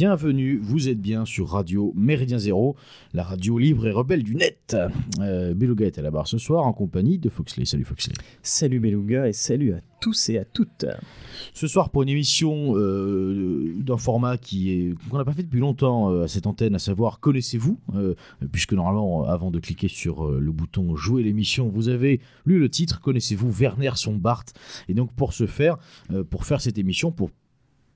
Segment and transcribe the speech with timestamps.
[0.00, 2.74] bienvenue, vous êtes bien sur Radio Méridien Zéro,
[3.12, 4.74] la radio libre et rebelle du net.
[5.18, 7.66] Euh, Beluga est à la barre ce soir en compagnie de Foxley.
[7.66, 8.14] Salut Foxley.
[8.42, 10.86] Salut Beluga et salut à tous et à toutes.
[11.52, 15.60] Ce soir pour une émission euh, d'un format qui est qu'on n'a pas fait depuis
[15.60, 18.14] longtemps euh, à cette antenne, à savoir connaissez-vous, euh,
[18.50, 23.00] puisque normalement avant de cliquer sur le bouton jouer l'émission, vous avez lu le titre
[23.00, 24.44] connaissez-vous Werner Sombart?
[24.88, 25.76] Et donc pour ce faire,
[26.30, 27.30] pour faire cette émission, pour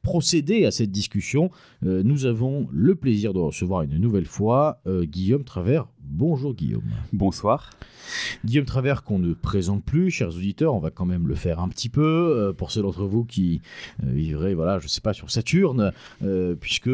[0.04, 1.50] procéder à cette discussion,
[1.84, 5.86] euh, nous avons le plaisir de recevoir une nouvelle fois euh, Guillaume Travers.
[5.98, 6.84] Bonjour Guillaume.
[7.14, 7.70] Bonsoir.
[8.44, 11.68] Guillaume Travers qu'on ne présente plus, chers auditeurs, on va quand même le faire un
[11.70, 13.62] petit peu euh, pour ceux d'entre vous qui
[14.02, 15.92] vivraient, voilà, je sais pas, sur Saturne,
[16.60, 16.90] puisque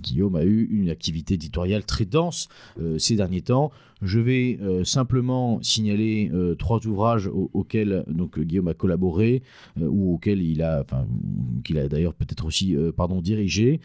[0.00, 2.48] Guillaume a eu une activité éditoriale très dense
[2.98, 3.70] ces derniers temps.
[4.04, 9.42] Je vais euh, simplement signaler euh, trois ouvrages au- auxquels donc Guillaume a collaboré
[9.80, 10.84] euh, ou auxquels il a,
[11.64, 12.76] qu'il a d'ailleurs peut-être aussi,
[13.22, 13.80] dirigé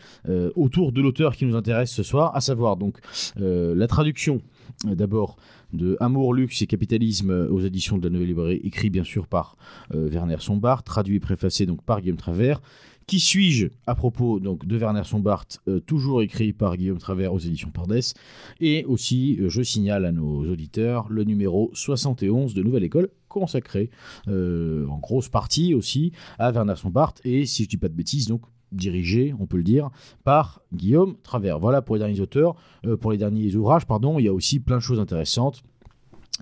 [0.55, 2.97] autour de l'auteur qui nous intéresse ce soir, à savoir donc
[3.37, 4.41] la traduction
[4.85, 5.37] d'abord
[5.73, 9.57] de Amour, luxe et capitalisme aux éditions de la Nouvelle Librairie, écrit bien sûr par
[9.93, 12.61] Werner Sombart, traduit et préfacé donc par Guillaume Travers.
[13.09, 17.39] Qui suis-je à propos donc de Werner Sombart, euh, toujours écrit par Guillaume Travers aux
[17.39, 18.13] éditions Pardès,
[18.59, 23.89] et aussi euh, je signale à nos auditeurs le numéro 71 de Nouvelle École consacré
[24.27, 28.27] euh, en grosse partie aussi à Werner Sombart et si je dis pas de bêtises
[28.27, 29.89] donc dirigé, on peut le dire,
[30.23, 31.57] par Guillaume Travers.
[31.57, 32.53] Voilà pour les derniers auteurs,
[33.01, 35.63] pour les derniers ouvrages, pardon, il y a aussi plein de choses intéressantes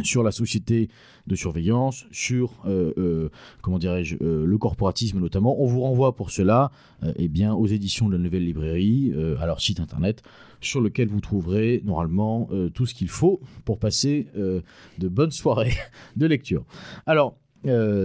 [0.04, 0.90] sur la société
[1.28, 3.30] de surveillance, sur euh, euh,
[3.62, 5.62] comment dirais-je euh, le corporatisme notamment.
[5.62, 6.72] On vous renvoie pour cela
[7.18, 10.24] eh bien aux éditions de la Nouvelle Librairie, à leur site internet,
[10.62, 15.74] sur lequel vous trouverez normalement tout ce qu'il faut pour passer de bonnes soirées
[16.16, 16.66] de lecture.
[17.06, 17.38] Alors.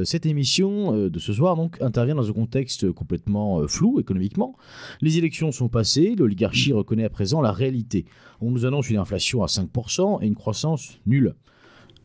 [0.04, 4.56] cette émission de ce soir donc intervient dans un contexte complètement flou économiquement.
[5.00, 8.04] Les élections sont passées, l'oligarchie reconnaît à présent la réalité.
[8.40, 11.34] On nous annonce une inflation à 5% et une croissance nulle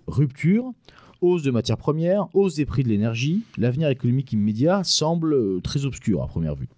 [0.08, 0.72] rupture,
[1.22, 5.86] hausse de matières premières, hausse des prix de l'énergie, l'avenir économique immédiat semble euh, très
[5.86, 6.70] obscur à première vue.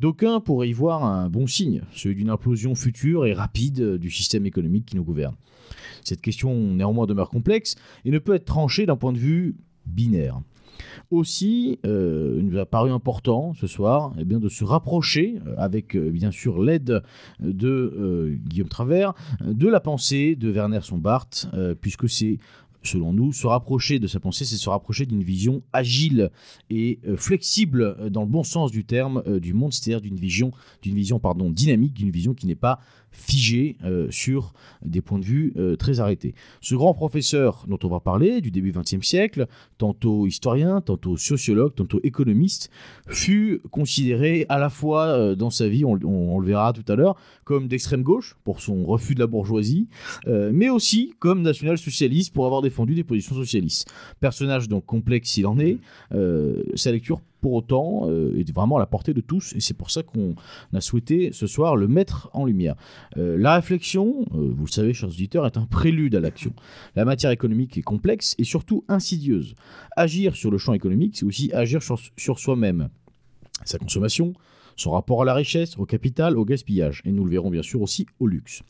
[0.00, 4.10] D'aucuns pourraient y voir un bon signe, celui d'une implosion future et rapide euh, du
[4.10, 5.34] système économique qui nous gouverne.
[6.02, 9.56] Cette question néanmoins demeure complexe et ne peut être tranchée d'un point de vue
[9.86, 10.40] binaire.
[11.10, 15.96] Aussi, euh, il nous a paru important ce soir eh bien, de se rapprocher, avec
[15.96, 17.02] bien sûr l'aide
[17.38, 21.28] de Guillaume Travers, de la pensée de Werner Sombart,
[21.80, 22.38] puisque c'est
[22.86, 26.30] selon nous, se rapprocher de sa pensée, c'est se rapprocher d'une vision agile
[26.70, 30.16] et euh, flexible euh, dans le bon sens du terme euh, du monde, c'est-à-dire d'une
[30.16, 30.52] vision,
[30.82, 32.78] d'une vision pardon, dynamique, d'une vision qui n'est pas
[33.14, 34.52] figée euh, sur
[34.84, 36.34] des points de vue euh, très arrêtés.
[36.60, 39.46] Ce grand professeur dont on va parler du début XXe siècle,
[39.78, 42.70] tantôt historien, tantôt sociologue, tantôt économiste,
[43.08, 46.96] fut considéré à la fois euh, dans sa vie, on, on- le verra tout à
[46.96, 49.86] l'heure, comme d'extrême gauche pour son refus de la bourgeoisie,
[50.26, 53.88] mais aussi comme national-socialiste pour avoir défendu des positions socialistes.
[54.20, 55.78] Personnage donc complexe s'il en est,
[56.74, 59.90] sa lecture pour autant euh, est vraiment à la portée de tous et c'est pour
[59.90, 60.34] ça qu'on
[60.72, 62.74] a souhaité ce soir le mettre en lumière.
[63.18, 66.54] Euh, la réflexion, euh, vous le savez chers auditeurs, est un prélude à l'action.
[66.96, 69.56] La matière économique est complexe et surtout insidieuse.
[69.94, 72.88] Agir sur le champ économique, c'est aussi agir sur, sur soi-même.
[73.66, 74.32] Sa consommation,
[74.76, 77.82] son rapport à la richesse, au capital, au gaspillage, et nous le verrons bien sûr
[77.82, 78.62] aussi au luxe.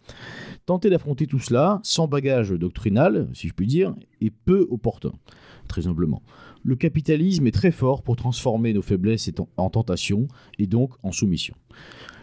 [0.67, 5.13] Tenter d'affronter tout cela sans bagage doctrinal, si je puis dire, est peu opportun,
[5.69, 6.23] très humblement.
[6.67, 10.28] Le capitalisme est très fort pour transformer nos faiblesses en- en tentation
[10.59, 11.55] et donc en soumission.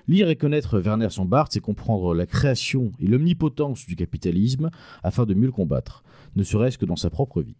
[0.07, 4.71] Lire et connaître Werner Sombart, c'est comprendre la création et l'omnipotence du capitalisme
[5.03, 6.03] afin de mieux le combattre,
[6.35, 7.55] ne serait-ce que dans sa propre vie.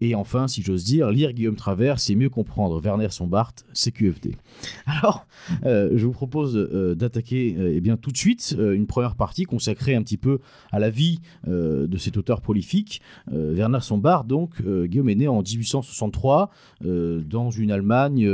[0.00, 4.36] Et enfin, si j'ose dire, lire Guillaume Travers, c'est mieux comprendre Werner Sombart, CQFD.
[4.86, 5.26] Alors,
[5.64, 9.44] euh, je vous propose euh, d'attaquer euh, eh bien tout de suite une première partie
[9.44, 10.38] consacrée un petit peu
[10.72, 13.00] à la vie de cet auteur prolifique.
[13.30, 16.50] Werner Sombart, donc, Guillaume est né en 1863
[16.84, 18.28] euh, dans une Allemagne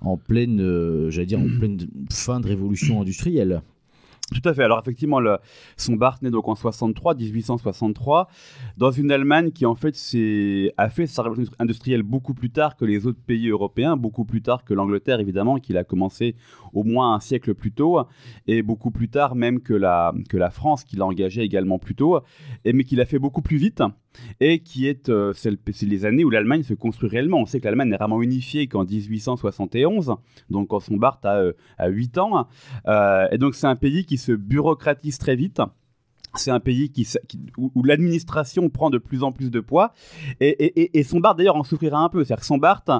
[0.00, 1.78] en pleine, j'allais dire, en pleine
[2.10, 3.62] fin de révolution industrielle.
[4.34, 4.62] Tout à fait.
[4.62, 5.20] Alors effectivement,
[5.78, 8.28] son Bart naît donc en 63, 1863,
[8.76, 9.96] dans une Allemagne qui en fait
[10.76, 14.42] a fait sa révolution industrielle beaucoup plus tard que les autres pays européens, beaucoup plus
[14.42, 16.36] tard que l'Angleterre évidemment, qu'il a commencé
[16.74, 18.00] au moins un siècle plus tôt,
[18.46, 21.94] et beaucoup plus tard même que la, que la France, qui l'a engagé également plus
[21.94, 22.20] tôt,
[22.66, 23.82] et, mais qu'il a fait beaucoup plus vite
[24.40, 27.38] et qui est, euh, c'est le- c'est les années où l'Allemagne se construit réellement.
[27.40, 30.14] On sait que l'Allemagne n'est vraiment unifiée qu'en 1871,
[30.50, 32.46] donc quand son Bart a, euh, a 8 ans.
[32.86, 35.60] Euh, et donc c'est un pays qui se bureaucratise très vite
[36.34, 36.92] c'est un pays
[37.56, 39.92] où, l'administration prend de plus en plus de poids.
[40.40, 42.24] Et, son Barth, d'ailleurs, en souffrira un peu.
[42.24, 42.90] C'est-à-dire que son Barth,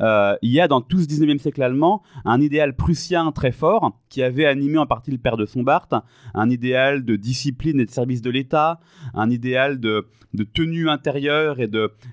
[0.00, 3.98] euh, il y a dans tout ce 19e siècle allemand un idéal prussien très fort
[4.08, 5.94] qui avait animé en partie le père de son Barth,
[6.34, 8.80] un idéal de discipline et de service de l'État,
[9.14, 10.06] un idéal de,
[10.54, 11.68] tenue intérieure et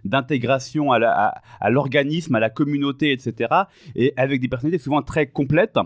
[0.06, 3.54] d'intégration à l'organisme, à, à la communauté, etc.
[3.96, 5.78] Et avec des personnalités souvent très complètes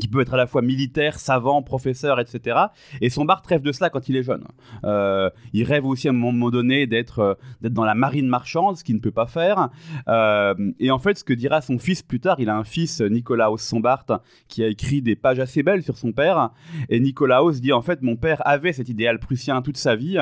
[0.00, 2.58] qui peut être à la fois militaire, savant, professeur, etc.
[3.00, 4.44] Et son Barthes rêve de cela quand il est jeune.
[4.84, 8.76] Euh, il rêve aussi à un moment donné d'être euh, d'être dans la marine marchande,
[8.76, 9.68] ce qu'il ne peut pas faire.
[10.08, 13.00] Euh, et en fait, ce que dira son fils plus tard, il a un fils,
[13.00, 14.06] Nicolaus Sombart,
[14.48, 16.50] qui a écrit des pages assez belles sur son père.
[16.88, 20.18] Et Nicolaus dit en fait, mon père avait cet idéal prussien toute sa vie.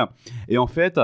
[0.49, 0.99] Et en fait,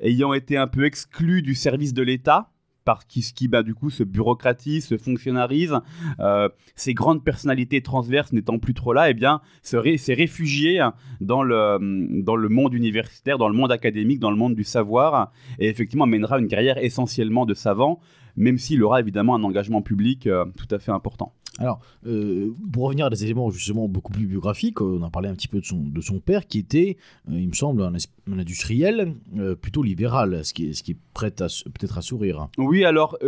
[0.00, 2.50] ayant été un peu exclu du service de l'État,
[2.84, 5.74] par qui, qui bah, du coup se bureaucratise, se fonctionnarise,
[6.18, 10.80] euh, ces grandes personnalités transverses n'étant plus trop là, eh bien s'est réfugié
[11.20, 11.78] dans le,
[12.22, 16.06] dans le monde universitaire, dans le monde académique, dans le monde du savoir, et effectivement
[16.06, 18.00] mènera une carrière essentiellement de savant,
[18.36, 21.34] même s'il aura évidemment un engagement public euh, tout à fait important.
[21.60, 25.34] Alors, euh, pour revenir à des éléments justement beaucoup plus biographiques, on a parlé un
[25.34, 26.96] petit peu de son, de son père qui était,
[27.30, 27.92] il me semble, un,
[28.32, 29.14] industriel
[29.60, 32.48] plutôt libéral, ce qui ce qui est prêt peut-être à sourire.
[32.56, 33.18] Oui, alors,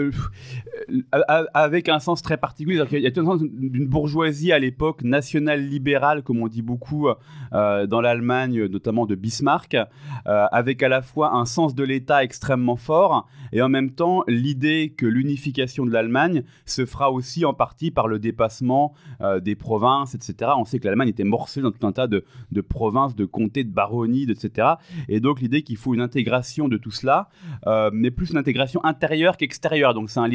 [1.53, 5.67] avec un sens très particulier, il y a un sens d'une bourgeoisie à l'époque nationale
[5.67, 7.09] libérale, comme on dit beaucoup
[7.53, 9.77] dans l'Allemagne, notamment de Bismarck,
[10.25, 14.95] avec à la fois un sens de l'État extrêmement fort et en même temps l'idée
[14.97, 18.95] que l'unification de l'Allemagne se fera aussi en partie par le dépassement
[19.43, 20.53] des provinces, etc.
[20.57, 23.65] On sait que l'Allemagne était morcelée dans tout un tas de, de provinces, de comtés,
[23.65, 24.69] de baronnies, etc.
[25.09, 27.29] Et donc l'idée qu'il faut une intégration de tout cela,
[27.67, 29.95] euh, mais plus une intégration intérieure qu'extérieure.
[29.95, 30.31] Donc c'est un,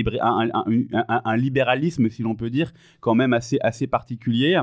[1.26, 4.62] un, libéralisme, si l'on peut dire, quand même assez, assez particulier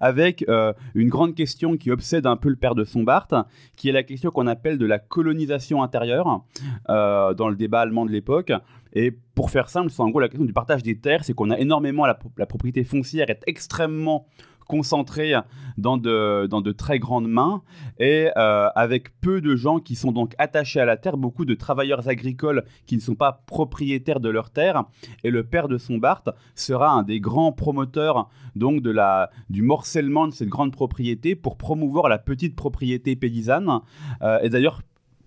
[0.00, 3.28] avec euh, une grande question qui obsède un peu le père de Sombart,
[3.76, 6.44] qui est la question qu'on appelle de la colonisation intérieure
[6.88, 8.52] euh, dans le débat allemand de l'époque.
[8.92, 11.50] Et pour faire simple, c'est en gros la question du partage des terres, c'est qu'on
[11.50, 14.26] a énormément la, la, propriété foncière est extrêmement
[14.66, 15.34] concentré
[15.76, 17.62] dans de, dans de très grandes mains
[17.98, 21.54] et euh, avec peu de gens qui sont donc attachés à la terre, beaucoup de
[21.54, 24.84] travailleurs agricoles qui ne sont pas propriétaires de leur terre.
[25.24, 29.62] Et le père de son Barthes sera un des grands promoteurs donc de la, du
[29.62, 33.80] morcellement de cette grande propriété pour promouvoir la petite propriété paysanne.
[34.22, 34.82] Euh, et d'ailleurs,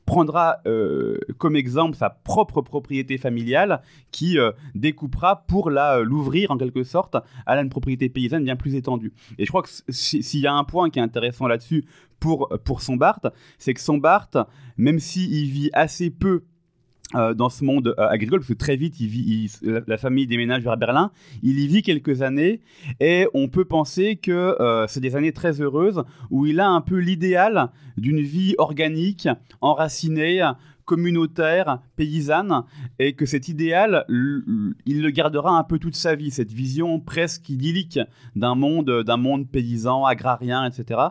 [0.07, 6.49] prendra euh, comme exemple sa propre propriété familiale qui euh, découpera pour la euh, l'ouvrir
[6.49, 9.13] en quelque sorte à une propriété paysanne bien plus étendue.
[9.37, 11.85] Et je crois que s'il y a un point qui est intéressant là-dessus
[12.21, 13.27] pour, pour son Barthes,
[13.59, 14.37] c'est que son Barthes,
[14.77, 16.45] même s'il vit assez peu
[17.15, 20.63] euh, dans ce monde euh, agricole, parce que très vite, il vit, la, famille déménage
[20.63, 21.11] vers Berlin.
[21.41, 22.59] Il y vit quelques années
[22.99, 26.81] et on peut penser que euh, c'est des années très heureuses où il a un
[26.81, 29.29] peu l'idéal d'une vie organique,
[29.61, 30.41] enracinée,
[30.87, 32.63] communautaire, paysanne,
[32.97, 37.49] et que cet idéal, il le gardera un peu toute sa vie, cette vision presque
[37.49, 37.99] idyllique
[38.35, 41.01] d'un monde, d'un monde paysan, agrarien, etc.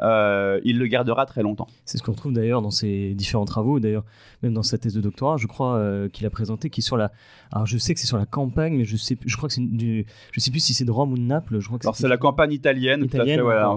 [0.00, 1.66] Euh, il le gardera très longtemps.
[1.84, 4.04] C'est ce qu'on retrouve d'ailleurs dans ses différents travaux, d'ailleurs
[4.44, 7.10] même dans sa thèse de doctorat, je crois euh, qu'il a présenté, qui sur la,
[7.50, 9.62] alors je sais que c'est sur la campagne, mais je sais, je crois que c'est
[9.62, 11.96] du, je sais plus si c'est de Rome ou de Naples, je crois que alors
[11.96, 13.74] c'est la campagne italienne, tout à fait, voilà,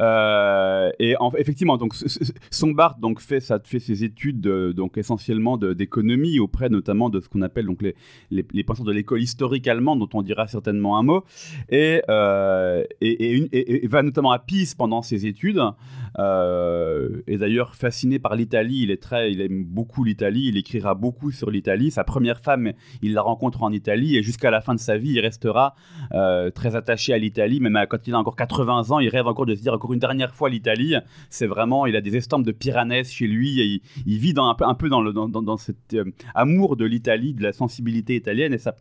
[0.00, 1.94] euh, et effectivement, donc
[2.50, 4.40] son Barthes donc fait ça, fait ses études
[4.72, 7.94] donc essentiellement d'économie auprès notamment de ce qu'on appelle donc les,
[8.30, 11.24] les, penseurs de l'école historique allemande dont on dira certainement un mot.
[11.68, 15.60] Et, euh, et, va notamment à Pise pendant ses études.
[16.18, 20.94] Euh, et d'ailleurs fasciné par l'Italie il est très il aime beaucoup l'Italie il écrira
[20.94, 21.90] beaucoup sur l'Italie.
[21.90, 22.72] Sa première femme
[23.02, 25.74] il la rencontre en Italie et jusqu'à la fin de sa vie il restera
[26.12, 27.60] euh, très attaché à l'Italie.
[27.60, 30.00] Même quand il a encore 80 ans il rêve encore de se dire encore une
[30.00, 30.94] dernière fois l'Italie.
[31.28, 34.48] C'est vraiment il a des estampes de Piranèse chez lui et il, il vit dans
[34.48, 38.52] un un peu dans, dans, dans, cet euh, amour de l'Italie, de la sensibilité italienne
[38.52, 38.76] et sa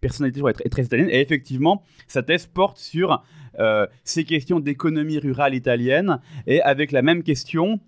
[0.00, 1.08] personnalité est très, italienne.
[1.10, 3.22] Et effectivement, sa thèse porte sur
[3.58, 7.80] euh, ces questions d'économie rurale italienne et avec la même question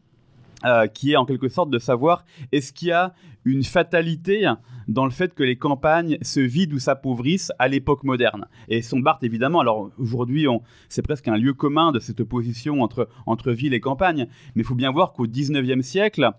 [0.64, 4.46] euh, qui est en quelque sorte de savoir est-ce qu'il y a une fatalité
[4.88, 8.46] dans le fait que les campagnes se vident ou s'appauvrissent à l'époque moderne.
[8.68, 10.46] Et son Barthes, évidemment, alors aujourd'hui,
[10.88, 14.64] c'est presque un lieu commun de cette opposition entre, entre ville et campagne, mais il
[14.64, 16.30] faut bien voir qu'au 19e siècle,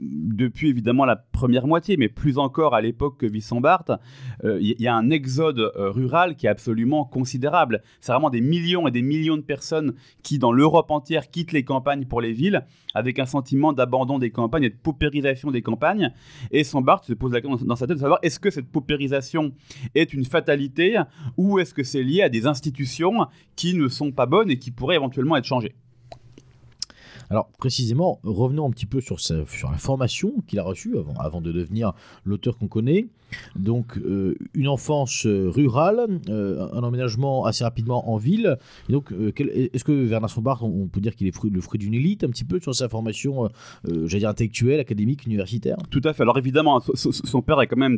[0.00, 3.92] depuis évidemment la première moitié, mais plus encore à l'époque que vit son Barthes,
[4.44, 7.82] euh, il y, a un exode euh, rural qui est absolument considérable.
[8.00, 11.64] C'est vraiment des millions et des millions de personnes qui, dans l'Europe entière, quittent les
[11.64, 16.12] campagnes pour les villes, avec un sentiment d'abandon des campagnes et de paupérisation des campagnes.
[16.50, 19.52] Et son Barthes se pose la dans sa tête de savoir est-ce que cette paupérisation
[19.94, 21.00] est une fatalité
[21.36, 24.70] ou est-ce que c'est lié à des institutions qui ne sont pas bonnes et qui
[24.70, 25.74] pourraient éventuellement être changées?
[27.30, 31.50] Alors précisément, revenons un petit peu sur, la formation qu'il a reçue avant, avant de
[31.50, 31.92] devenir
[32.24, 33.06] l'auteur qu'on connaît.
[33.56, 38.56] Donc euh, une enfance euh, rurale, euh, un emménagement assez rapidement en ville.
[38.88, 42.24] Donc est-ce que Werner von Barth, on, peut dire qu'il est le fruit d'une élite
[42.24, 43.48] un petit peu sur sa formation,
[43.84, 45.76] j'allais dire intellectuelle, académique, universitaire?
[45.90, 46.22] Tout à fait.
[46.22, 47.96] Alors évidemment, so- so- son père est quand même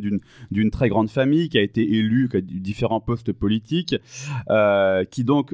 [0.51, 3.95] d'une très grande famille, qui a été élu, eu différents postes politiques,
[5.11, 5.53] qui donc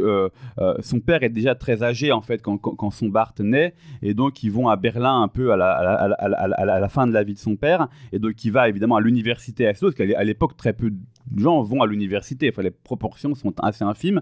[0.81, 4.13] son père est déjà très âgé en fait quand, quand, quand son Barth naît, et
[4.13, 6.89] donc ils vont à Berlin un peu à à à à à la- à la
[6.89, 9.91] fin de la vie de son père, et donc il va évidemment à l'université Oslo,
[9.91, 10.97] parce qu'à l'époque très peu de
[11.39, 14.21] gens vont à l'université, enfin les proportions sont assez infimes,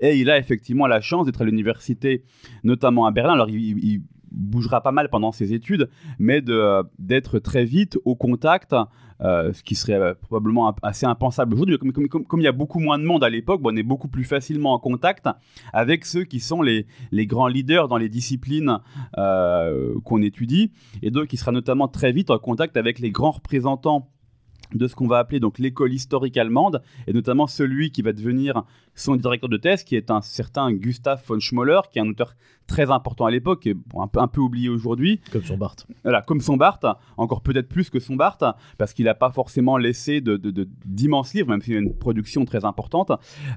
[0.00, 2.24] et il a effectivement la chance d'être à l'université,
[2.64, 3.32] notamment à Berlin.
[3.34, 4.02] Alors il-
[4.32, 5.90] bougera pas mal pendant ses études,
[6.20, 6.40] mais
[7.00, 8.76] d'être très vite au contact,
[9.22, 11.76] euh, ce qui serait euh, probablement assez impensable aujourd'hui.
[11.78, 13.76] Comme, comme- comme- comme il y a beaucoup moins de monde à l'époque, bon, on
[13.76, 15.26] est beaucoup plus facilement en contact
[15.72, 18.78] avec ceux qui sont les, les grands leaders dans les disciplines
[19.18, 20.70] euh, qu'on étudie.
[21.02, 24.08] Et donc, il sera notamment très vite en contact avec les grands représentants
[24.74, 28.64] de ce qu'on va appeler donc l'école historique allemande, et notamment celui qui va devenir
[28.94, 32.34] son directeur de thèse, qui est un certain Gustav von Schmoller, qui est un auteur
[32.70, 35.20] très important à l'époque et bon, un, peu, un peu oublié aujourd'hui.
[35.32, 35.86] comme son Barthes.
[36.04, 36.86] Voilà, comme son Barthes,
[37.16, 38.44] encore peut-être plus que son Barthes,
[38.78, 40.36] parce qu'il n'a pas forcément laissé de,
[40.86, 43.10] d'immenses livres, même s'il a une production très importante.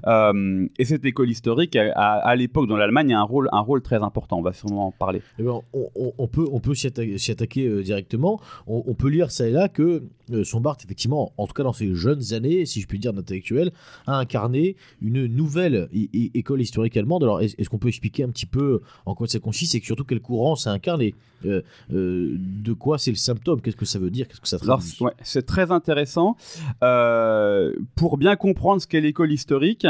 [0.06, 3.60] Euh, et cette école historique, a- a- à, l'époque dans l'Allemagne, a un rôle, un
[3.60, 4.38] rôle très important.
[4.38, 5.22] On va sûrement en parler.
[5.38, 8.40] Eh ben, on, on- on peut, on peut s'y atta- s'y attaquer euh, directement.
[8.66, 10.02] On, on peut lire ça et là que
[10.32, 13.12] euh, son Barthes, effectivement, en tout cas dans ses jeunes années, si je puis dire
[13.12, 13.70] d'intellectuel,
[14.06, 17.22] a incarné une nouvelle école historique allemande.
[17.22, 19.86] Alors, est- est-ce qu'on peut expliquer un petit peu en quoi ça consiste et que
[19.86, 23.84] surtout quel courant ça incarne et euh, euh, de quoi c'est le symptôme Qu'est-ce que
[23.84, 24.96] ça veut dire Qu'est-ce que ça Alors, traduit?
[25.00, 26.36] ouais, c'est très intéressant.
[26.82, 29.86] Euh, pour bien comprendre ce qu'est l'école historique,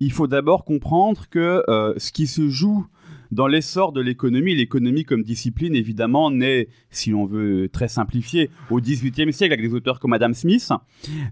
[0.00, 1.62] il faut d'abord comprendre que
[1.96, 2.86] ce qui se joue
[3.32, 8.80] dans l'essor de l'économie, l'économie comme discipline, évidemment, naît, si l'on veut très simplifier, au
[8.80, 10.72] XVIIIe siècle avec des auteurs comme Adam Smith,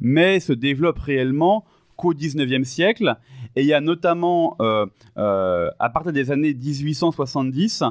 [0.00, 1.64] mais se développe réellement
[1.97, 3.17] qu'au XIXe siècle.
[3.57, 4.87] Et il y a notamment, euh,
[5.17, 7.85] euh, à partir des années 1870,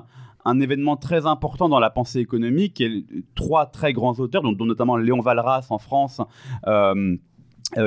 [0.46, 3.06] un événement très important dans la pensée économique, et
[3.36, 6.22] trois très grands auteurs, dont, notamment Léon Walras en France,
[6.68, 7.16] euh,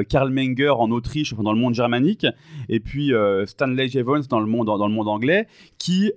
[0.08, 2.26] Karl Menger en Autriche, enfin dans le monde germanique,
[2.70, 3.12] et puis
[3.44, 4.68] Stanley Jevons dans le monde,
[5.08, 5.46] anglais,
[5.78, 6.12] qui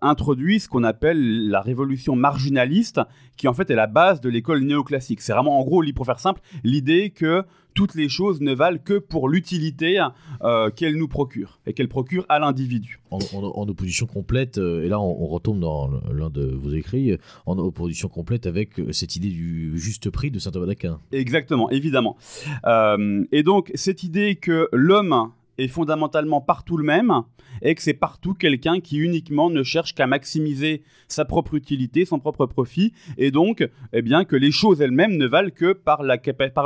[0.00, 3.00] introduit ce qu'on appelle la révolution marginaliste,
[3.36, 5.20] qui en fait est la base de l'école néoclassique.
[5.20, 8.98] C'est vraiment, en gros, pour faire simple, l'idée que toutes les choses ne valent que
[8.98, 10.02] pour l'utilité
[10.42, 13.00] euh, qu'elles nous procurent, et qu'elles procurent à l'individu.
[13.10, 16.70] en, en- en opposition complète, euh, et là on, on retombe dans l'un de vos
[16.72, 20.98] écrits, euh, en opposition complète avec cette idée du juste prix de saint Thomas d'Aquin.
[21.12, 22.16] Exactement, évidemment.
[22.66, 27.12] Euh, et donc, cette idée que l'homme est fondamentalement partout le même
[27.60, 32.18] et que c'est partout quelqu'un qui uniquement ne cherche qu'à maximiser sa propre utilité, son
[32.18, 36.02] propre profit, et donc, eh bien, que les choses elles-mêmes ne valent que par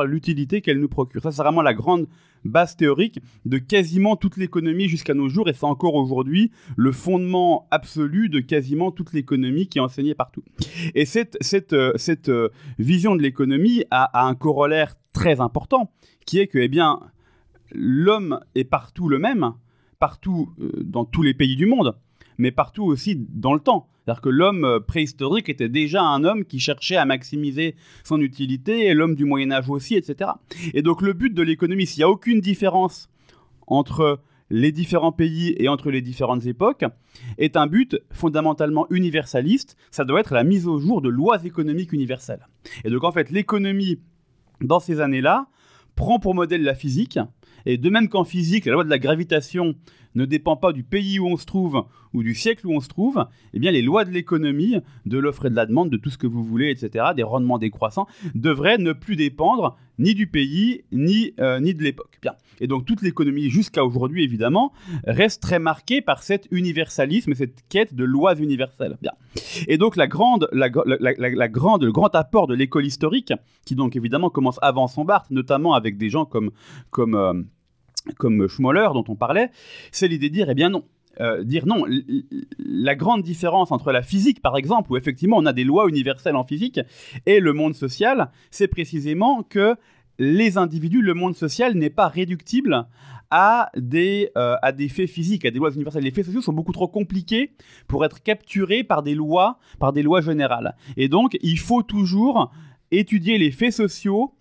[0.05, 1.23] l'utilité qu'elles nous procurent.
[1.23, 2.07] Ça, c'est vraiment la grande
[2.45, 7.66] base théorique de quasiment toute l'économie jusqu'à nos jours, et c'est encore aujourd'hui le fondement
[7.71, 10.45] absolu de quasiment toute l'économie qui est enseignée partout.
[10.95, 11.37] Et cette,
[11.73, 11.93] euh,
[12.28, 15.90] euh, vision de l'économie a, a un corollaire très important,
[16.25, 17.00] qui est que, eh bien,
[17.73, 19.53] l'homme est partout le même,
[19.99, 21.97] partout euh, dans tous les pays du monde,
[22.39, 23.89] mais partout aussi dans le temps.
[24.05, 28.87] C'est-à-dire que l'homme euh, préhistorique était déjà un homme qui cherchait à maximiser son utilité,
[28.87, 30.31] et l'homme du Moyen Âge aussi, etc.
[30.75, 33.09] Et donc le but de l'économie, s'il n'y a aucune différence
[33.67, 36.85] entre les différents pays et entre les différentes époques,
[37.39, 39.77] est un but fondamentalement universaliste.
[39.91, 42.47] Ça doit être la mise au jour de lois économiques universelles.
[42.85, 43.99] Et donc en fait, l'économie,
[44.61, 45.49] dans ces années-là,
[45.97, 47.19] prend pour modèle la physique.
[47.67, 49.75] Et de même qu'en physique, la loi de la gravitation
[50.15, 52.89] ne dépend pas du pays où on se trouve ou du siècle où on se
[52.89, 56.09] trouve, eh bien les lois de l'économie, de l'offre et de la demande, de tout
[56.09, 60.85] ce que vous voulez, etc., des rendements décroissants, devraient ne plus dépendre ni du pays,
[60.93, 62.19] ni, euh, ni de l'époque.
[62.23, 62.33] Bien.
[62.61, 64.73] Et donc toute l'économie, jusqu'à aujourd'hui évidemment,
[65.07, 68.97] reste très marquée par cet universalisme et cette quête de lois universelles.
[69.03, 69.13] Bien.
[69.69, 73.35] Et donc la grande, la, grande, le grand apport de l'école historique,
[73.67, 76.51] qui donc évidemment commence avant son Barthes, notamment avec des gens comme,
[76.91, 77.35] comme, euh,
[78.19, 79.51] comme Schmoller dont on parlait,
[79.91, 80.85] c'est l'idée de dire, eh bien non,
[81.21, 81.85] euh, dire non,
[82.59, 86.37] la grande différence entre la physique, par exemple, où effectivement on a des lois universelles
[86.37, 86.81] en physique,
[87.25, 89.77] et le monde social, c'est précisément que
[90.19, 92.87] les individus, le monde social n'est pas réductible
[93.31, 96.05] à des, euh, à des faits physiques, à des lois universelles.
[96.05, 97.53] Les faits sociaux sont beaucoup trop compliqués
[97.89, 100.77] pour être capturés par des lois, par des lois générales.
[100.97, 102.53] Et donc, il faut toujours
[102.91, 104.33] étudier les faits sociaux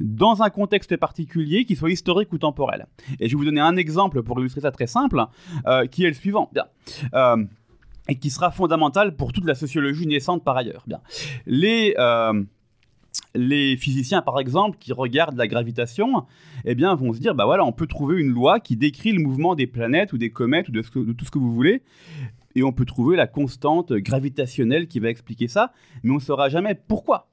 [0.00, 2.86] dans un contexte particulier, qui soit historique ou temporel.
[3.20, 5.24] Et je vais vous donner un exemple pour illustrer ça très simple,
[5.66, 6.50] euh, qui est le suivant.
[6.52, 6.66] Bien.
[7.14, 7.44] Euh,
[8.08, 10.82] et qui sera fondamentale pour toute la sociologie naissante par ailleurs.
[10.88, 11.00] Bien.
[11.46, 12.42] Les, euh,
[13.34, 16.24] les physiciens, par exemple, qui regardent la gravitation,
[16.64, 19.22] eh bien, vont se dire, bah voilà, on peut trouver une loi qui décrit le
[19.22, 21.82] mouvement des planètes ou des comètes ou de, tout ce que vous voulez,
[22.54, 25.72] et on peut trouver la constante gravitationnelle qui va expliquer ça,
[26.02, 27.28] mais on ne saura jamais pourquoi.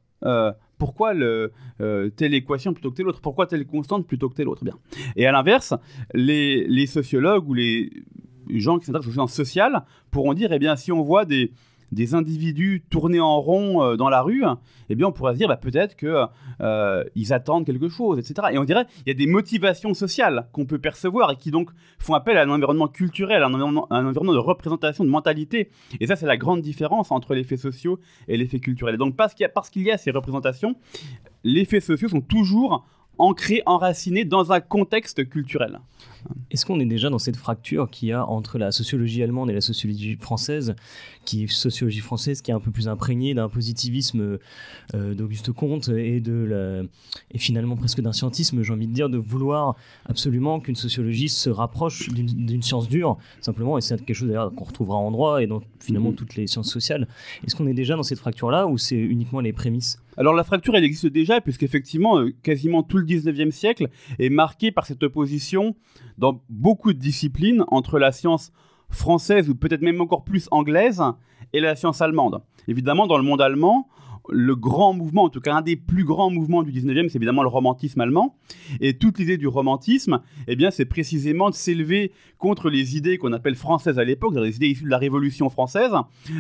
[0.80, 3.22] Pourquoi euh, telle équation plutôt que telle autre?
[3.22, 4.64] Pourquoi telle constante plutôt que telle autre?
[4.64, 4.76] Bien.
[5.16, 5.76] Et à l'inverse,
[6.16, 7.92] les, les, sociologues ou les
[8.50, 11.52] gens qui s'intéressent aux sciences sociales pourront dire, eh bien, si on voit des,
[11.92, 14.44] des individus tourner en rond euh, dans la rue,
[14.90, 16.28] eh bien, on pourrait se dire, bah, peut-être qu'ils
[16.62, 18.50] euh, attendent quelque chose, etc.
[18.52, 21.70] Et on dirait, il y a des motivations sociales qu'on peut percevoir et qui donc
[22.00, 25.70] font appel à un environnement culturel, à un environnement, de représentation, de mentalité.
[26.00, 28.96] Et ça, c'est la grande différence entre les faits sociaux et les faits culturels.
[28.96, 30.76] Et donc, parce qu'il parce qu'il y a ces représentations,
[31.44, 32.86] les faits sociaux sont toujours
[33.20, 35.80] ancrés, enracinés dans un contexte culturel.
[36.52, 39.54] Est-ce qu'on est déjà dans cette fracture qu'il y a entre la sociologie allemande et
[39.54, 40.76] la sociologie française,
[41.26, 44.40] qui est sociologie française qui est un peu plus imprégnée d'un positivisme
[44.96, 46.82] euh, d'Auguste Comte et de la,
[47.32, 51.50] et finalement presque d'un scientisme, j'ai envie de dire, de vouloir absolument qu'une sociologie se
[51.50, 55.48] rapproche d'une science dure, simplement, et c'est quelque chose d'ailleurs qu'on retrouvera en droit et
[55.48, 56.16] dans finalement mm-hmm.
[56.16, 57.08] toutes les sciences sociales.
[57.46, 60.00] Est-ce qu'on est déjà dans cette fracture-là ou c'est uniquement les prémices?
[60.20, 63.88] Alors la fracture, elle existe déjà, puisqu'effectivement, euh, quasiment tout le 19e siècle
[64.20, 65.78] est marqué par cette opposition
[66.18, 68.52] dans beaucoup de disciplines entre la science
[68.90, 71.02] française ou peut-être même encore plus anglaise
[71.54, 72.42] et la science allemande.
[72.68, 73.88] Évidemment, dans le monde allemand,
[74.30, 77.44] le grand mouvement, en tout cas un des plus grands mouvements du 19e, c'est évidemment
[77.44, 78.36] le romantisme allemand.
[78.80, 83.34] Et toute l'idée du romantisme, eh bien, c'est précisément de s'élever contre les idées qu'on
[83.34, 85.92] appelle françaises à l'époque, les idées issues de la Révolution française,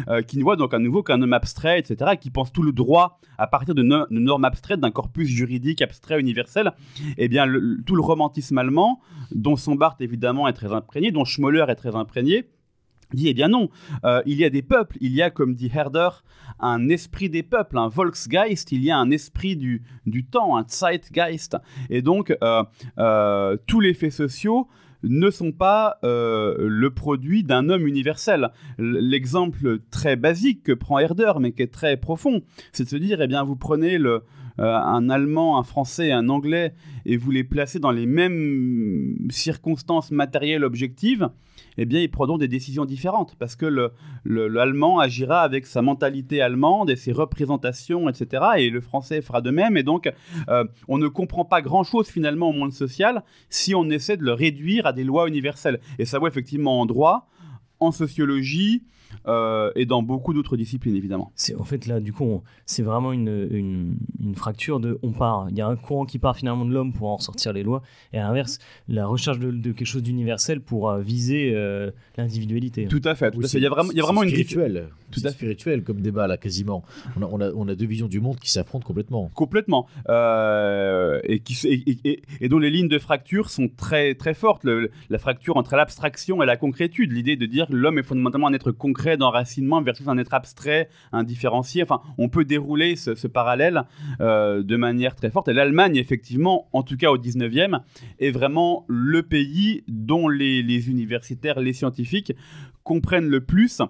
[0.08, 2.71] euh, qui ne voient donc à nouveau qu'un homme abstrait, etc., qui pense tout le
[2.71, 6.73] droit à partir de, normes abstraites, d'un corpus juridique abstrait universel.
[7.17, 7.45] Eh bien,
[7.86, 9.01] tout le romantisme allemand,
[9.32, 12.45] dont Sombart évidemment est très imprégné, dont Schmoller est très imprégné,
[13.13, 13.69] dit eh bien non,
[14.06, 16.10] euh, il y a des peuples, il y a comme dit Herder
[16.60, 20.65] un esprit des peuples, un Volksgeist, il y a un esprit du, du temps, un
[20.67, 21.58] Zeitgeist,
[21.89, 22.63] et donc euh,
[22.98, 24.67] euh, tous les faits sociaux
[25.02, 28.50] ne sont pas le produit d'un homme universel.
[28.78, 32.41] L'exemple très basique que prend Herder, mais qui est très profond,
[32.74, 34.24] c'est de se dire, eh bien, vous prenez le,
[34.60, 36.74] un Allemand, un Français, un Anglais,
[37.06, 41.30] et vous les placez dans les mêmes circonstances matérielles objectives,
[41.78, 43.91] eh bien, ils prendront des décisions différentes parce que
[44.26, 48.43] l'allemand agira avec sa mentalité allemande et ses représentations, etc.
[48.58, 49.78] Et le français fera de même.
[49.78, 50.12] Et donc,
[50.50, 54.34] euh, on ne comprend pas grand-chose finalement au monde social si on essaie de le
[54.34, 55.80] réduire à des lois universelles.
[56.00, 57.30] Et ça vaut effectivement en droit,
[57.80, 58.84] en sociologie,
[59.28, 61.32] euh, et dans beaucoup d'autres disciplines évidemment.
[61.36, 65.58] C'est en fait là du coup c'est vraiment une, une, fracture de on part, il
[65.58, 67.82] y a un courant qui part finalement de l'homme pour en sortir les lois
[68.13, 72.86] et à l'inverse la recherche de, quelque chose d'universel pour euh, viser euh, l'individualité.
[72.86, 75.30] Tout à fait, Il y a vraiment, il y a vraiment une spirituel, tout à
[75.30, 76.84] spirituel comme débat là quasiment.
[77.17, 79.30] On a, on a, on a deux visions du monde qui s'affrontent complètement.
[79.34, 84.65] Complètement et qui et, et, dont les lignes de fracture sont très très fortes.
[85.10, 88.54] la fracture entre l'abstraction et la concrétude, l'idée de dire que l'homme est fondamentalement un
[88.54, 91.83] être concret d'enracinement versus un être abstrait, indifférencié.
[91.83, 93.83] Enfin, on peut dérouler ce, parallèle
[94.21, 95.47] euh, de manière très forte.
[95.47, 97.81] Et l'Allemagne, effectivement, en tout cas au 19e,
[98.19, 102.33] est vraiment le pays dont les, les universitaires, les scientifiques
[102.83, 103.81] comprennent le plus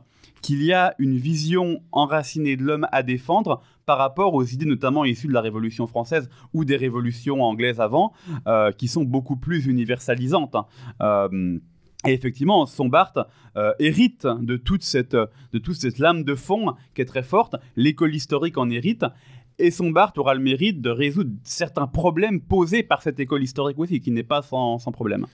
[0.41, 5.05] qu'il y a une vision enracinée de l'homme à défendre par rapport aux idées notamment
[5.05, 8.13] issues de la Révolution française ou des révolutions anglaises avant,
[8.47, 10.55] euh, qui sont beaucoup plus universalisantes.
[10.55, 10.65] Hein.
[11.01, 11.59] Euh,
[12.07, 13.13] et effectivement, Sombart
[13.57, 17.55] euh, hérite de toute, cette, de toute cette lame de fond qui est très forte.
[17.75, 19.05] L'école historique en hérite.
[19.62, 23.99] Et Sombart aura le mérite de résoudre certains problèmes posés par cette école historique aussi,
[23.99, 25.25] qui n'est pas sans, sans, problème.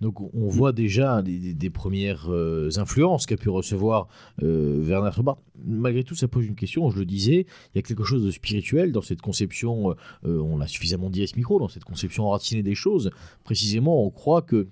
[0.00, 4.06] Donc on voit déjà des, des, premières euh, influences qu'a pu recevoir
[4.44, 5.38] euh, Werner Sombart.
[5.64, 8.30] Malgré tout, ça pose une question, je le disais, il y a quelque chose de
[8.30, 12.62] spirituel dans cette conception, on l'a suffisamment dit à ce micro, dans cette conception enracinée
[12.62, 13.10] des choses.
[13.42, 14.68] Précisément, on croit que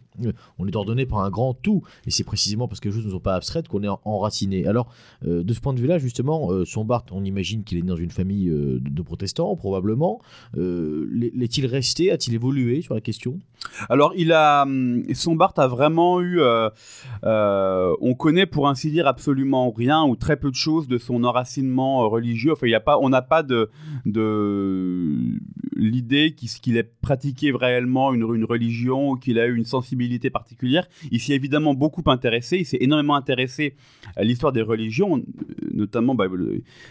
[0.59, 3.11] on est ordonné par un grand tout, et c'est précisément parce que les choses ne
[3.11, 4.66] sont pas abstraites qu'on est enraciné.
[4.66, 4.92] Alors,
[5.26, 7.96] euh, de ce point de vue-là, justement, euh, son Sombart, on imagine qu'il est dans
[7.96, 10.20] une famille euh, de, protestants, probablement.
[10.54, 12.11] L'est-il resté?
[12.11, 13.38] A-t-il évolué sur la question?
[13.88, 16.40] Alors, il a, hum, Sombart a vraiment eu,
[17.22, 22.09] on connaît pour ainsi dire absolument rien ou très peu de choses de son enracinement
[22.09, 22.52] religieux.
[22.52, 23.70] Enfin, y a pas, on n'a pas de,
[24.06, 25.16] de
[25.76, 30.86] l'idée qu'il ait pratiqué réellement une, une religion qu'il a eu une sensibilité particulière.
[31.10, 33.74] Il s'est évidemment beaucoup intéressé, il s'est énormément intéressé
[34.16, 35.22] à l'histoire des religions,
[35.72, 36.26] notamment bah,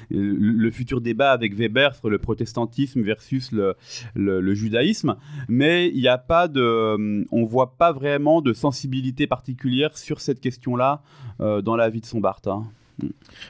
[0.10, 3.76] le, futur débat avec Weber sur le protestantisme versus le,
[4.16, 5.16] le, judaïsme,
[5.48, 10.40] mais il n'y a pas de, on voit pas vraiment de sensibilité particulière sur cette
[10.40, 11.02] question-là
[11.42, 12.48] euh, dans la vie de son Barthes.
[12.48, 12.68] Hein.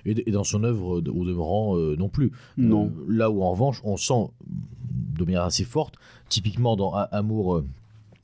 [0.05, 2.31] Et, dans son œuvre, au demeurant, euh, non plus.
[2.57, 2.91] Non.
[2.99, 5.95] Euh, là où en revanche, on sent de manière assez forte,
[6.29, 7.63] typiquement dans Amour.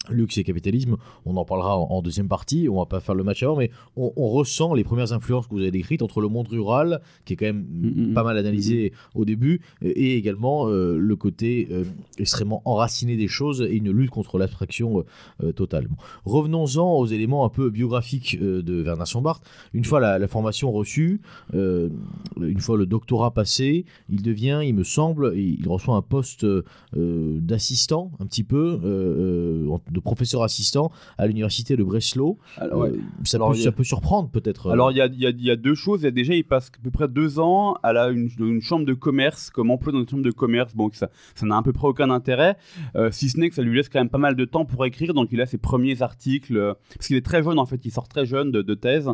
[0.09, 3.23] Luxe et capitalisme, on en parlera en, en deuxième partie, on va pas faire le
[3.23, 6.27] match avant, mais on, on ressent les premières influences que vous avez décrites entre le
[6.27, 10.67] monde rural, qui est quand même Mm, mm, pas mal analysé au début, et également
[10.67, 11.83] euh, le côté euh,
[12.17, 15.03] extrêmement enraciné des choses et une lutte contre l'abstraction
[15.43, 15.87] euh, totale.
[15.87, 15.95] Bon.
[16.25, 19.41] Revenons-en aux éléments un peu biographiques de Werner Sombart.
[19.73, 21.21] Une fois la, la formation reçue,
[21.53, 26.45] une fois le doctorat passé, il devient, il me semble, il il reçoit un poste
[26.93, 32.37] d'assistant, un petit peu, euh, de professeur assistant à l'université de Breslau.
[32.57, 32.89] Alors, ouais.
[32.89, 34.67] Euh, ça, peut, il y a- ça peut surprendre peut-être.
[34.67, 36.01] euh, Alors il y a, y a- y a deux choses.
[36.01, 38.61] Il y a déjà, il passe à peu près deux ans à la, une, une
[38.61, 40.75] chambre de commerce, comme emploi dans une chambre de commerce.
[40.75, 41.09] Bon, ça
[41.43, 42.57] n'a à peu près aucun intérêt,
[42.95, 44.85] euh, si ce n'est que ça lui laisse quand même pas mal de temps pour
[44.85, 45.13] écrire.
[45.13, 47.91] Donc il a ses premiers articles, euh, parce qu'il est très jeune en fait, il
[47.91, 49.09] sort très jeune de, de thèse.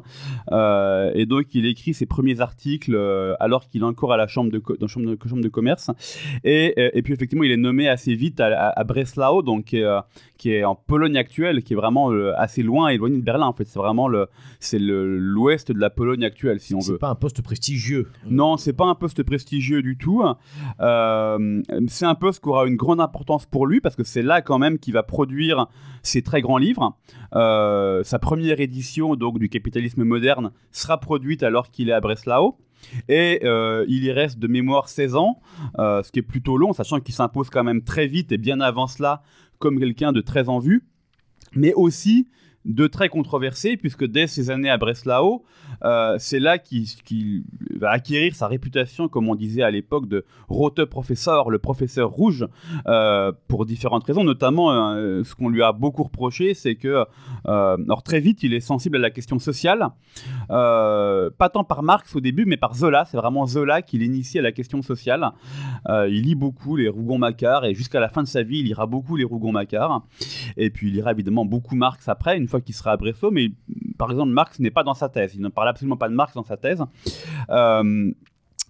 [0.51, 2.95] Euh, et donc il écrit ses premiers articles
[3.39, 5.49] alors qu'il est encore à la chambre de, co- dans la chambre de, chambre de
[5.49, 5.89] commerce.
[6.43, 9.99] Et, puis effectivement, il est nommé assez vite à, à- à Breslau, donc qui est,
[10.37, 13.47] qui est en Pologne actuelle, qui est vraiment euh, assez loin, éloigné de Berlin.
[13.47, 14.27] En fait, c'est vraiment le,
[14.60, 16.97] c'est l'ouest de la Pologne actuelle, si on c'est veut.
[16.97, 18.07] pas un poste prestigieux.
[18.25, 20.23] Non, c'est pas un poste prestigieux du tout.
[20.79, 24.41] Euh, c'est un poste qui aura une grande importance pour lui parce que c'est là
[24.41, 25.67] quand même qu'il va produire
[26.03, 26.97] ses très grands livres.
[27.36, 32.57] Euh, sa première édition donc du capitalisme moderne sera produite alors qu'il est à Breslau.
[33.07, 35.39] Et euh, il y reste de mémoire 16 ans,
[35.77, 38.60] euh, ce qui est plutôt long, sachant qu'il s'impose quand même très vite et bien
[38.60, 39.21] avant cela
[39.62, 40.84] comme quelqu'un de très en vue,
[41.56, 42.28] mais aussi
[42.65, 45.43] de très controversé, puisque dès ses années à Breslau,
[45.84, 47.43] euh, c'est là qu'il
[47.80, 52.47] va acquérir sa réputation, comme on disait à l'époque, de Rote Professeur, le professeur rouge,
[52.88, 57.06] euh, pour différentes raisons, notamment euh, ce qu'on lui a beaucoup reproché, c'est que,
[57.45, 59.89] alors très vite, il est sensible à la question sociale,
[60.47, 64.41] pas tant par Marx au début, mais par Zola, c'est vraiment Zola qui l'initie à
[64.41, 65.32] la question sociale.
[65.88, 69.15] Il lit beaucoup les Rougon-Macquart, et jusqu'à la fin de sa vie, il lira beaucoup
[69.15, 70.04] les Rougon-Macquart,
[70.58, 73.51] et puis il lira évidemment beaucoup Marx après, une fois qu'il sera à Breslau, mais
[73.97, 75.33] par exemple, Marx n'est pas dans sa thèse.
[75.35, 76.83] Il ne parle absolument pas de Marx dans sa thèse.
[77.49, 78.11] Euh,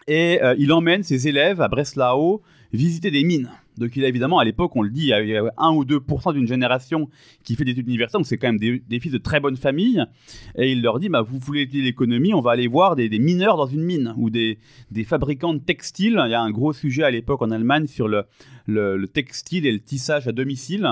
[0.07, 2.41] et euh, il emmène ses élèves à Breslau
[2.73, 3.49] visiter des mines.
[3.77, 5.43] Donc il a évidemment, à l'époque, on le dit, il y a- il y a
[5.57, 7.09] 1 ou 2% d'une génération
[7.43, 10.03] qui fait des études universitaires, donc c'est quand même des, fils de très bonne famille.
[10.57, 13.57] Et il leur dit, bah, vous voulez étudier l'économie, on va aller voir des, mineurs
[13.57, 14.57] dans une mine, ou des
[15.05, 16.21] fabricants de textiles.
[16.25, 18.25] Il y a un gros sujet à l'époque en Allemagne sur le,
[18.65, 20.89] le, le textile et le tissage à domicile.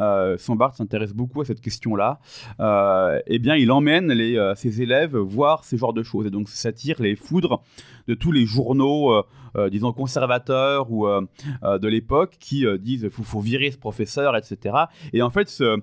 [0.00, 2.20] Euh, Sombart s'intéresse beaucoup à cette question-là.
[2.60, 6.26] Euh, eh bien, il emmène euh, ses élèves voir ce genre de choses.
[6.26, 7.62] Et donc, ça tire les foudres
[8.06, 9.12] de tous les journaux,
[9.56, 14.74] euh, disons, conservateurs ou de l'époque qui disent faut, faut virer ce professeur, etc.
[15.12, 15.78] Et en fait, ce-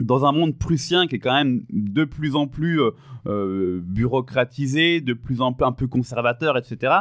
[0.00, 2.90] dans un monde prussien qui est quand même de plus en plus euh,
[3.26, 6.92] euh, bureaucratisé, de plus en plus un peu conservateur, etc.,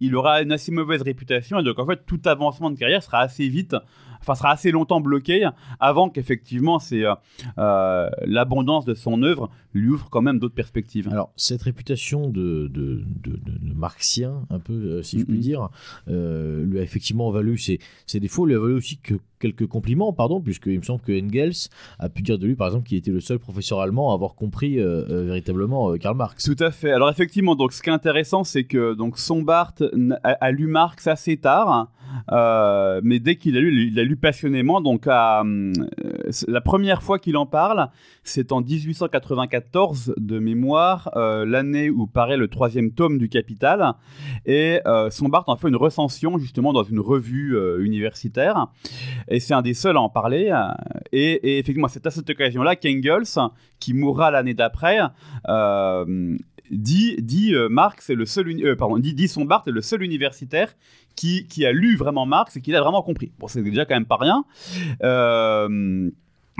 [0.00, 1.58] il aura une assez mauvaise réputation.
[1.58, 3.74] Et donc, en fait, tout avancement de carrière sera assez vite,
[4.20, 5.48] enfin, sera assez longtemps bloqué
[5.80, 7.14] avant qu'effectivement, c'est euh,
[7.58, 11.08] euh, l'abondance de son œuvre lui ouvre quand même d'autres perspectives.
[11.10, 13.40] Alors, cette réputation de, de, de-
[13.74, 15.40] marxien, un peu, si je puis Mhm.
[15.40, 15.68] dire,
[16.06, 20.40] lui a effectivement valu ses, ses défauts, lui a valu aussi que quelques compliments, pardon,
[20.40, 21.68] puisqu'il me semble que Engels
[21.98, 24.34] a pu dire de lui, par exemple, qu'il était le seul professeur allemand à avoir
[24.34, 26.44] compris euh, euh, véritablement euh, Karl Marx.
[26.44, 26.90] Tout à fait.
[26.90, 29.74] Alors effectivement, donc ce qui est intéressant, c'est que donc Sombart
[30.24, 31.90] a, a lu Marx assez tard,
[33.02, 34.80] mais dès qu'il a lu, il a lu passionnément.
[34.80, 35.42] Donc à,
[36.30, 37.88] c'est- la première fois qu'il en parle,
[38.22, 43.94] c'est en 1894 de mémoire, l'année où paraît le troisième tome du Capital,
[44.46, 48.66] et Sombart en fait une recension justement dans une revue universitaire,
[49.40, 50.50] c'est un des seuls à en parler.
[50.50, 50.74] euh,
[51.12, 53.24] et, et effectivement, c'est à cette occasion-là qu'Engels,
[53.78, 54.98] qui mourra l'année d'après,
[55.48, 56.36] euh,
[56.70, 59.28] dit, dit euh, Marx le seul, euh, pardon, dit, dit
[59.68, 60.74] est le seul universitaire
[61.14, 63.32] qui, qui a lu vraiment Marx et qui l'a vraiment compris.
[63.38, 64.44] Bon, c'est déjà quand même pas rien.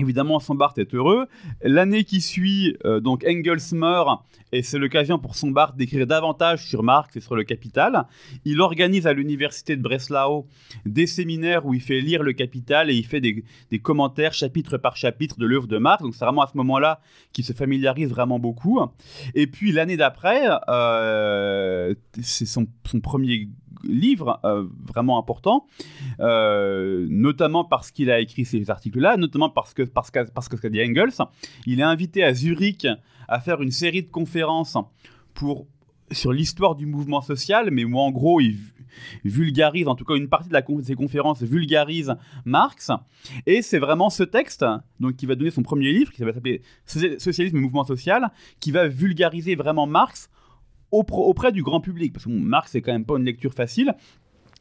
[0.01, 1.27] Évidemment, Sombart est heureux.
[1.63, 6.83] L'année qui suit, euh, donc Engels meurt, et c'est l'occasion pour Sombart d'écrire davantage sur
[6.83, 8.07] Marx et sur le Capital.
[8.45, 10.47] Il organise à l'université de Breslau
[10.85, 13.45] des séminaires où il fait lire le Capital et il fait des,
[13.83, 16.03] commentaires chapitre par chapitre de l'œuvre de Marx.
[16.03, 17.01] Donc c'est vraiment à ce moment-là
[17.33, 18.81] qu'il se familiarise vraiment beaucoup.
[19.35, 22.67] Et puis l'année d'après, euh, c'est son
[23.03, 23.49] premier
[23.89, 25.67] livre euh, vraiment important,
[26.21, 30.57] euh, notamment parce qu'il a écrit ces articles-là, notamment parce que parce que parce que
[30.57, 31.15] ce qu'a dit Engels,
[31.67, 32.87] il est invité à Zurich
[33.29, 34.77] à faire une série de conférences
[35.35, 35.67] pour
[36.13, 38.73] sur l'histoire du mouvement social, mais où en gros il vu-
[39.25, 42.93] vulgarise, en tout cas une partie de la de ces conférences vulgarise Marx,
[43.45, 44.65] et c'est vraiment ce texte,
[45.01, 48.31] donc qui va donner son premier livre, qui va s'appeler Soci- Socialisme et mouvement social,
[48.61, 50.31] qui va vulgariser vraiment Marx
[50.93, 52.13] auprès du grand public.
[52.13, 53.95] Parce que Marx, c'est quand même pas une lecture facile.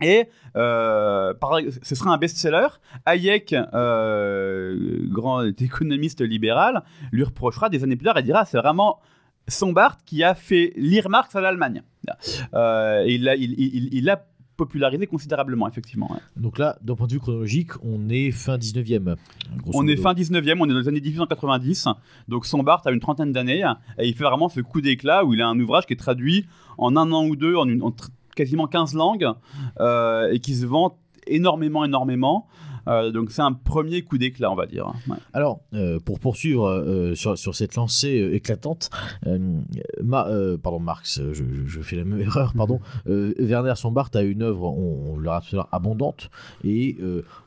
[0.02, 1.34] Et euh,
[1.82, 2.68] ce sera un best-seller.
[3.06, 9.00] Hayek, euh, grand économiste libéral, lui reprochera des années plus tard et dira c'est vraiment
[9.48, 11.84] Sombart qui a fait lire Marx à l'Allemagne.
[12.54, 14.26] Euh, il, a
[14.58, 16.10] popularisé considérablement, effectivement.
[16.38, 19.15] Donc là, d'un point de vue chronologique, on est fin 19e.
[19.74, 21.88] On est fin 19e, on est dans les années 1890.
[22.28, 23.63] Donc Sombart a une trentaine d'années
[23.98, 26.46] et il fait vraiment ce coup d'éclat où il a un ouvrage qui est traduit
[26.78, 27.94] en un an ou deux, en, une, en
[28.36, 29.28] quasiment 15 langues
[29.80, 32.48] euh, et qui se vend énormément, énormément.
[32.88, 34.93] Euh, donc c'est un premier coup d'éclat, on va dire.
[35.34, 38.89] Alors, euh, pour poursuivre sur, sur, cette lancée éclatante,
[39.24, 42.80] pardon Marx, je, fais la même erreur, pardon.
[43.06, 46.30] Werner Sombart a une œuvre, on, le rappelle, abondante,
[46.63, 46.98] et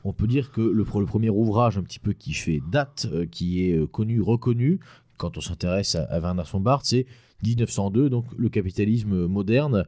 [0.03, 3.63] on peut dire que le, le, premier ouvrage un petit peu qui fait date, qui
[3.63, 4.79] est connu, reconnu,
[5.17, 7.05] quand on s'intéresse à, à Werner Sombart, c'est
[7.43, 9.85] 1902, donc le capitalisme moderne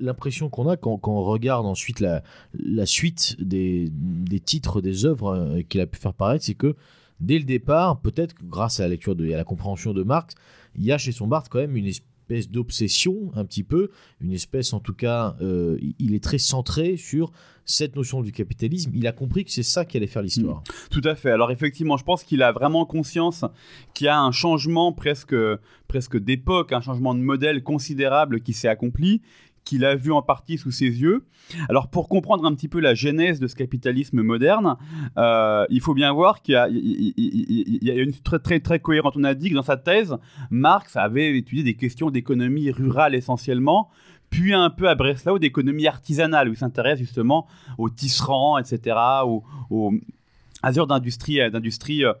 [0.00, 2.22] l'impression qu'on a quand, on regarde ensuite la,
[2.58, 6.76] la suite des, des, titres des œuvres euh, qu'il a pu faire paraître, c'est que
[7.20, 10.34] dès le départ, peut-être grâce à la lecture de, à la compréhension de Marx,
[10.76, 14.32] il y a chez son Barthes quand même une espèce d'obsession, un petit peu, une
[14.32, 17.32] espèce en tout cas, euh, il est très centré sur
[17.64, 18.92] cette notion du capitalisme.
[18.94, 20.58] Il a compris que c'est ça qui allait faire l'histoire.
[20.58, 20.88] Mmh.
[20.90, 21.30] Tout à fait.
[21.30, 23.44] Alors effectivement, je pense qu'il a vraiment conscience
[23.92, 25.34] qu'il y a un changement presque,
[25.88, 29.20] presque d'époque, un changement de modèle considérable qui s'est accompli
[29.66, 31.26] qu'il a vu en partie sous ses yeux.
[31.68, 34.76] Alors pour comprendre un petit peu la genèse de ce capitalisme moderne,
[35.18, 39.14] euh, il faut bien voir qu'il y, a une très très cohérente.
[39.16, 40.16] On a dit que dans sa thèse,
[40.50, 43.90] Marx avait étudié des questions d'économie rurale essentiellement,
[44.30, 49.44] puis un peu à Breslau d'économie artisanale, où il s'intéresse justement aux tisserands, etc., aux,
[49.70, 49.92] aux
[50.62, 52.12] azures d'industrie, d'industrie euh,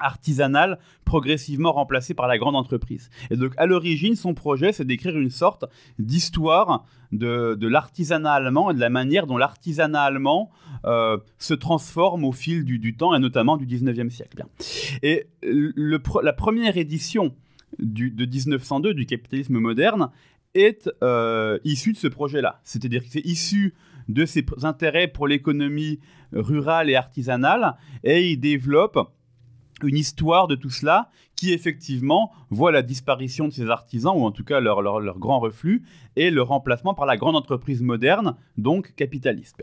[0.00, 3.10] artisanale progressivement remplacée par la grande entreprise.
[3.30, 5.64] Et donc à l'origine, son projet, c'est d'écrire une sorte
[5.98, 10.50] d'histoire de, l'artisanat allemand et de la manière dont l'artisanat allemand
[10.84, 14.44] euh, se transforme au fil du, temps et notamment du 19e siècle.
[15.02, 17.34] Et le, la première édition
[17.78, 20.10] de 1902 du capitalisme moderne
[20.54, 22.60] est euh, issue de ce projet-là.
[22.64, 23.74] C'est-à-dire que c'est issu
[24.08, 26.00] de ses intérêts pour l'économie
[26.32, 28.98] rurale et artisanale et il développe
[29.84, 34.30] une histoire de tout cela qui effectivement voit la disparition de ces artisans, ou en
[34.30, 35.82] tout cas leur, leur, grand reflux,
[36.14, 39.62] et le remplacement par la grande entreprise moderne, donc capitaliste.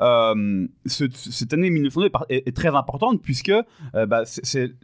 [0.00, 4.74] Euh, cette année 1902 est, très importante puisque euh, bah, c'est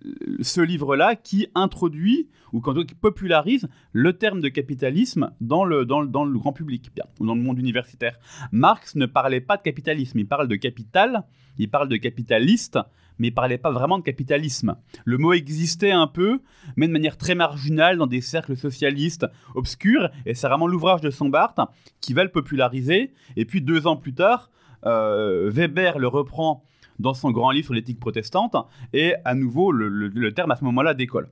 [0.41, 6.25] ce livre-là qui introduit, ou qui popularise le terme de capitalisme dans le, dans, dans
[6.25, 8.19] le grand public, ou dans le monde universitaire.
[8.53, 11.25] Marx ne parlait pas de capitalisme, il parle de capital,
[11.59, 12.79] il parle de capitaliste,
[13.19, 14.77] mais il parlait pas vraiment de capitalisme.
[15.05, 16.41] Le mot existait un peu,
[16.77, 21.11] mais de manière très marginale dans des cercles socialistes obscurs, et c'est vraiment l'ouvrage de
[21.11, 21.55] Sombart
[22.01, 23.13] qui va le populariser.
[23.37, 24.51] Et puis deux ans plus tard,
[24.87, 26.65] euh, Weber le reprend
[26.99, 28.57] dans son grand livre sur l'éthique protestante,
[28.93, 31.29] et à nouveau, le, terme à ce moment-là décolle.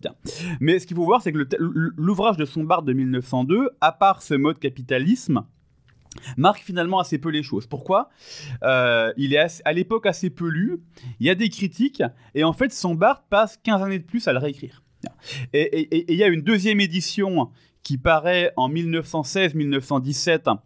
[0.61, 4.35] Mais ce qu'il faut voir, c'est que l'ouvrage de Sombart de 1902, à part ce
[4.35, 5.45] mode capitalisme,
[6.37, 7.67] marque finalement assez peu les choses.
[7.67, 8.11] Pourquoi?
[8.63, 10.81] Euh, Il est à l'époque assez peu lu,
[11.19, 12.03] il y a des critiques,
[12.35, 14.83] et en fait, son Bart passe 15 années de plus à le réécrire.
[15.53, 17.51] Et il y a une deuxième édition
[17.83, 20.57] qui paraît en 1916-1917,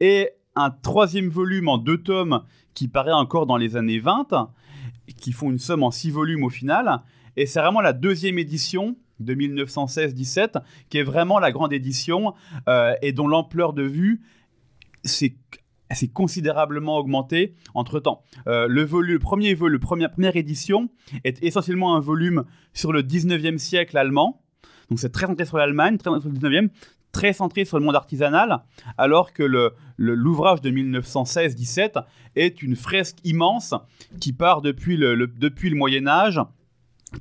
[0.00, 2.42] et un troisième volume en deux tomes
[2.74, 4.50] qui paraît encore dans les années 20,
[5.18, 7.02] qui font une somme en six volumes au final,
[7.36, 12.34] et c'est vraiment la deuxième édition de 1916-17 qui est vraiment la grande édition
[12.68, 14.20] euh, et dont l'ampleur de vue
[15.06, 18.22] c'est considérablement augmenté entre temps.
[18.46, 20.88] Euh, le, volume, premier volume, première, première édition
[21.24, 24.42] est essentiellement un volume sur le 19e siècle allemand.
[24.90, 26.68] Donc c'est très centré sur l'Allemagne, très centré sur le 19e,
[27.12, 28.62] très centré sur le monde artisanal,
[28.98, 29.42] alors que
[29.96, 32.04] l'ouvrage de 1916-17
[32.36, 33.74] est une fresque immense
[34.20, 36.40] qui part le, depuis le Moyen Âge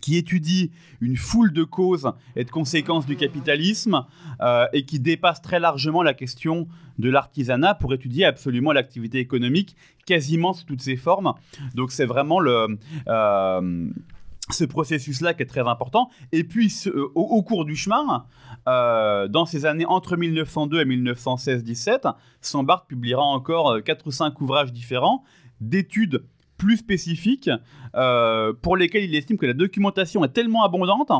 [0.01, 4.05] qui étudie une foule de causes et de conséquences du capitalisme
[4.41, 9.75] euh, et qui dépasse très largement la question de l'artisanat pour étudier absolument l'activité économique
[10.05, 11.33] quasiment sous toutes ses formes.
[11.73, 12.77] Donc c'est vraiment le...
[13.07, 13.89] Euh,
[14.51, 16.09] ce processus-là qui est très important.
[16.31, 16.71] Et puis,
[17.15, 18.25] au, cours du chemin,
[18.67, 24.71] euh, dans ces années entre 1902 et 1916-17, Sambart publiera encore 4 ou 5 ouvrages
[24.71, 25.23] différents
[25.61, 26.25] d'études
[26.57, 27.49] plus spécifiques
[27.95, 31.11] euh, pour lesquels il estime que la documentation est tellement abondante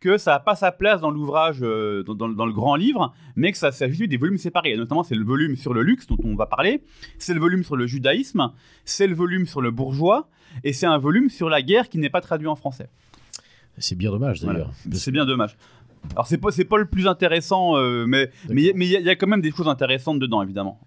[0.00, 3.58] que ça n'a pas sa place dans l'ouvrage, euh, dans, le grand livre, mais que
[3.58, 4.74] ça s'agit des volumes séparés.
[4.76, 6.82] notamment, c'est le volume sur le luxe dont on va parler,
[7.18, 8.50] c'est le volume sur le judaïsme,
[8.84, 10.28] c'est le volume sur le bourgeois,
[10.64, 12.88] et c'est un volume sur la guerre qui n'est pas traduit en français.
[13.78, 14.72] C'est bien dommage d'ailleurs.
[14.92, 15.56] C'est bien dommage.
[16.12, 19.26] Alors c'est pas c'est pas le plus intéressant, euh, mais mais il y, a quand
[19.28, 20.80] même des choses intéressantes dedans évidemment.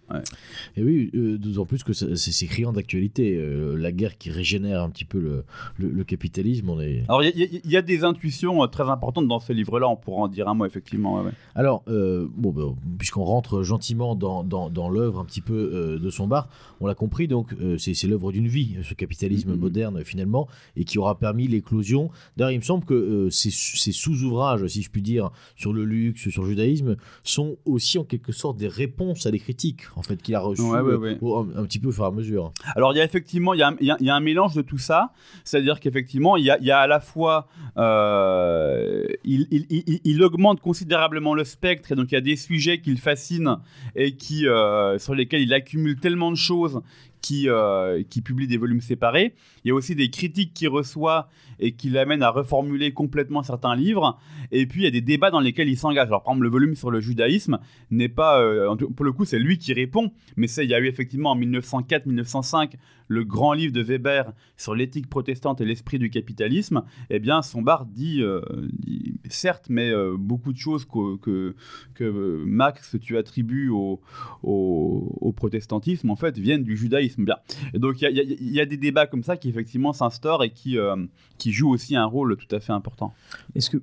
[0.76, 3.38] Et oui, euh, d'autant plus que c'est criant d'actualité.
[3.38, 5.46] Euh, la guerre qui régénère un petit peu le,
[5.78, 7.04] le, capitalisme, on est.
[7.08, 9.88] Alors il y, a des intuitions très importantes dans ce livre-là.
[9.88, 11.24] On pourra en dire un mot effectivement.
[11.56, 16.28] Alors bon, ben, puisqu'on rentre gentiment dans, dans, dans l'œuvre un petit peu de son
[16.28, 16.50] bar,
[16.82, 17.28] on l'a compris.
[17.28, 19.60] Donc c'est l'œuvre d'une vie, ce capitalisme mm-hmm.
[19.60, 22.10] moderne finalement, et qui aura permis l'éclosion.
[22.36, 26.44] D'ailleurs, il me semble que ces sous-ouvrages, si je puis dire, sur le luxe, sur
[26.44, 30.36] le judaïsme, sont aussi en quelque sorte des réponses à des critiques en fait qu'il
[30.36, 31.16] a reçues euh,
[31.56, 32.52] un, petit peu au fur et à mesure.
[32.76, 34.78] Alors il y a effectivement il y a, il y a un mélange de tout
[34.78, 35.12] ça,
[35.44, 41.34] c'est-à-dire qu'effectivement il y a, il y a à la fois euh, il, augmente considérablement
[41.34, 43.58] le spectre et donc il y a des sujets qui le fascinent
[43.96, 46.82] et qui euh, sur lesquels il accumule tellement de choses
[47.24, 47.48] qui,
[48.10, 49.34] qui publie des volumes séparés.
[49.64, 53.76] Il y a aussi des critiques qu'il reçoit et qui l'amènent à reformuler complètement certains
[53.76, 54.20] livres.
[54.52, 56.08] Et puis il y a des débats dans lesquels il s'engage.
[56.08, 57.60] Alors par exemple, le volume sur le judaïsme
[57.92, 60.12] n'est pas, euh, pour le coup, c'est lui qui répond.
[60.36, 62.74] Mais il y a eu effectivement en 1904-1905
[63.08, 66.84] le grand livre de Weber sur l'éthique protestante et l'esprit du capitalisme.
[67.10, 71.54] Eh bien, Sombart dit, euh, dit certes, mais euh, beaucoup de choses que,
[71.94, 74.02] que, Max tu attribues au,
[75.36, 77.13] protestantisme en fait viennent du judaïsme.
[77.18, 77.36] Bien.
[77.74, 80.78] Et donc il y, y, a des débats comme ça qui effectivement s'instaure et qui,
[80.78, 80.96] euh,
[81.38, 83.14] qui joue aussi un rôle tout à fait important.
[83.56, 83.78] Est-ce que,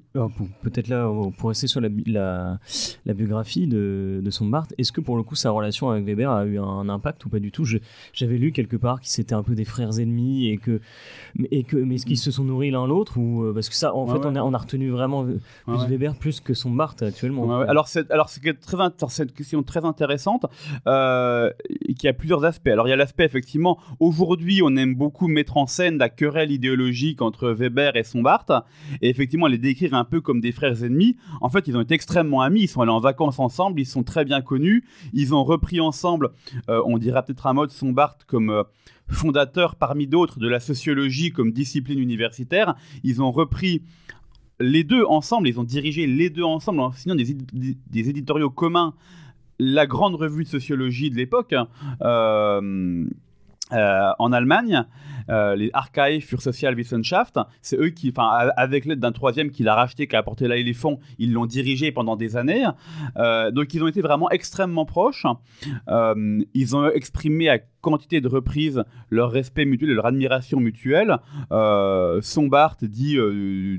[0.62, 5.16] peut-être là, pour rester sur la, la, biographie de, de son Barthes, est-ce que pour
[5.16, 7.64] le coup sa relation avec Weber a eu un impact ou pas du tout?
[8.12, 10.80] J'avais lu quelque part que c'était un peu des frères ennemis et que,
[11.50, 13.94] et que mais est-ce qu'ils se sont nourris l'un l'autre ou euh, parce que ça,
[13.94, 15.24] en fait, On, a, on, a, retenu vraiment
[15.66, 17.60] plus Weber plus que son Barthes actuellement.
[17.60, 18.76] Alors c'est alors c'est très
[19.08, 20.46] cette question très intéressante
[20.86, 21.50] euh,
[21.98, 22.68] qui a plusieurs aspects.
[22.68, 23.78] Alors il y a l'aspect effectivement.
[23.98, 28.64] Aujourd'hui on aime beaucoup mettre en scène la querelle idéologique entre Weber et Sombart,
[29.00, 31.16] et effectivement les décrire un peu comme des frères ennemis.
[31.40, 34.02] En fait, ils ont été extrêmement amis, ils sont allés en vacances ensemble, ils sont
[34.02, 36.30] très bien connus, ils ont repris ensemble,
[36.68, 38.62] euh, on dira peut-être à mode Sombart comme euh,
[39.08, 42.74] fondateur parmi d'autres de la sociologie comme discipline universitaire.
[43.02, 43.82] Ils ont repris
[44.60, 48.94] les deux ensemble, ils ont dirigé les deux ensemble en signant des, éditoriaux communs
[49.60, 51.54] la grande revue de sociologie de l'époque.
[52.02, 53.04] Euh,
[53.72, 54.84] euh, en Allemagne,
[55.28, 58.12] euh, les Archive für Sozialwissenschaft, c'est eux qui,
[58.56, 61.46] avec l'aide d'un troisième qui l'a racheté, qui a apporté là les fonds, ils l'ont
[61.46, 62.66] dirigé pendant des années.
[63.16, 65.26] Euh, donc ils ont été vraiment extrêmement proches.
[65.88, 71.18] ils ont exprimé à quantité de reprises leur respect mutuel et leur admiration mutuelle.
[72.20, 73.16] Sombart dit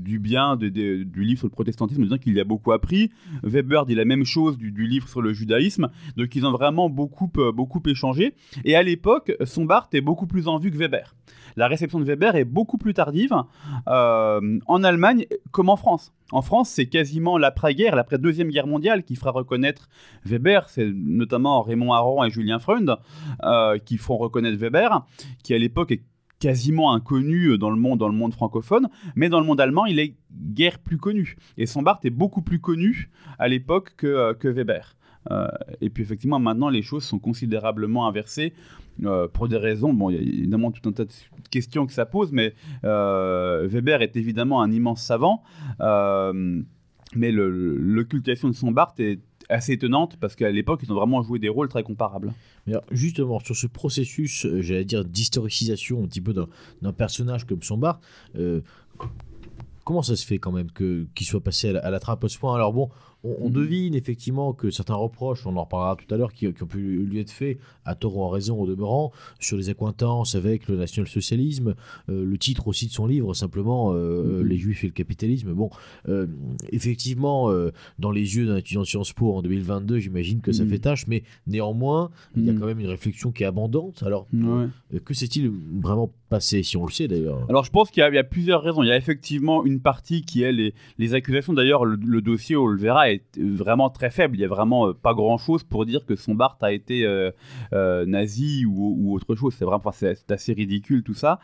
[0.00, 3.10] du bien du livre sur le protestantisme, disant qu'il y a beaucoup appris.
[3.42, 5.88] Weber dit la même chose du, livre sur le judaïsme.
[6.16, 8.34] Donc ils ont vraiment beaucoup, beaucoup échangé.
[8.64, 11.14] Et à l'époque, Sombart est beaucoup plus en vue que Weber.
[11.56, 13.34] La réception de Weber est beaucoup plus tardive
[13.88, 16.12] euh, en Allemagne comme en France.
[16.30, 19.88] En France, c'est quasiment l'après-guerre, l'après-deuxième guerre mondiale qui fera reconnaître
[20.24, 20.68] Weber.
[20.70, 22.96] C'est notamment Raymond Aron et Julien Freund
[23.42, 25.04] euh, qui font reconnaître Weber,
[25.42, 26.02] qui à l'époque est
[26.38, 30.00] quasiment inconnu dans le monde dans le monde francophone, mais dans le monde allemand, il
[30.00, 31.36] est guère plus connu.
[31.56, 34.96] Et Sombart est beaucoup plus connu à l'époque que, euh, que Weber.
[35.30, 35.48] Euh,
[35.80, 38.52] et puis effectivement, maintenant, les choses sont considérablement inversées
[39.04, 39.92] euh, pour des raisons.
[39.92, 41.12] Bon, il y a évidemment tout un tas de
[41.50, 42.54] questions que ça pose, mais
[42.84, 45.42] euh, Weber est évidemment un immense savant.
[47.14, 51.38] mais l'occultation de son Barthes est assez étonnante parce qu'à l'époque, ils ont vraiment joué
[51.38, 52.32] des rôles très comparables.
[52.90, 58.02] justement, sur ce processus, j'allais dire, d'historicisation un petit peu d'un personnage comme son Barthes,
[59.84, 62.28] comment ça se fait quand même qu'il soit passé à la, à la, trappe à
[62.28, 62.88] ce point Alors bon,
[63.24, 63.52] on, mhm.
[63.52, 67.20] devine effectivement que certains reproches, on en reparlera tout à l'heure, qui, ont pu lui
[67.20, 71.74] être faits, à tort ou en raison au demeurant, sur les accointances avec le national-socialisme,
[72.08, 74.46] euh, le titre aussi de son livre, simplement euh, mhm.
[74.46, 75.52] Les Juifs et le capitalisme.
[75.52, 75.70] Bon,
[76.08, 76.26] euh,
[76.70, 77.52] effectivement,
[77.98, 80.70] dans les yeux d'un étudiant de Sciences Po en 2022, j'imagine que ça mhm.
[80.70, 84.02] fait tâche, mais néanmoins, il y a quand même une réflexion qui est abondante.
[84.02, 84.26] Alors,
[85.04, 85.50] que s'est-il
[85.80, 87.46] vraiment passé, si on le sait d'ailleurs?
[87.48, 88.82] Alors, je pense qu'il y, a plusieurs raisons.
[88.82, 91.52] Il y a effectivement une partie qui est les, les accusations.
[91.52, 94.36] D'ailleurs, le, le, dossier, on le verra, est vraiment très faible.
[94.36, 97.04] Il y a vraiment euh, pas grand chose pour dire que son Bart a été
[97.04, 97.30] euh,
[97.72, 99.54] euh, nazi ou, autre chose.
[99.56, 99.92] C'est vraiment,
[100.28, 101.38] assez ridicule tout ça.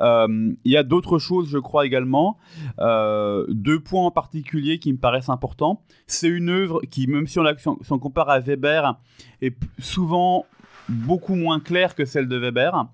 [0.00, 2.38] il y a d'autres choses, je crois également.
[2.78, 5.82] deux points en particulier qui me paraissent importants.
[6.06, 8.98] C'est une œuvre qui, même si on, la, si on compare à Weber,
[9.40, 10.46] est souvent
[10.88, 12.86] beaucoup moins claire que celle de Weber.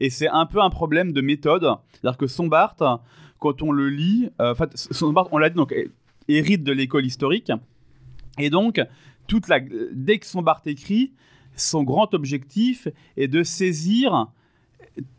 [0.00, 1.76] Et c'est un peu un problème de méthode.
[1.92, 2.76] C'est-à-dire que son Bart,
[3.38, 5.74] quand on le lit, fait, son on l'a dit, donc
[6.28, 7.52] hérite de l'école historique.
[8.38, 8.80] Et donc,
[9.26, 9.60] toute la,
[9.92, 11.12] dès que son Barthes écrit,
[11.56, 14.28] son grand objectif est de saisir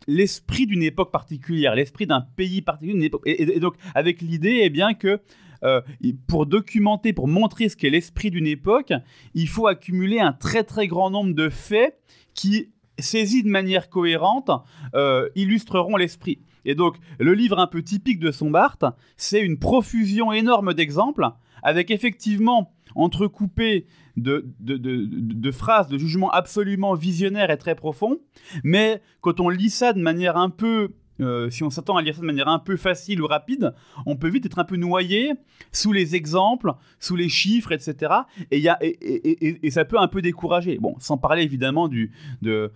[0.06, 3.10] l'esprit d'une époque particulière, l'esprit d'un pays particulier.
[3.24, 5.20] Et, donc, avec l'idée, eh bien, que
[5.64, 5.80] euh,
[6.26, 8.92] pour documenter, pour montrer ce qu'est l'esprit d'une époque,
[9.34, 11.98] il faut accumuler un très très grand nombre de faits
[12.34, 14.50] qui, saisis de manière cohérente,
[14.94, 16.40] euh, illustreront l'esprit.
[16.64, 18.78] Et donc, le livre un peu typique de Sombart,
[19.16, 21.28] c'est une profusion énorme d'exemples,
[21.62, 23.86] avec effectivement entrecoupé
[24.16, 28.18] de, de, de, phrases, de jugements absolument visionnaires et très profonds,
[28.64, 32.14] mais quand on lit ça de manière un peu euh, si on s'attend à lire
[32.14, 33.74] ça de manière un peu facile ou rapide,
[34.06, 35.32] on peut vite être un peu noyé
[35.72, 38.12] sous les exemples, sous les chiffres, etc.
[38.50, 40.78] Et, y a, et, et, ça peut un peu décourager.
[40.78, 42.12] Bon, sans parler évidemment du,
[42.42, 42.70] de,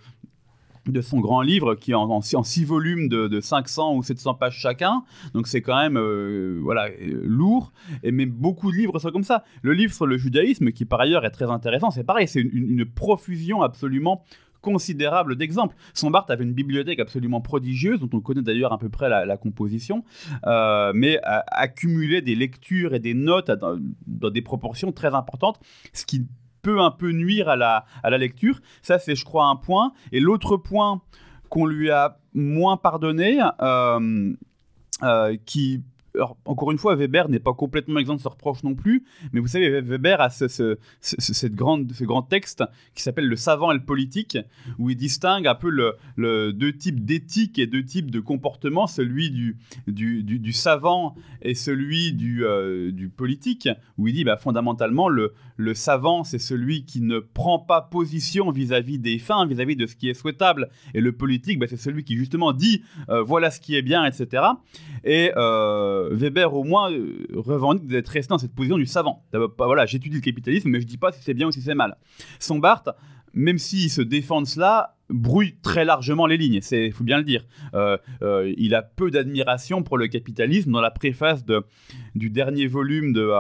[0.87, 4.59] de son grand livre qui est en, en, six volumes de, 500 ou 700 pages
[4.59, 5.05] chacun.
[5.35, 7.73] Donc c'est quand même euh, voilà, lourd.
[8.03, 9.45] Et, mais beaucoup de livres sont comme ça.
[9.63, 12.85] Le livre sur le judaïsme, qui par ailleurs est très intéressant, c'est pareil, c'est une,
[12.85, 14.25] profusion absolument
[14.61, 15.75] considérable d'exemples.
[15.93, 20.05] Sombart avait une bibliothèque absolument prodigieuse, dont on connaît d'ailleurs à peu près la, composition,
[20.47, 25.59] euh, mais accumulait des lectures et des notes dans, des proportions très importantes,
[25.93, 26.27] ce qui
[26.63, 28.61] peut un peu nuire à la, à la lecture.
[28.81, 29.93] Ça, c'est, je crois, un point.
[30.13, 31.03] Et l'autre point
[31.49, 34.33] qu'on lui a moins pardonné, euh,
[35.03, 35.83] euh, qui
[36.45, 39.47] encore une fois, Weber n'est pas complètement exempt de ce reproche non plus, mais vous
[39.47, 42.63] savez, Weber a ce, cette grande, ce grand texte
[42.95, 44.39] qui s'appelle Le savant et le politique,
[44.79, 49.31] où il distingue un peu le, deux types d'éthique et deux types de comportement, celui
[49.31, 49.57] du,
[49.87, 55.33] du, du, savant et celui du, euh, du politique, où il dit bah, fondamentalement, le,
[55.57, 59.97] le savant, c'est celui qui ne prend pas position vis-à-vis des fins, vis-à-vis de ce
[59.97, 63.61] qui est souhaitable, et le politique, bah, c'est celui qui justement dit euh, voilà ce
[63.61, 64.45] qui est bien, etc.
[65.05, 65.33] Et
[66.11, 69.25] Weber au moins euh, revendique d'être resté dans cette position du savant.
[69.59, 71.97] Voilà, j'étudie le capitalisme, mais je dis pas si c'est bien ou si c'est mal.
[72.39, 72.91] Son Barthes,
[73.35, 77.25] même s'il se défend de cela, brouille très largement les lignes, il faut bien le
[77.25, 77.45] dire.
[77.75, 77.97] Euh,
[78.57, 80.73] il a peu d'admiration pour le capitalisme.
[80.73, 81.65] Dans la préface de,
[82.15, 83.31] du dernier volume de,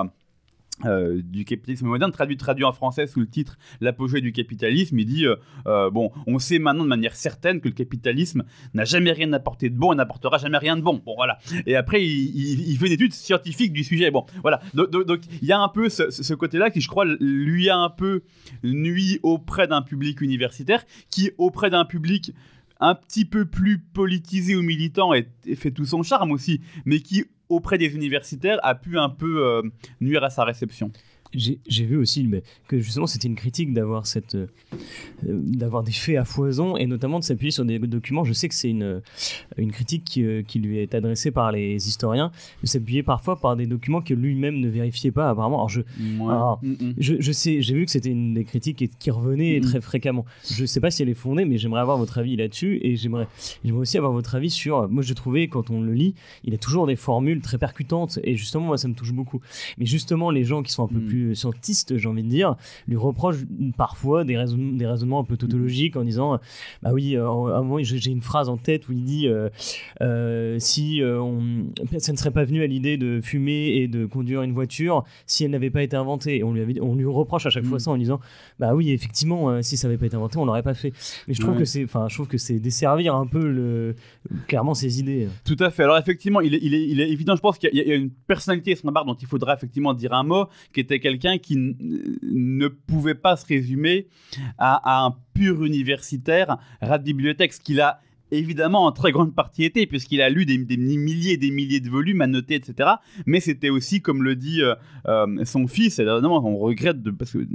[0.84, 5.06] euh, du capitalisme moderne, traduit, traduit en français sous le titre L'apogée du capitalisme, il
[5.06, 8.42] dit euh, euh, Bon, on sait maintenant de manière certaine que le capitalisme
[8.74, 11.00] n'a jamais rien apporté de bon et n'apportera jamais rien de bon.
[11.04, 11.38] Bon, voilà.
[11.66, 14.10] Et après, il, fait une étude scientifique du sujet.
[14.10, 14.60] Bon, voilà.
[14.74, 18.22] Donc, il y a un peu ce, côté-là qui, je crois, lui a un peu
[18.64, 22.32] nuit auprès d'un public universitaire qui, auprès d'un public
[22.80, 25.12] un petit peu plus politisé ou militant,
[25.54, 29.62] fait tout son charme aussi, mais qui auprès des universitaires a pu un peu euh,
[30.00, 30.90] nuire à sa réception
[31.34, 34.46] j'ai vu aussi mais, que justement c'était une critique d'avoir cette euh,
[35.22, 38.24] d'avoir des faits à foison et notamment de s'appuyer sur des documents.
[38.24, 39.00] Je sais que c'est une
[39.56, 42.30] une critique qui, euh, qui, lui est adressée par les historiens
[42.62, 45.56] de s'appuyer parfois par des documents que lui-même ne vérifiait pas apparemment.
[45.56, 46.94] Alors je mm, mm.
[46.98, 50.24] je, je, sais j'ai vu que c'était une des critiques qui revenait mm, très fréquemment.
[50.50, 53.28] Je sais pas si elle est fondée mais j'aimerais avoir votre avis là-dessus et j'aimerais
[53.64, 56.14] j'aimerais aussi avoir votre avis sur moi je trouvais quand on le lit
[56.44, 59.40] il a toujours des formules très percutantes et justement moi ça me touche beaucoup.
[59.78, 62.56] Mais justement les gens qui sont un peu plus scientiste, j'ai envie de dire,
[62.86, 63.36] lui reproche
[63.76, 66.38] parfois des, des raisonnements un peu tautologiques en disant
[66.82, 69.48] Bah oui, euh, à un moment, j'ai une phrase en tête où il dit euh,
[70.00, 71.66] euh, Si on,
[71.98, 75.44] ça ne serait pas venu à l'idée de fumer et de conduire une voiture si
[75.44, 76.38] elle n'avait pas été inventée.
[76.38, 77.80] Et on lui, on lui reproche à chaque fois mm.
[77.80, 78.20] ça en disant
[78.58, 80.92] Bah oui, effectivement, si ça n'avait pas été inventé, on l'aurait pas fait.
[81.28, 83.96] Mais je trouve que c'est, enfin, je trouve que c'est desservir un peu le,
[84.46, 85.28] clairement ses idées.
[85.44, 85.84] Tout à fait.
[85.84, 88.10] Alors effectivement, il est, il est, il est évident, je pense qu'il y, a une
[88.10, 93.14] personnalité barre dont il faudra effectivement dire un mot, qui était quelqu'un qui ne pouvait
[93.14, 94.08] pas se résumer
[94.58, 98.00] à, un pur universitaire rat de bibliothèque, ce qu'il a
[98.30, 101.90] évidemment en très grande partie été, puisqu'il a lu des, milliers et des milliers de
[101.90, 102.90] volumes, noter, etc.
[103.26, 104.74] Mais c'était aussi, comme le dit euh,
[105.06, 107.46] euh, son fils, et on regrette, parce que euh,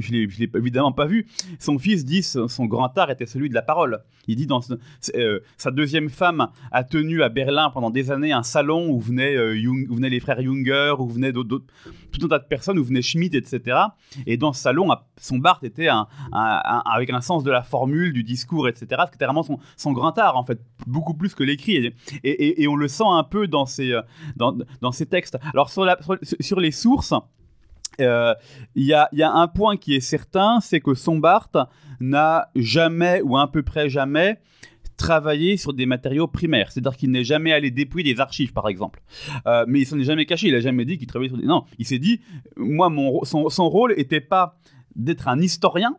[0.00, 1.26] je ne l'ai évidemment pas vu,
[1.58, 4.02] son fils dit son grand art était celui de la parole.
[4.26, 8.90] Il dit dans sa deuxième femme a tenu à Berlin pendant des années un salon
[8.90, 11.66] où venaient, où venaient les frères Junger, où venaient d'autres,
[12.18, 13.78] tout un tas de personnes, où venait Schmitt, etc.
[14.26, 14.88] Et dans ce salon,
[15.18, 15.88] son Barthes était
[16.32, 19.02] avec un sens de la formule, du discours, etc.
[19.12, 21.92] C'était vraiment son, son grand en fait, beaucoup plus que l'écrit.
[22.24, 24.02] Et, on le sent un peu dans ces, euh,
[24.36, 25.38] dans, dans textes.
[25.52, 27.14] Alors, sur, les sources,
[28.00, 28.34] euh,
[28.74, 31.50] il y, a, un point qui est certain, c'est que Sombart
[32.00, 34.40] n'a jamais, ou à peu près jamais,
[34.96, 36.72] travaillé sur des matériaux primaires.
[36.72, 39.02] C'est-à-dire qu'il n'est jamais allé dépouiller des archives, par exemple.
[39.46, 40.48] Euh, mais il s'en est jamais caché.
[40.48, 41.46] Il n'a jamais dit qu'il travaillait sur des...
[41.46, 42.20] Non, il s'est dit,
[42.56, 44.58] moi, mon, son, son rôle n'était pas
[44.94, 45.96] d'être un historien,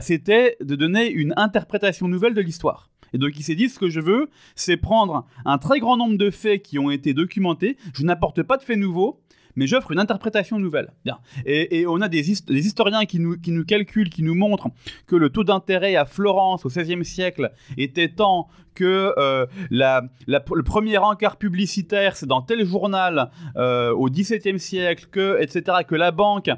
[0.00, 2.90] c'était de donner une interprétation nouvelle de l'histoire.
[3.12, 6.16] Et donc il s'est dit, ce que je veux, c'est prendre un très grand nombre
[6.16, 9.20] de faits qui ont été documentés, je n'apporte pas de faits nouveaux,
[9.56, 10.92] mais j'offre une interprétation nouvelle.
[11.04, 11.18] Bien.
[11.44, 14.68] Et, on a des, historiens qui nous, qui nous calculent, qui nous montrent
[15.06, 20.98] que le taux d'intérêt à Florence au XVIe siècle était tant que euh, le premier
[20.98, 26.50] encart publicitaire, c'est dans tel journal euh, au XVIIe siècle, que, etc., que la banque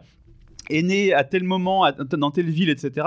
[0.70, 3.06] est né à tel moment, dans telle ville, etc.,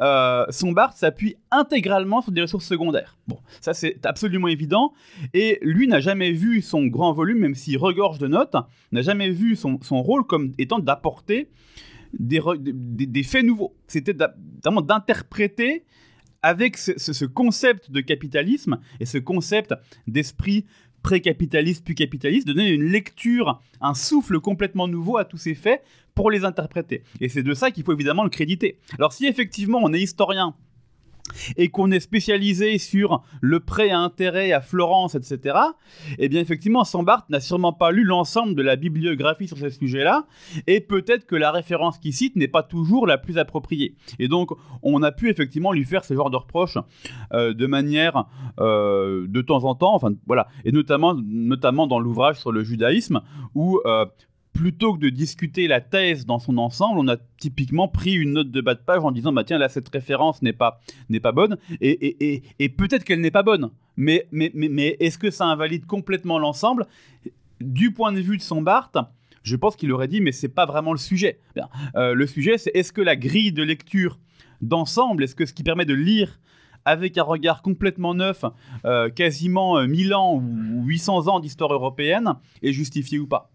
[0.00, 3.16] euh, son Bart s'appuie intégralement sur des ressources secondaires.
[3.28, 4.92] Bon, ça c'est absolument évident.
[5.34, 8.56] Et lui n'a jamais vu son grand volume, même s'il regorge de notes,
[8.92, 11.48] n'a jamais vu son, rôle comme étant d'apporter
[12.18, 13.74] des, des, faits nouveaux.
[13.86, 14.14] C'était
[14.62, 15.84] vraiment d'interpréter
[16.42, 19.74] avec ce, concept de capitalisme et ce concept
[20.06, 20.64] d'esprit
[21.02, 25.82] pré-capitaliste puis capitaliste, de donner une lecture, un souffle complètement nouveau à tous ces faits
[26.16, 27.04] pour les interpréter.
[27.20, 28.78] Et c'est de ça qu'il faut évidemment le créditer.
[28.98, 30.56] Alors si effectivement on est historien
[31.56, 35.56] et qu'on est spécialisé sur le prêt à intérêt à Florence, etc.,
[36.18, 40.26] eh bien effectivement, Sambart n'a sûrement pas lu l'ensemble de la bibliographie sur ce sujet-là,
[40.66, 43.94] et peut-être que la référence qu'il cite n'est pas toujours la plus appropriée.
[44.18, 44.50] Et donc,
[44.82, 46.78] on a pu effectivement lui faire ce genre de reproches
[47.32, 48.26] euh, de manière
[48.60, 53.20] euh, de temps en temps, voilà, et notamment, notamment dans l'ouvrage sur le judaïsme,
[53.54, 54.06] où euh,
[54.56, 58.50] plutôt que de discuter la thèse dans son ensemble, on a typiquement pris une note
[58.50, 60.80] de bas de page en disant bah tiens là cette référence n'est pas
[61.10, 61.58] n'est pas bonne.
[61.80, 65.86] Et, et, peut-être qu'elle n'est pas bonne, mais mais mais, mais est-ce que ça invalide
[65.86, 66.86] complètement l'ensemble?
[67.60, 68.98] Du point de vue de son Barthes,
[69.42, 71.40] je pense qu'il aurait dit mais c'est pas vraiment le sujet.
[71.94, 74.18] Euh, le sujet c'est est-ce que la grille de lecture
[74.62, 76.40] d'ensemble, est-ce que ce qui permet de lire
[76.86, 78.44] avec un regard complètement neuf,
[78.84, 83.50] euh, quasiment 1000 euh, ans ou 800 ans d'histoire européenne, est justifié ou pas?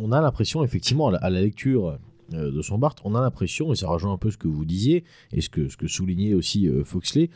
[0.00, 1.98] On, a l'impression, effectivement, à la, lecture
[2.34, 4.64] euh, de son Barthes, on a l'impression, et ça rejoint un peu ce que vous
[4.64, 7.30] disiez, et ce que, ce que soulignait aussi euh, Foxley,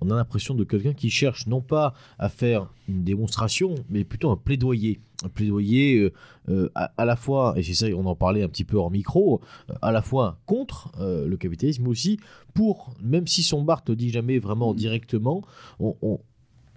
[0.00, 4.30] on a l'impression de quelqu'un qui cherche non pas à faire une démonstration, mais plutôt
[4.30, 5.00] un plaidoyer.
[5.24, 6.12] Un plaidoyer
[6.50, 9.40] euh, à, la fois, et c'est ça, on en parlait un petit peu hors micro,
[9.80, 12.18] à la fois contre le capitalisme, mais aussi
[12.52, 15.42] pour, même si son Barthes ne dit jamais vraiment directement,
[15.80, 16.20] on,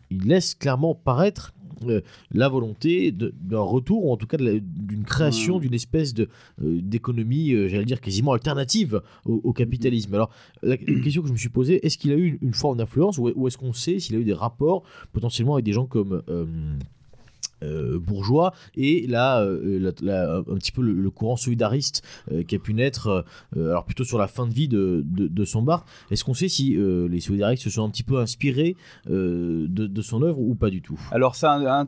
[0.10, 1.53] il laisse clairement paraître
[1.88, 2.02] euh,
[2.32, 6.26] la volonté d'un retour, ou en tout cas d'une création d'une espèce euh,
[6.60, 10.14] d'économie, euh, j'allais dire, quasiment alternative au, capitalisme.
[10.14, 10.30] Alors,
[10.62, 13.32] la, question que je me suis posée, est-ce qu'il a eu une, forme d'influence, ou,
[13.36, 16.22] ou est-ce qu'on sait s'il a eu des rapports potentiellement avec des gens comme...
[17.62, 19.91] Euh, bourgeois et là, euh,
[20.49, 24.28] un petit peu le, courant solidariste euh, qui a pu naître alors plutôt sur la
[24.28, 25.86] fin de vie de, de, son bar.
[26.12, 28.76] Est-ce qu'on sait si les solidaristes se sont un petit peu inspirés
[29.07, 30.99] de, son œuvre ou pas du tout?
[31.12, 31.86] Alors ça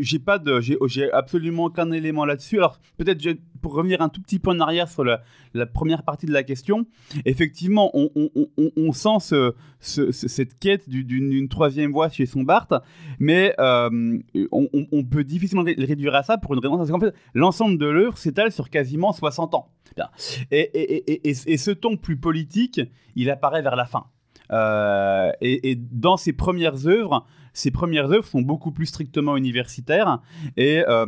[0.00, 2.58] j'ai pas de j'ai absolument aucun élément là-dessus.
[2.58, 3.22] Alors peut-être
[3.62, 5.22] pour revenir un tout petit peu en arrière sur la,
[5.66, 6.86] première partie de la question,
[7.24, 9.34] effectivement, on, sent
[9.80, 12.74] cette quête d'une troisième voie chez son Barthes,
[13.18, 14.18] mais euh,
[14.50, 17.86] on, peut difficilement le réduire à ça pour une raison, parce qu'en fait, l'ensemble de
[17.86, 19.68] l'œuvre s'étale sur quasiment 60 ans.
[20.50, 22.80] Et, ce ton plus politique,
[23.16, 24.06] il apparaît vers la fin.
[24.50, 30.20] Euh, et, dans ses premières œuvres, ses premières œuvres sont beaucoup plus strictement universitaires
[30.56, 31.06] et euh,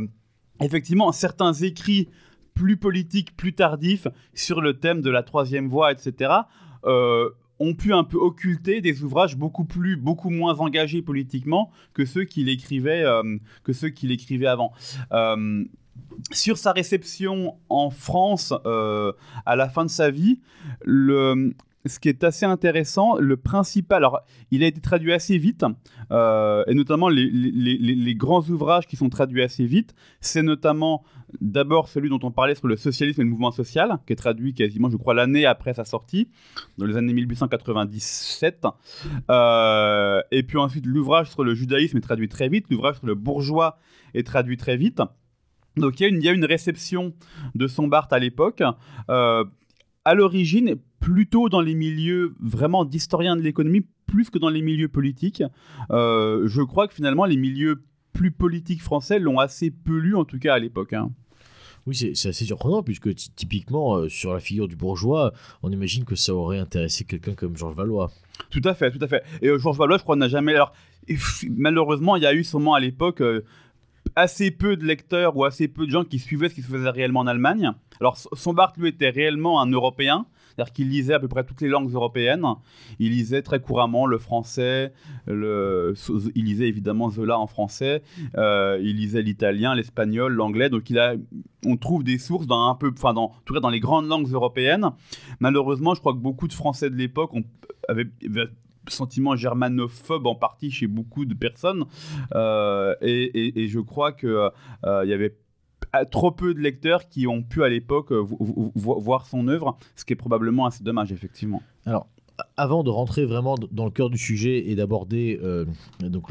[0.60, 2.08] effectivement certains écrits
[2.54, 6.30] plus politique, plus tardif sur le thème de la troisième voie, etc.,
[6.84, 7.28] euh,
[7.60, 12.24] ont pu un peu occulter des ouvrages beaucoup plus, beaucoup moins engagés politiquement que ceux
[12.24, 14.72] qu'il écrivait, euh, que ceux qu'il écrivait avant.
[15.12, 15.64] Euh,
[16.32, 20.40] sur sa réception en France à la fin de sa vie,
[20.84, 21.54] le,
[21.86, 25.64] ce qui est assez intéressant, le principal, alors il a été traduit assez vite,
[26.10, 31.04] et notamment les, grands ouvrages qui sont traduits assez vite, c'est notamment
[31.40, 34.54] d'abord celui dont on parlait sur le socialisme et le mouvement social, qui est traduit
[34.54, 36.28] quasiment, je crois, l'année après sa sortie,
[36.78, 38.66] dans les années 1897,
[39.30, 43.14] euh, et puis ensuite l'ouvrage sur le judaïsme est traduit très vite, l'ouvrage sur le
[43.14, 43.78] bourgeois
[44.14, 45.02] est traduit très vite.
[45.76, 47.14] Donc il y, a une, une réception
[47.54, 48.62] de son Barthes à l'époque.
[49.10, 49.44] Euh,
[50.04, 54.88] à l'origine, plutôt dans les milieux vraiment d'historiens de l'économie, plus que dans les milieux
[54.88, 55.42] politiques.
[55.90, 57.82] Euh, je crois que finalement, les milieux
[58.12, 60.92] plus politiques français l'ont assez peu lu, en tout cas à l'époque.
[60.92, 61.10] Hein.
[61.86, 65.32] Oui, c'est assez surprenant, puisque typiquement, euh, sur la figure du bourgeois,
[65.62, 68.10] on imagine que ça aurait intéressé quelqu'un comme Georges Valois.
[68.50, 69.22] Tout à fait, tout à fait.
[69.42, 70.54] Et euh, Georges Valois, je crois, n'a jamais...
[70.54, 70.72] Alors,
[71.50, 73.22] malheureusement, il y a eu sûrement à l'époque
[74.16, 76.90] assez peu de lecteurs ou assez peu de gens qui suivaient ce qui se faisait
[76.90, 77.72] réellement en Allemagne.
[78.00, 81.68] Alors, Sombart, lui, était réellement un Européen, c'est-à-dire qu'il lisait à peu près toutes les
[81.68, 82.44] langues européennes.
[82.98, 84.92] Il lisait très couramment le français,
[85.26, 88.02] il lisait évidemment Zola en français,
[88.36, 90.68] euh, il lisait l'italien, l'espagnol, l'anglais.
[90.68, 90.92] Donc,
[91.66, 94.30] on trouve des sources dans un peu, enfin, dans, tout cas dans les grandes langues
[94.30, 94.90] européennes.
[95.40, 97.32] Malheureusement, je crois que beaucoup de Français de l'époque
[97.88, 98.08] avaient
[98.90, 101.84] sentiment germanophobe en partie chez beaucoup de personnes.
[102.34, 104.50] Euh, et, je crois qu'il euh,
[105.04, 105.36] il y avait
[106.10, 109.48] trop peu de lecteurs qui ont pu à l'époque euh, vo- vo- vo- voir son
[109.48, 111.62] œuvre, ce qui est probablement assez dommage, effectivement.
[112.56, 115.64] Avant de rentrer vraiment dans le cœur du sujet et d'aborder euh,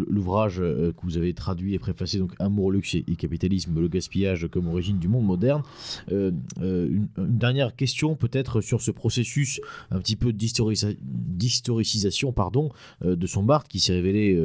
[0.08, 4.48] l'ouvrage euh, que vous avez traduit et préfacé, donc Amour, luxe et, capitalisme, le gaspillage
[4.48, 5.64] comme origine du monde moderne,
[6.12, 6.32] euh,
[6.62, 12.70] une, dernière question peut-être sur ce processus un petit peu d'historicisation pardon,
[13.04, 14.36] de son Barthes qui s'est révélé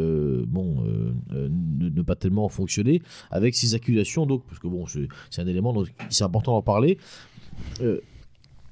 [0.47, 0.85] bon,
[1.31, 4.87] ne, pas tellement fonctionner avec ces accusations, donc, parce que bon,
[5.31, 6.99] c'est un élément dont c'est important d'en parler.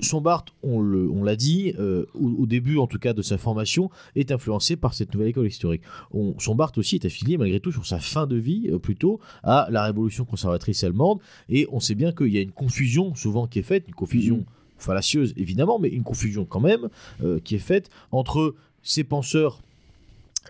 [0.01, 0.83] Son Barthes, on
[1.25, 4.95] l'a dit, euh, au, au début en tout cas de sa formation, est influencé par
[4.95, 5.83] cette nouvelle école historique.
[6.13, 9.21] On, son Barthes aussi est affilié malgré tout sur sa fin de vie euh, plutôt
[9.43, 13.47] à la révolution conservatrice allemande et on sait bien qu'il y a une confusion souvent
[13.47, 14.45] qui est faite, une confusion Mhm.
[14.79, 16.89] fallacieuse évidemment, mais une confusion quand même
[17.23, 19.63] euh, qui est faite entre ces penseurs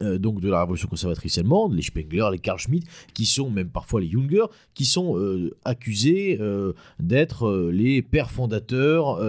[0.03, 3.69] euh, donc de la révolution conservatrice allemande, les Spengler, les Karl Schmitt, qui sont même
[3.69, 4.45] parfois les Junger,
[4.75, 9.21] qui sont euh, accusés euh, d'être les pères fondateurs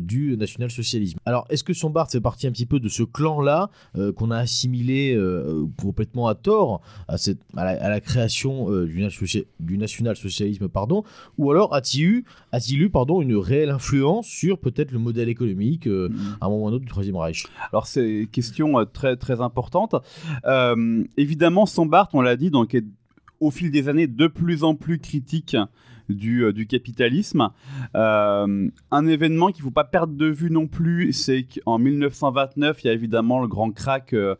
[0.00, 1.18] du national-socialisme.
[1.24, 3.70] Alors, est-ce que son Barthes fait partie un petit peu de ce clan-là
[4.16, 5.18] qu'on a assimilé
[5.80, 11.04] complètement à tort à, cette, à, la, à la création du, national- du national-socialisme, pardon,
[11.38, 15.86] ou alors a-t-il eu, a-t-il eu pardon, une réelle influence sur peut-être le modèle économique
[15.86, 16.10] euh,
[16.40, 17.46] à un moment ou à un autre du Troisième Reich?
[17.72, 19.96] Alors c'est une question très très importante.
[20.44, 22.84] Euh, évidemment, Sombart, on l'a dit, donc est
[23.40, 25.56] au fil des années de plus en plus critique
[26.08, 27.50] du, euh, du capitalisme.
[27.94, 32.82] Euh, un événement qu'il ne faut pas perdre de vue non plus, c'est qu'en 1929,
[32.82, 34.36] il y a évidemment le grand crack euh,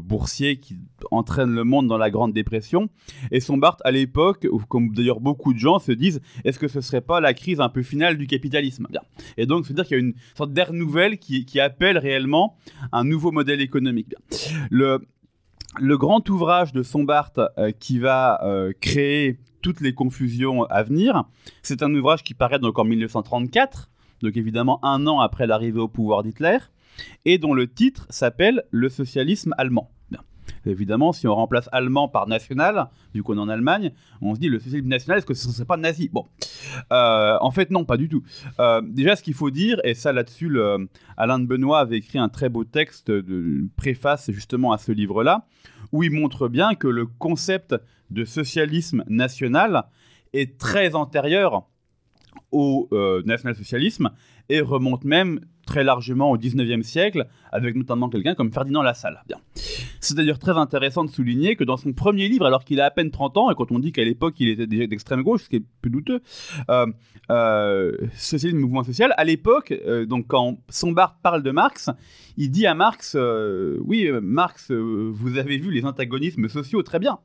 [0.00, 0.78] boursier qui
[1.10, 2.88] entraîne le monde dans la Grande Dépression.
[3.30, 7.00] Et Sombart, à l'époque, comme d'ailleurs beaucoup de gens se disent, est-ce que ce serait
[7.00, 8.86] pas la crise un peu finale du capitalisme?
[9.36, 12.56] Et donc, c'est-à-dire qu'il y a une sorte d'ère nouvelle qui, appelle réellement
[12.90, 14.14] un nouveau modèle économique.
[14.70, 15.00] Le,
[15.78, 18.40] grand ouvrage de Sombart euh, qui va
[18.80, 21.24] créer toutes les confusions à venir,
[21.62, 23.90] c'est un ouvrage qui paraît donc en 1934,
[24.22, 26.58] donc évidemment un an après l'arrivée au pouvoir d'Hitler,
[27.24, 29.90] et dont le titre s'appelle Le socialisme allemand.
[30.66, 34.48] Évidemment, si on remplace allemand par national, vu qu'on est en Allemagne, on se dit
[34.48, 36.08] le socialisme national, est-ce que ce ne serait pas nazi?
[36.12, 36.26] Bon,
[36.92, 38.22] Euh, en fait non, pas du tout.
[38.58, 40.58] Euh, déjà, ce qu'il faut dire, et ça là-dessus,
[41.16, 45.46] Alain de Benoît avait écrit un très beau texte de préface justement à ce livre-là,
[45.92, 47.74] où il montre bien que le concept
[48.10, 49.84] de socialisme national
[50.32, 51.66] est très antérieur
[52.52, 54.10] au euh, national-socialisme
[54.48, 55.40] et remonte même
[55.70, 59.22] très largement au 19e siècle, avec notamment quelqu'un comme Ferdinand Lassalle.
[59.28, 59.36] Bien.
[60.00, 62.90] C'est d'ailleurs très intéressant de souligner que dans son premier livre, alors qu'il a à
[62.90, 65.48] peine 30 ans, et quand on dit qu'à l'époque il était déjà d'extrême gauche, ce
[65.48, 66.22] qui est peu douteux,
[66.70, 66.86] euh,
[67.30, 71.88] euh, Socialisme mouvement social, à l'époque, euh, donc quand Sombart parle de Marx,
[72.36, 76.82] il dit à Marx, euh, oui, euh, Marx, euh, vous avez vu les antagonismes sociaux,
[76.82, 77.20] très bien,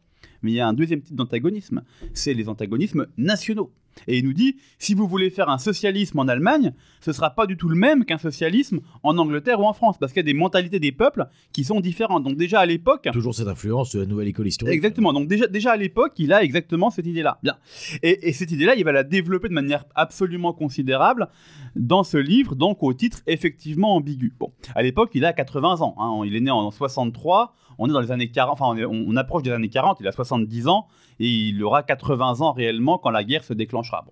[0.46, 1.82] mais il y a un deuxième type d'antagonisme,
[2.14, 3.72] c'est les antagonismes nationaux.
[4.08, 7.46] Et il nous dit, si vous voulez faire un socialisme en Allemagne, ce sera pas
[7.46, 10.32] du tout le même qu'un socialisme en Angleterre ou en France, parce qu'il y a
[10.34, 12.24] des mentalités des peuples qui sont différentes.
[12.26, 14.76] Donc déjà à l'époque, Toujours cette influence de la nouvelle école historique.
[14.76, 15.14] Exactement.
[15.14, 17.40] Donc déjà, déjà à l'époque, il a exactement cette idée-là.
[17.42, 17.56] Bien.
[18.04, 21.30] Et, et cette idée-là, il va la développer de manière absolument considérable
[21.78, 24.34] dans ce livre, donc au titre effectivement ambigu.
[24.38, 25.96] Bon, à l'époque, il a 80 ans.
[26.00, 26.22] hein.
[26.26, 27.54] Il est né en 63.
[27.78, 28.60] On est dans les années 40.
[28.60, 29.98] Enfin, on, approche des années 40.
[30.00, 30.88] Il a 70 ans
[31.20, 34.04] et il aura 80 ans réellement quand la guerre se déclenchera.
[34.06, 34.12] Bon,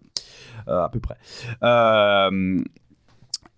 [0.68, 1.18] Euh, à peu près.
[1.64, 2.62] Euh,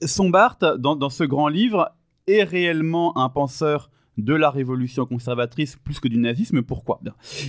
[0.02, 1.92] Sombart, dans, ce grand livre,
[2.28, 6.62] est réellement un penseur de la révolution conservatrice plus que du nazisme.
[6.62, 7.02] Pourquoi?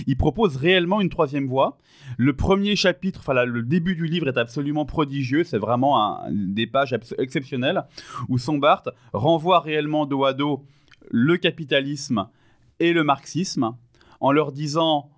[0.05, 1.77] Il propose réellement une troisième voie.
[2.17, 5.43] Le premier chapitre, enfin le début du livre est absolument prodigieux.
[5.43, 7.85] C'est vraiment des pages exceptionnelles
[8.27, 8.83] où Sombart
[9.13, 10.65] renvoie réellement dos à dos
[11.09, 12.27] le capitalisme
[12.79, 13.75] et le marxisme
[14.19, 15.09] en leur disant,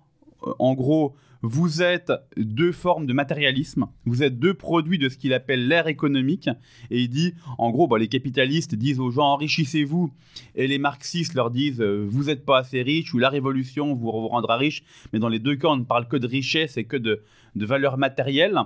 [0.46, 5.16] euh, en gros, vous êtes deux formes de matérialisme, vous êtes deux produits de ce
[5.16, 6.50] qu'il appelle l'ère économique,
[6.90, 10.12] et il dit, en gros, bah, les capitalistes disent aux gens enrichissez-vous,
[10.54, 14.10] et les marxistes leur disent euh, vous n'êtes pas assez riches, ou la révolution vous,
[14.10, 14.82] vous rendra riche,
[15.12, 17.22] mais dans les deux cas, on ne parle que de richesse et que de,
[17.56, 18.58] de valeur matérielle,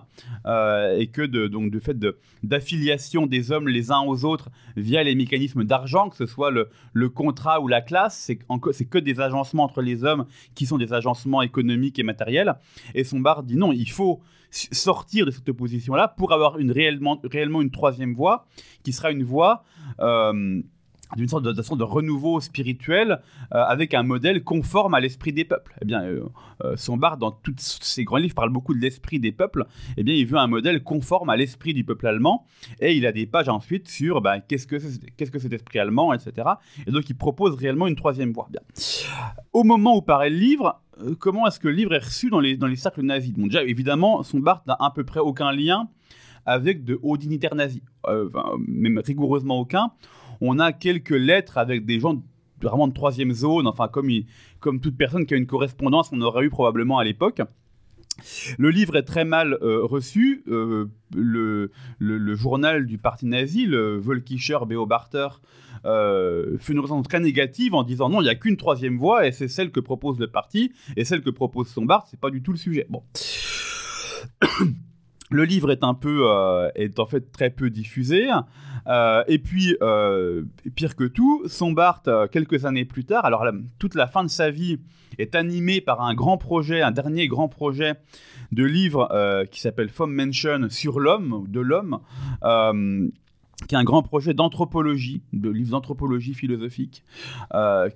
[0.46, 1.96] euh, et que de, donc, de fait
[2.42, 6.68] d'affiliation des hommes les uns aux autres via les mécanismes d'argent, que ce soit le,
[6.92, 8.30] le contrat ou la classe,
[8.72, 12.54] c'est que des agencements entre les hommes qui sont des agencements économiques et matériels.
[12.94, 14.20] Et Sombart dit non, il faut
[14.50, 18.46] sortir de cette opposition-là pour avoir une réellement, réellement une troisième voie,
[18.84, 19.64] qui sera une voie
[20.00, 20.62] euh,
[21.16, 23.20] d'une sorte de, renouveau spirituel
[23.54, 25.74] euh, avec un modèle conforme à l'esprit des peuples.
[25.82, 26.24] Eh bien, euh,
[26.64, 29.66] euh, Sombart, dans tous ses grands livres, parle beaucoup de l'esprit des peuples.
[29.96, 32.46] Eh bien, il veut un modèle conforme à l'esprit du peuple allemand.
[32.80, 34.76] Et il a des pages ensuite sur ben, qu'est-ce que
[35.16, 36.48] qu'est-ce que cet esprit allemand, etc.
[36.86, 38.48] Et donc, il propose réellement une troisième voie.
[39.52, 42.40] Au moment où paraît le livre, euh, comment est-ce que le livre est reçu dans
[42.40, 43.32] les, dans les cercles nazis?
[43.32, 45.88] Bon, déjà, évidemment, Sombart n'a à peu près aucun lien
[46.46, 49.92] avec de hauts dignitaires nazis, euh, enfin, même rigoureusement aucun
[50.44, 52.22] on a quelques lettres avec des gens
[52.62, 54.10] vraiment de troisième zone, enfin comme,
[54.60, 57.42] comme toute personne qui a une correspondance, on aurait eu probablement à l'époque.
[58.58, 60.44] Le livre est très mal euh, reçu.
[60.46, 61.70] Euh, le,
[62.34, 65.28] journal du parti nazi, le Volkischer Beobachter,
[65.84, 69.26] euh, fait une représentation très négative en disant non, il n'y a qu'une troisième voie
[69.26, 72.30] et c'est celle que propose le parti et celle que propose son Sombart, c'est pas
[72.30, 72.86] du tout le sujet.
[72.88, 73.02] Bon.
[75.34, 78.28] Le livre est un peu, euh, est en fait très peu diffusé.
[78.86, 80.44] Euh, et puis, euh,
[80.76, 83.44] pire que tout, Sombart, quelques années plus tard, alors
[83.80, 84.78] toute la fin de sa vie
[85.18, 87.94] est animée par un grand projet, un dernier grand projet
[88.52, 89.08] de livre
[89.50, 91.98] qui s'appelle Fom Mention sur l'homme, de l'homme,
[93.68, 97.02] qui est un grand projet d'anthropologie, de livre d'anthropologie philosophique,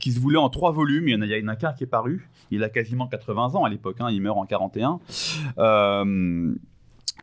[0.00, 1.06] qui se voulait en trois volumes.
[1.06, 2.28] Il y en a, il y qu'un qui est paru.
[2.50, 4.98] Il a quasiment 80 ans à l'époque, hein, il meurt en 41.
[5.58, 6.54] Euh,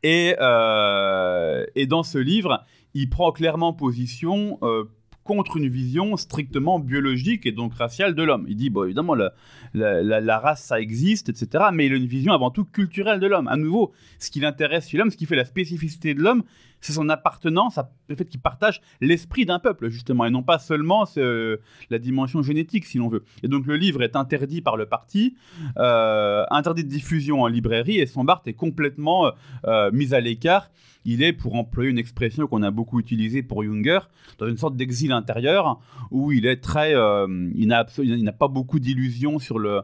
[0.06, 4.84] et, euh, et, dans ce livre, il prend clairement position euh,
[5.24, 8.46] contre une vision strictement biologique et donc raciale de l'homme.
[8.48, 9.34] Il dit, évidemment, la,
[9.74, 13.48] la, race, ça existe, etc., mais il a une vision avant tout culturelle de l'homme.
[13.48, 16.44] À nouveau, ce qui l'intéresse chez l'homme, ce qui fait la spécificité de l'homme,
[16.82, 21.06] c'est son appartenance, le fait qu'il partage l'esprit d'un peuple, justement, et non pas seulement
[21.18, 21.58] euh,
[21.90, 23.24] la dimension génétique, si l'on veut.
[23.44, 25.36] Et donc le livre est interdit par le parti,
[25.78, 29.32] euh, interdit de diffusion en librairie, et Sombart est complètement
[29.66, 30.70] euh, mis à l'écart.
[31.08, 34.00] Il est, pour employer une expression qu'on a beaucoup utilisée pour Junger,
[34.40, 35.80] dans une sorte d'exil intérieur,
[36.12, 36.96] où il est très...
[36.96, 39.82] euh, il n'a pas beaucoup d'illusions sur le,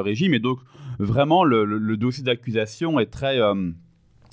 [0.00, 0.58] régime, et donc
[0.98, 3.38] vraiment le dossier d'accusation est très...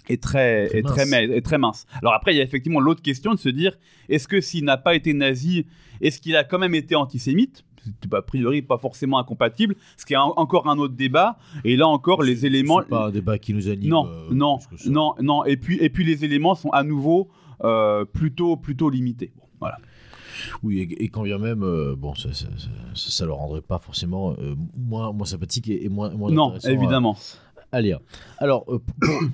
[0.10, 1.86] Est très, très, est très, est très mince.
[2.02, 3.78] Alors après, il y a effectivement l'autre question de se dire,
[4.10, 5.66] est-ce que s'il n'a pas été nazi,
[6.02, 7.64] est-ce qu'il a quand même été antisémite?
[8.04, 11.38] C'est a priori pas forcément incompatible, ce qui est un, encore un autre débat.
[11.64, 12.82] Et là encore, les éléments.
[12.82, 13.90] C'est pas un débat qui nous anime.
[13.90, 15.46] Non, euh, non, non, non.
[15.46, 17.30] Et puis, et puis les éléments sont à nouveau
[17.64, 19.32] euh, plutôt, plutôt limités.
[19.38, 19.78] Bon, voilà.
[20.64, 23.80] Oui, et, et, quand bien même, euh, bon, ça, ça, ça, ça, le rendrait pas
[23.80, 27.14] forcément euh, moins, moins sympathique et, et moins, moins Non, évidemment.
[27.14, 28.00] À, à, lire.
[28.38, 28.80] Alors, euh,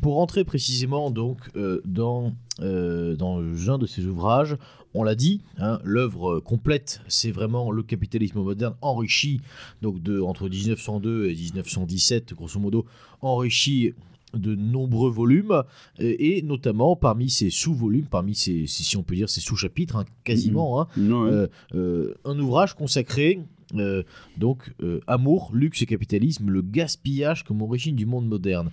[0.01, 4.57] pour, rentrer précisément donc euh, dans, dans un de ces ouvrages,
[4.93, 9.41] on l'a dit, hein, l'œuvre complète, c'est vraiment le capitalisme moderne enrichi,
[9.81, 12.85] donc de, entre 1902 et 1917, grosso modo,
[13.21, 13.93] enrichi
[14.33, 15.63] de nombreux volumes
[15.99, 20.05] et, et notamment parmi ces sous-volumes, parmi ces, si on peut dire ces sous-chapitres, hein,
[20.23, 21.11] quasiment, hein, mmh.
[21.11, 21.31] ouais.
[21.31, 23.39] euh, euh, un ouvrage consacré
[23.75, 24.03] euh,
[24.37, 28.69] donc euh, amour, luxe et capitalisme, le gaspillage comme origine du monde moderne.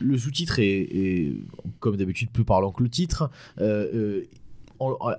[0.00, 1.32] Le sous-titre est, est,
[1.80, 3.30] comme d'habitude plus parlant que le titre.
[3.60, 4.22] Euh,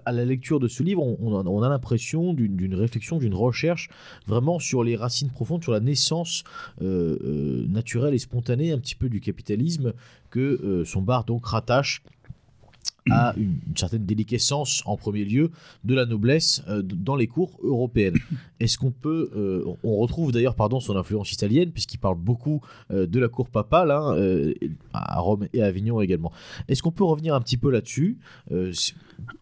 [0.05, 3.89] à la lecture de ce livre, on, a, l'impression d'une réflexion, d'une recherche
[4.27, 6.43] vraiment sur les racines profondes, sur la naissance
[6.81, 9.93] euh, euh, naturelle et spontanée un petit peu du capitalisme
[10.29, 12.03] que euh, son bar donc rattache
[13.11, 15.51] à une, certaine déliquescence en premier lieu
[15.83, 18.15] de la noblesse dans les cours européennes.
[18.61, 23.27] Est-ce qu'on peut, on retrouve d'ailleurs pardon son influence italienne puisqu'il parle beaucoup de la
[23.27, 24.15] cour papale hein,
[24.93, 26.31] à Rome et à Avignon également.
[26.69, 28.19] Est-ce qu'on peut revenir un petit peu là-dessus?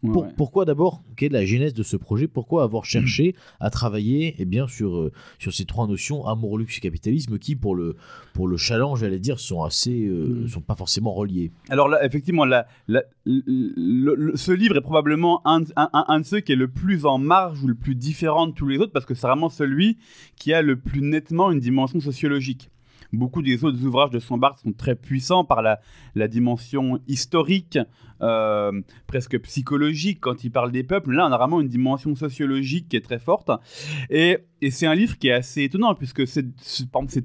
[0.02, 0.30] Pour, ouais.
[0.38, 4.46] Pourquoi d'abord, quelle est la genèse de ce projet Pourquoi avoir cherché à travailler eh
[4.46, 7.96] bien, sur, sur ces trois notions, amour, luxe et capitalisme, qui pour le,
[8.34, 12.46] pour le challenge, j'allais dire, sont assez, euh, sont pas forcément reliés Alors là, effectivement,
[12.46, 16.56] la, la, le, le, ce livre est probablement un, un, un, de ceux qui est
[16.58, 19.28] le plus en marge ou le plus différent de tous les autres, parce que c'est
[19.28, 19.98] vraiment celui
[20.36, 22.70] qui a le plus nettement une dimension sociologique
[23.14, 27.78] beaucoup des autres ouvrages de Sombart sont très puissants par la, dimension historique,
[28.22, 31.12] euh, presque psychologique quand il parle des peuples.
[31.12, 33.52] Là, on a vraiment une dimension sociologique qui est très forte.
[34.10, 34.38] Et,
[34.70, 36.44] c'est un livre qui est assez étonnant, puisque ces,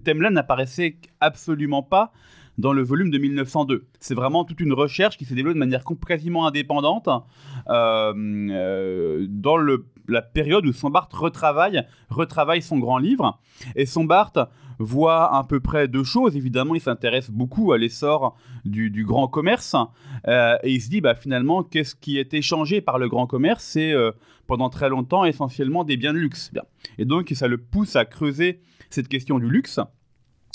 [0.03, 2.12] thèmes-là n'apparaissaient absolument pas
[2.57, 3.87] dans le volume de 1902.
[4.01, 7.09] C'est vraiment toute une recherche qui s'est développée de manière quasiment indépendante
[7.68, 9.59] euh, euh, dans
[10.09, 13.39] la période où Sombart retravaille, retravaille son grand livre.
[13.74, 14.32] Et Sombart
[14.78, 16.36] voit à peu près deux choses.
[16.36, 19.76] Évidemment, il s'intéresse beaucoup à l'essor du, grand commerce
[20.28, 23.64] euh, et il se dit bah, finalement, qu'est-ce qui est échangé par le grand commerce?
[23.64, 24.12] C'est euh,
[24.46, 26.50] pendant très longtemps essentiellement des biens de luxe.
[26.98, 28.60] Et donc, ça le pousse à creuser
[28.90, 29.80] cette question du luxe.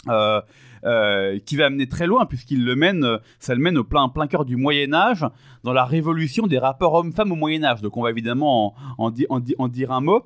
[0.10, 0.42] Euh,
[0.84, 4.10] euh, qui va amener très loin puisqu'il le mène, euh, ça le mène au plein,
[4.10, 5.24] plein cœur du Moyen Âge,
[5.64, 7.82] dans la révolution des rapports hommes-femmes au Moyen Âge.
[7.82, 10.24] Donc on va évidemment en, en, di- en di- en dire un mot.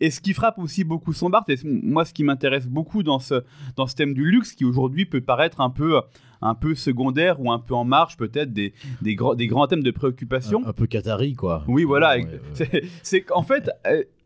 [0.00, 3.18] Et ce qui frappe aussi beaucoup son Barthes, et moi ce qui m'intéresse beaucoup dans
[3.18, 3.42] ce,
[3.76, 5.98] dans ce thème du luxe, qui aujourd'hui peut paraître un peu,
[6.42, 9.82] un peu secondaire ou un peu en marge peut-être des, des, grands- des grands thèmes
[9.82, 10.62] de préoccupation.
[10.66, 11.64] Un, un peu Qatari, quoi.
[11.66, 12.16] Oui, voilà.
[12.16, 12.40] Ouais, ouais.
[12.52, 13.70] C'est- C'est qu'en fait,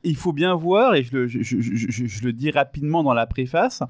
[0.08, 3.82] il faut bien voir, et je le, dis rapidement dans la préface,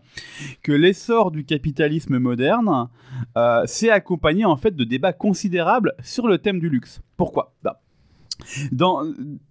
[0.62, 2.88] que l'essor du capitalisme moderne
[3.36, 7.00] euh, s'est accompagné en fait de débats considérables sur le thème du luxe.
[7.16, 7.54] Pourquoi?
[7.62, 7.80] Bah,
[8.72, 9.02] dans,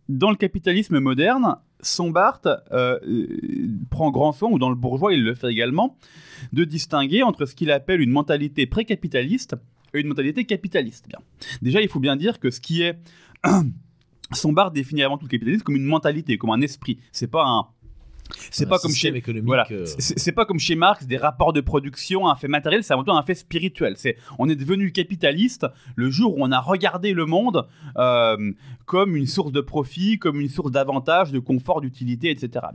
[0.08, 3.28] dans le capitalisme moderne, Sombart euh, euh,
[3.90, 5.98] prend grand soin, ou dans le bourgeois il le fait également,
[6.54, 9.56] de distinguer entre ce qu'il appelle une mentalité pré-capitaliste
[9.94, 11.08] et une mentalité capitaliste.
[11.08, 11.20] Bien.
[11.62, 12.98] Déjà, il faut bien dire que ce qui est
[14.32, 17.00] Sombart définit avant tout le capitalisme comme une mentalité, comme un esprit.
[17.12, 17.68] C'est pas un.
[18.52, 19.24] C'est pas comme chez.
[19.46, 19.66] Voilà.
[19.72, 23.06] euh, C'est pas comme chez Marx, des rapports de production, un fait matériel, c'est avant
[23.06, 23.94] tout un fait spirituel.
[23.96, 25.66] C'est, on est devenu capitaliste
[25.96, 27.68] le jour où on a regardé le monde
[27.98, 28.52] euh,
[28.86, 32.66] comme une source de profit, comme une source d'avantage, de confort, d'utilité, etc.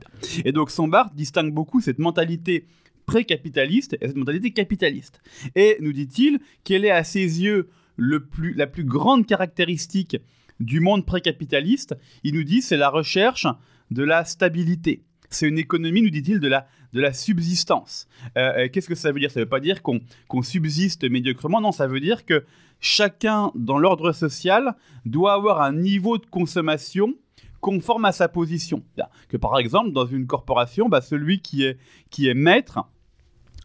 [0.46, 2.66] Et donc Sombart distingue beaucoup cette mentalité
[3.04, 5.20] pré-capitaliste et cette mentalité capitaliste.
[5.54, 10.16] Et nous dit-il quelle est à ses yeux le plus, la plus grande caractéristique
[10.62, 13.46] du monde pré-capitaliste Il nous dit c'est la recherche
[13.90, 15.02] de la stabilité.
[15.30, 18.06] C'est une économie, nous dit-il, de la, de la subsistance.
[18.36, 19.30] Euh, euh, Qu'est-ce que ça veut dire?
[19.30, 22.44] Ça ne veut pas dire qu'on subsiste médiocrement, non, ça veut dire que
[22.80, 24.74] chacun dans l'ordre social
[25.06, 27.14] doit avoir un niveau de consommation
[27.60, 28.82] conforme à sa position.
[29.28, 31.78] Que par exemple, dans une corporation, bah, celui qui est,
[32.10, 32.80] qui est maître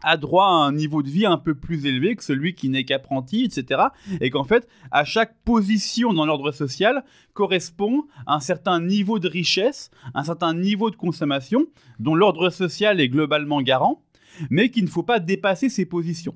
[0.04, 2.84] a droit à un niveau de vie un peu plus élevé que celui qui n'est
[2.84, 3.82] qu'apprenti, etc.
[4.22, 9.92] Et qu'en fait, à chaque position dans l'ordre social correspond un certain niveau de richesse,
[10.14, 11.68] un certain niveau de consommation
[12.00, 14.04] dont l'ordre social est globalement garant,
[14.50, 16.36] mais qu'il ne faut pas dépasser ces positions.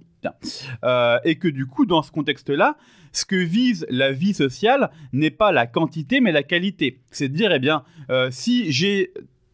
[0.83, 2.77] Euh, et que du coup, dans ce contexte-là,
[3.11, 7.01] ce que vise la vie sociale n'est pas la quantité, mais la qualité.
[7.11, 9.13] C'est de dire, eh bien, euh, si j'ai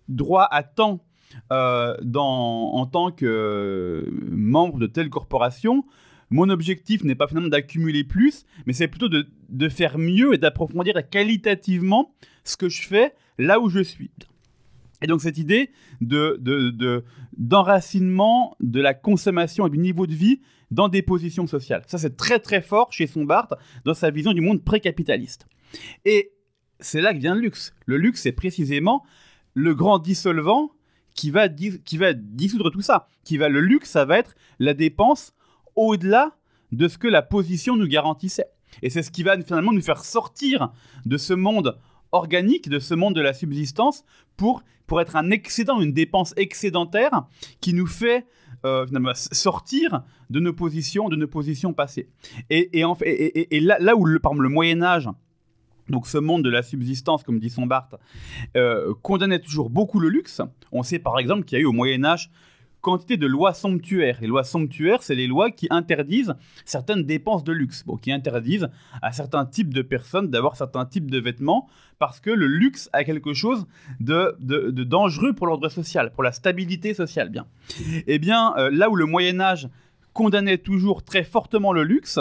[0.09, 1.03] droit à tant
[1.51, 5.85] euh, dans, en tant que euh, membre de telle corporation,
[6.29, 10.37] mon objectif n'est pas finalement d'accumuler plus, mais c'est plutôt de, de faire mieux et
[10.37, 12.13] d'approfondir qualitativement
[12.43, 14.11] ce que je fais là où je suis.
[15.01, 15.69] Et donc cette idée
[16.01, 17.03] de, de, de-
[17.37, 21.83] d'enracinement de la consommation et du niveau de vie dans des positions sociales.
[21.87, 23.47] Ça c'est très très fort chez Sombart
[23.85, 25.47] dans sa vision du monde pré-capitaliste.
[26.03, 26.31] Et
[26.79, 27.73] c'est là que vient le luxe.
[27.85, 29.05] Le luxe c'est précisément
[29.53, 30.71] le grand dissolvant
[31.17, 33.09] qui va, qui va dissoudre tout ça.
[33.25, 35.33] Qui va, le luxe, ça va être la dépense
[35.75, 36.37] au-delà
[36.71, 38.47] de ce que la position nous garantissait.
[38.81, 40.71] Et c'est ce qui va finalement nous faire sortir
[41.05, 41.77] de ce monde
[42.11, 44.05] organique, de ce monde de la subsistance,
[44.37, 47.25] pour, pour être un excédent, une dépense excédentaire
[47.59, 48.25] qui nous fait
[48.65, 52.09] euh, sortir de nos positions, de nos positions passées.
[52.49, 52.69] Et,
[53.61, 55.09] là, où le, par le Moyen Âge,
[55.89, 57.89] donc ce monde de la subsistance, comme dit Sombart,
[58.55, 60.41] euh, condamnait toujours beaucoup le luxe.
[60.71, 62.29] On sait par exemple qu'il y a eu au Moyen Âge
[62.81, 64.17] quantité de lois somptuaires.
[64.21, 68.69] Les lois somptuaires, c'est les lois qui interdisent certaines dépenses de luxe, bon, qui interdisent
[69.01, 71.67] à certains types de personnes d'avoir certains types de vêtements,
[71.99, 73.67] parce que le luxe a quelque chose
[73.99, 74.37] de,
[74.83, 77.29] dangereux pour l'ordre social, pour la stabilité sociale.
[77.29, 77.47] Bien.
[78.07, 79.67] Eh bien, euh, là où le Moyen Âge
[80.13, 82.19] condamnait toujours très fortement le luxe,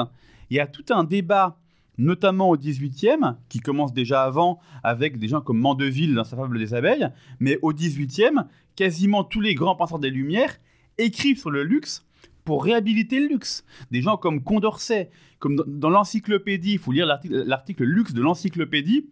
[0.51, 1.59] il y a tout un débat
[1.99, 6.59] notamment au 18e, qui commence déjà avant avec des gens comme Mandeville dans sa fable
[6.59, 7.09] des abeilles,
[7.41, 10.57] mais au 18e, quasiment tous les grands penseurs des Lumières
[10.99, 12.07] écrivent sur le luxe
[12.45, 13.65] pour réhabiliter le luxe.
[13.91, 19.11] Des gens comme Condorcet, comme dans, l'encyclopédie, il faut lire l'article luxe de l'encyclopédie,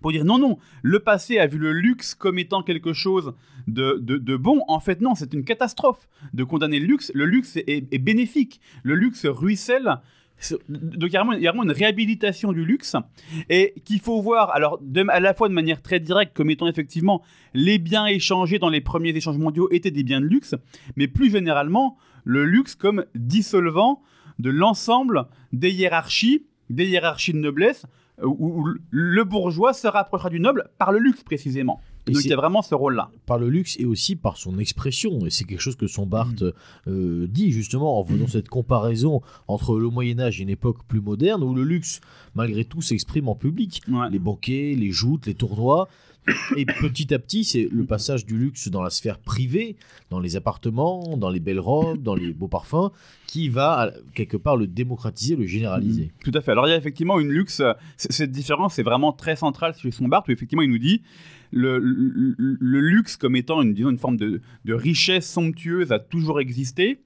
[0.00, 3.34] pour dire non, non, le passé a vu le luxe comme étant quelque chose
[3.66, 4.62] de, de- bon.
[4.68, 7.10] En fait, non, c'est une catastrophe de condamner le luxe.
[7.14, 8.60] Le luxe est bénéfique.
[8.82, 10.00] Le luxe ruisselle.
[10.68, 12.96] Donc, il y a vraiment- une réhabilitation du luxe
[13.48, 17.22] et qu'il faut voir, alors, à la fois de manière très directe, comme étant effectivement
[17.54, 20.54] les biens échangés dans les premiers échanges mondiaux étaient des biens de luxe,
[20.96, 24.02] mais plus généralement, le luxe comme dissolvant
[24.38, 27.86] de l'ensemble des hiérarchies, des hiérarchies de noblesse,
[28.22, 31.80] euh, où le bourgeois se rapprochera du noble par le luxe précisément.
[32.06, 33.10] Et Donc il y a vraiment ce rôle-là.
[33.26, 35.24] par le luxe et aussi par son expression.
[35.26, 36.90] Et c'est quelque chose que son Barthes Mm.
[36.90, 41.00] euh, dit justement en faisant cette comparaison entre le Moyen Âge et une époque plus
[41.00, 42.00] moderne où le luxe,
[42.34, 43.80] malgré tout, s'exprime en public.
[43.88, 44.10] Ouais.
[44.10, 45.88] Les banquets, les joutes, les tournois.
[46.56, 49.76] Et petit à petit, c'est le passage du luxe dans la sphère privée,
[50.08, 52.90] dans les appartements, dans les belles robes, dans les beaux parfums,
[53.26, 56.12] qui va quelque part le démocratiser, le généraliser.
[56.24, 56.52] Tout à fait.
[56.52, 57.60] Alors il y a effectivement une luxe,
[57.98, 61.02] cette différence est vraiment très centrale chez Sombart, où effectivement il nous dit
[61.54, 61.78] le,
[62.80, 67.00] luxe comme étant une, forme de, richesse somptueuse a toujours existé,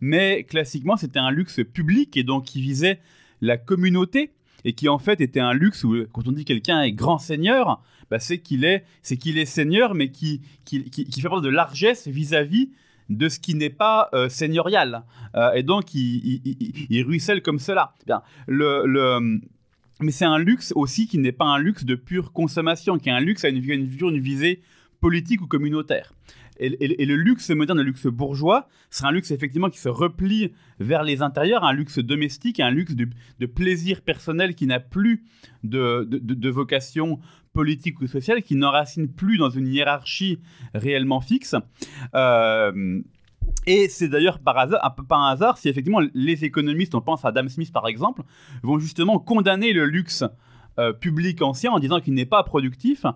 [0.00, 3.00] mais classiquement c'était un luxe public et donc qui visait
[3.40, 4.32] la communauté
[4.64, 7.82] et qui en fait était un luxe où quand on dit quelqu'un est grand seigneur,
[8.10, 12.70] bah, c'est qu'il est, est seigneur, mais qui, fait preuve de largesse vis-à-vis
[13.10, 15.04] de ce qui n'est pas euh, seigneurial.
[15.34, 17.94] Euh, et donc, il, ruisselle comme cela.
[18.06, 19.40] Bien, le
[20.00, 23.12] mais c'est un luxe aussi qui n'est pas un luxe de pure consommation, qui est
[23.12, 24.62] un luxe à une, une, une visée
[25.00, 26.12] politique ou communautaire.
[26.58, 31.02] Et, le luxe moderne, le luxe bourgeois, c'est un luxe effectivement qui se replie vers
[31.02, 35.24] les intérieurs, un luxe domestique, un luxe de, plaisir personnel qui n'a plus
[35.64, 37.18] de, vocation
[37.52, 40.38] politique ou sociale, qui n'enracine plus dans une hiérarchie
[40.74, 41.56] réellement fixe.
[42.14, 43.00] Euh,
[43.66, 47.24] et c'est d'ailleurs par hasard, un peu par hasard, si effectivement les économistes, on pense
[47.24, 48.22] à Adam Smith par exemple,
[48.62, 50.24] vont justement condamner le luxe
[50.78, 53.06] euh, public ancien en disant qu'il n'est pas productif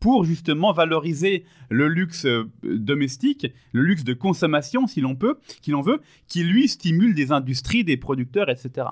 [0.00, 5.72] pour justement valoriser le luxe euh, domestique, le luxe de consommation, si l'on peut, qui
[5.72, 8.86] l'on veut, qui lui stimule des industries, des producteurs, etc.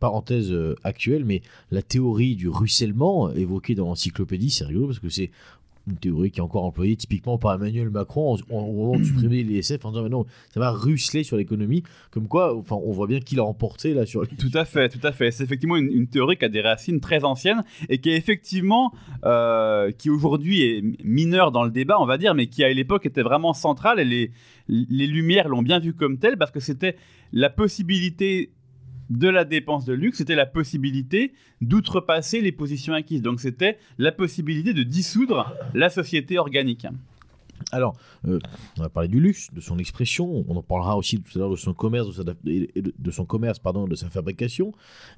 [0.00, 5.08] Parenthèse euh, actuelle, mais la théorie du ruissellement évoquée dans l'encyclopédie, c'est rigolo parce que
[5.08, 5.30] c'est
[5.88, 9.84] une théorie qui est encore employée typiquement par Emmanuel Macron au moment de supprimer l'ISF
[9.84, 11.82] en disant mais non ça va ruisseler sur l'économie.
[12.10, 15.04] Comme quoi enfin on voit bien qu'il a remporté là sur tout à fait tout
[15.06, 15.30] à fait.
[15.30, 18.92] C'est effectivement une, théorie qui a des racines très anciennes et qui est effectivement
[19.24, 23.04] euh, qui aujourd'hui est mineure dans le débat on va dire mais qui à l'époque
[23.06, 24.30] était vraiment centrale et les
[24.68, 26.96] les lumières l'ont bien vu comme telle parce que c'était
[27.32, 28.52] la possibilité
[29.10, 33.22] de la dépense de luxe, c'était la possibilité d'outrepasser les positions acquises.
[33.22, 36.86] Donc c'était la possibilité de dissoudre la société organique.
[37.72, 37.96] Alors,
[38.26, 38.38] euh,
[38.78, 41.50] on a parlé du luxe, de son expression, on en parlera aussi tout à l'heure
[41.50, 44.72] de son commerce, de, sa, son commerce, pardon, de sa fabrication.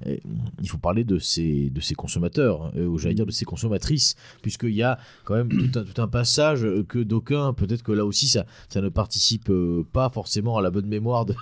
[0.06, 4.16] il faut parler de ses, de ses consommateurs, euh, ou j'allais dire de ses consommatrices,
[4.42, 8.04] puisqu'il y a quand même tout un, tout un passage que d'aucuns, peut-être que là
[8.04, 11.34] aussi ça, ça ne participe euh, pas forcément à la bonne mémoire de,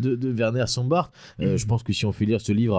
[0.00, 1.10] de, Werner Sombart.
[1.38, 2.78] je pense que si on fait lire ce livre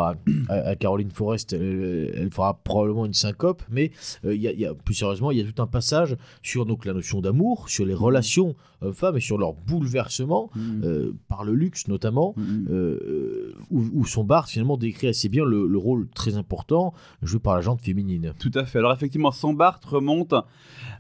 [0.50, 3.92] à, Caroline Forest, elle, fera probablement une syncope, mais
[4.24, 7.22] il y a, plus sérieusement, il y a tout un passage sur donc, la notion
[7.22, 7.37] d'amour
[7.68, 10.84] sur les relations hommes-femmes et sur leur bouleversement mm.
[10.84, 12.68] euh, par le luxe notamment, mm.
[12.70, 17.62] euh, où, son bar finalement décrit assez bien le, rôle très important joué par la
[17.62, 18.34] gente féminine.
[18.40, 18.80] Tout à fait.
[18.80, 20.34] Alors effectivement, son bar remonte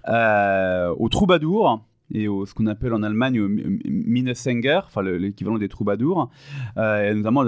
[0.07, 1.83] euh, au troubadour
[2.13, 3.41] et au, ce qu'on appelle en Allemagne
[3.85, 6.29] Minnesänger, enfin l'équivalent des troubadours,
[6.77, 7.43] et notamment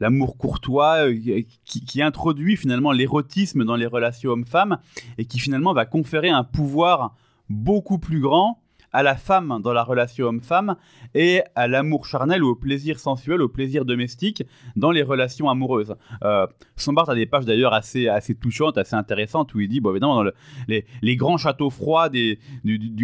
[0.00, 1.46] l'amour courtois qui,
[1.84, 4.78] qui, introduit finalement l'érotisme dans les relations hommes-femmes
[5.18, 7.14] et qui finalement va conférer un pouvoir
[7.48, 8.62] beaucoup plus grand
[8.92, 10.76] à la femme dans la relation homme-femme
[11.14, 14.44] et à l'amour charnel ou au plaisir sensuel, au plaisir domestique
[14.76, 15.96] dans les relations amoureuses.
[16.22, 19.90] Euh, Sombart a des pages d'ailleurs assez, assez touchantes, assez intéressantes où il dit, bon
[19.90, 20.30] évidemment, dans
[20.68, 22.38] les, les, grands châteaux froids du,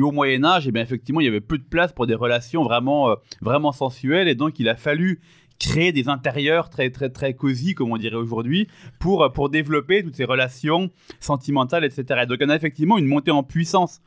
[0.01, 2.14] haut Moyen Âge, et eh bien effectivement, il y avait peu de place pour des
[2.14, 5.20] relations vraiment, euh, vraiment sensuelles et donc il a fallu
[5.59, 8.68] créer des intérieurs très très très cosy comme on dirait aujourd'hui
[9.00, 10.90] pour pour développer toutes ces relations
[11.20, 12.20] sentimentales etc.
[12.22, 14.00] Et donc on a effectivement une montée en puissance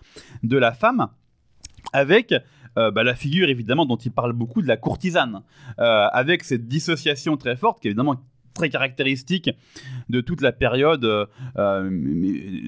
[0.44, 1.08] de la femme
[1.94, 2.34] avec
[2.78, 5.42] euh, bah, la figure évidemment dont il parle beaucoup de la courtisane,
[5.80, 8.24] euh, avec cette dissociation très forte qui est évidemment
[8.54, 9.50] très caractéristique
[10.10, 11.06] de toute la période,
[11.58, 11.90] euh,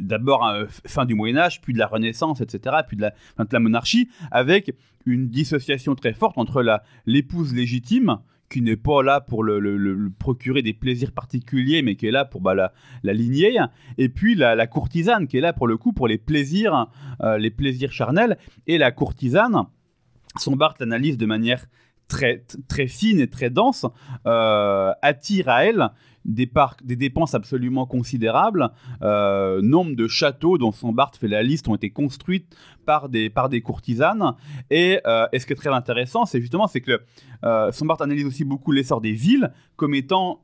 [0.01, 3.59] d'abord fin du Moyen Âge, puis de la Renaissance, etc., puis de la, de la
[3.59, 4.73] monarchie, avec
[5.05, 8.19] une dissociation très forte entre l'épouse légitime,
[8.53, 12.39] qui n'est pas là pour le, procurer des plaisirs particuliers, mais qui est là pour
[12.39, 13.57] bah, la, la, lignée,
[13.97, 16.87] et puis la, courtisane, qui est là pour le coup pour les plaisirs,
[17.21, 18.37] euh, les plaisirs charnels,
[18.67, 19.63] et la courtisane,
[20.37, 21.65] son Barthes l'analyse de manière
[22.07, 23.85] très, fine et très dense,
[24.25, 25.89] euh, attire à elle
[26.25, 26.49] des,
[26.95, 28.69] dépenses absolument considérables.
[29.01, 32.45] Euh, nombre de châteaux dont son Barthes fait la liste ont été construits
[32.85, 33.31] par des,
[33.63, 34.35] courtisanes.
[34.69, 37.01] Et, euh, et ce qui est très intéressant, c'est justement c'est que
[37.43, 40.43] euh, son Barthes analyse aussi beaucoup l'essor des villes comme étant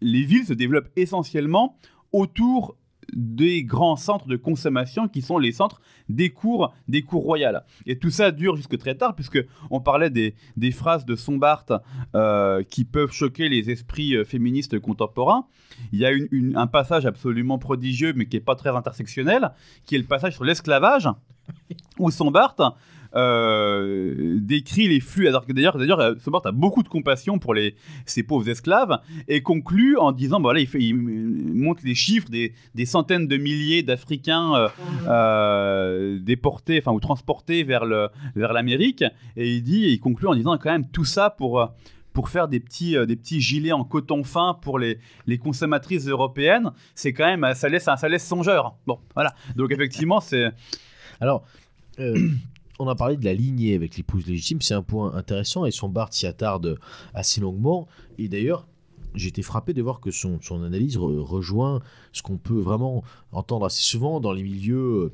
[0.00, 1.76] les villes se développent essentiellement
[2.12, 2.76] autour
[3.12, 7.64] des grands centres de consommation qui sont les centres des cours, des cours royales.
[7.86, 9.38] Et tout ça dure jusque très tard, puisque
[9.70, 11.66] on parlait des, des phrases de Sombart
[12.14, 15.46] euh, qui peuvent choquer les esprits euh, féministes contemporains.
[15.92, 16.10] Il y a
[16.54, 19.52] un passage absolument prodigieux, mais qui n'est pas très intersectionnel,
[19.84, 21.08] qui est le passage sur l'esclavage,
[21.98, 22.76] où Sombart
[23.14, 25.28] euh, décrit les flux.
[25.28, 27.74] Alors que d'ailleurs, d'ailleurs, euh, Sombart a beaucoup de compassion pour les,
[28.06, 28.98] ces pauvres esclaves
[29.28, 33.36] et conclut en disant, voilà, il, fait, il montre les chiffres des, des centaines de
[33.36, 34.68] milliers d'Africains euh,
[35.06, 39.04] euh, déportés, enfin ou transportés vers le, vers l'Amérique,
[39.36, 41.70] et il dit, et il conclut en disant quand même tout ça pour
[42.14, 44.98] pour faire des petits, euh, des petits gilets en coton fin pour les,
[45.28, 48.74] les consommatrices européennes, c'est quand même, ça laisse, ça laisse songeur.
[48.88, 49.32] Bon, voilà.
[49.54, 50.50] Donc effectivement, c'est
[51.20, 51.44] Alors,
[52.00, 52.30] euh,
[52.78, 55.88] on a parlé de la lignée avec l'épouse légitime, c'est un point intéressant et son
[55.88, 56.78] Barthes s'y attarde
[57.14, 57.88] assez longuement.
[58.18, 58.66] Et d'ailleurs,
[59.14, 61.80] j'ai été frappé de voir que son, son analyse re- rejoint
[62.12, 63.02] ce qu'on peut vraiment
[63.32, 65.12] entendre assez souvent dans les milieux.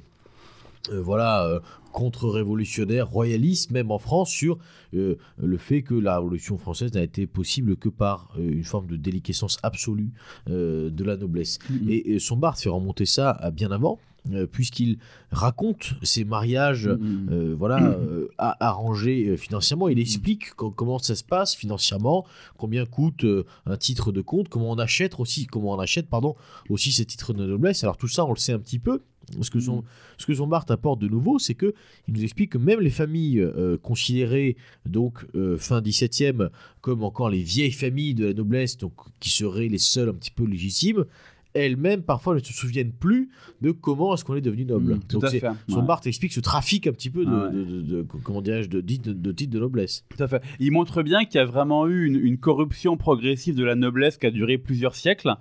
[0.90, 1.60] euh, voilà, euh,
[1.92, 4.58] contre-révolutionnaires, royalistes, même en France, sur
[4.94, 8.86] euh, le fait que la Révolution française n'a été possible que par euh, une forme
[8.86, 10.10] de déliquescence absolue
[10.50, 11.58] euh, de la noblesse.
[11.88, 14.13] Et, et son Barthes fait remonter ça à bien avant, euh,
[14.50, 14.98] puisqu'il
[15.30, 17.28] raconte ces mariages Mm.
[17.30, 19.88] euh, voilà, euh, à- arrangés euh, financièrement.
[19.88, 22.24] Il explique co- comment ça se passe financièrement,
[22.56, 26.36] combien coûte euh, un titre de compte, comment on achète aussi, comment on achète pardon,
[26.70, 27.84] aussi ces titres de noblesse.
[27.84, 29.00] Alors tout ça, on le sait un petit peu.
[29.40, 29.84] Ce que son,
[30.18, 31.72] ce que son apporte de nouveau, c'est que
[32.06, 36.50] il nous explique que même les familles euh, considérées donc euh, fin 17e
[36.82, 40.30] comme encore les vieilles familles de la noblesse, donc qui seraient les seules un petit
[40.30, 41.06] peu légitimes,
[41.54, 43.30] elles-mêmes parfois ne se souviennent plus
[43.62, 44.94] de comment est-ce qu'on est devenu noble.
[44.96, 45.40] Mm, tout Donc à fait.
[45.68, 45.94] son Ouais.
[46.04, 47.52] Explique ce trafic un petit peu de, Ah ouais.
[47.52, 49.10] de- de- de- comment dirais-je, de, titres
[49.52, 50.04] de noblesse.
[50.14, 50.42] Tout à fait.
[50.58, 54.18] Il montre bien qu'il y a vraiment eu une, une corruption progressive de la noblesse
[54.18, 55.34] qui a duré plusieurs siècles,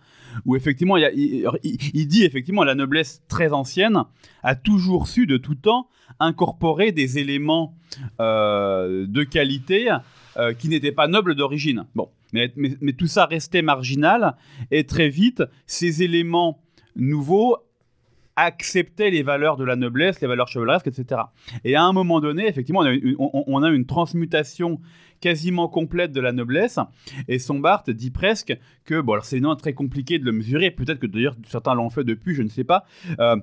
[0.46, 4.04] où effectivement, il, y a- il- alors, il- il dit effectivement la noblesse très ancienne
[4.44, 5.88] a toujours su de tout temps
[6.20, 7.76] incorporer des éléments
[8.20, 9.90] euh, de qualité
[10.38, 11.86] euh, qui n'étaient pas nobles d'origine.
[11.96, 14.36] Bon, mais, tout ça restait marginal,
[14.72, 16.62] et très vite, ces éléments
[16.96, 17.58] nouveaux
[18.36, 21.22] acceptaient les valeurs de la noblesse, les valeurs chevaleresques, etc.
[21.64, 22.82] Et à un moment donné, effectivement,
[23.18, 24.80] on a une, transmutation
[25.22, 26.80] quasiment complète de la noblesse.
[27.28, 31.08] Et Sombart dit presque que, bon, alors c'est très compliqué de le mesurer, peut-être que
[31.08, 32.86] d'ailleurs certains l'ont fait depuis, je ne sais pas.
[33.20, 33.38] Euh,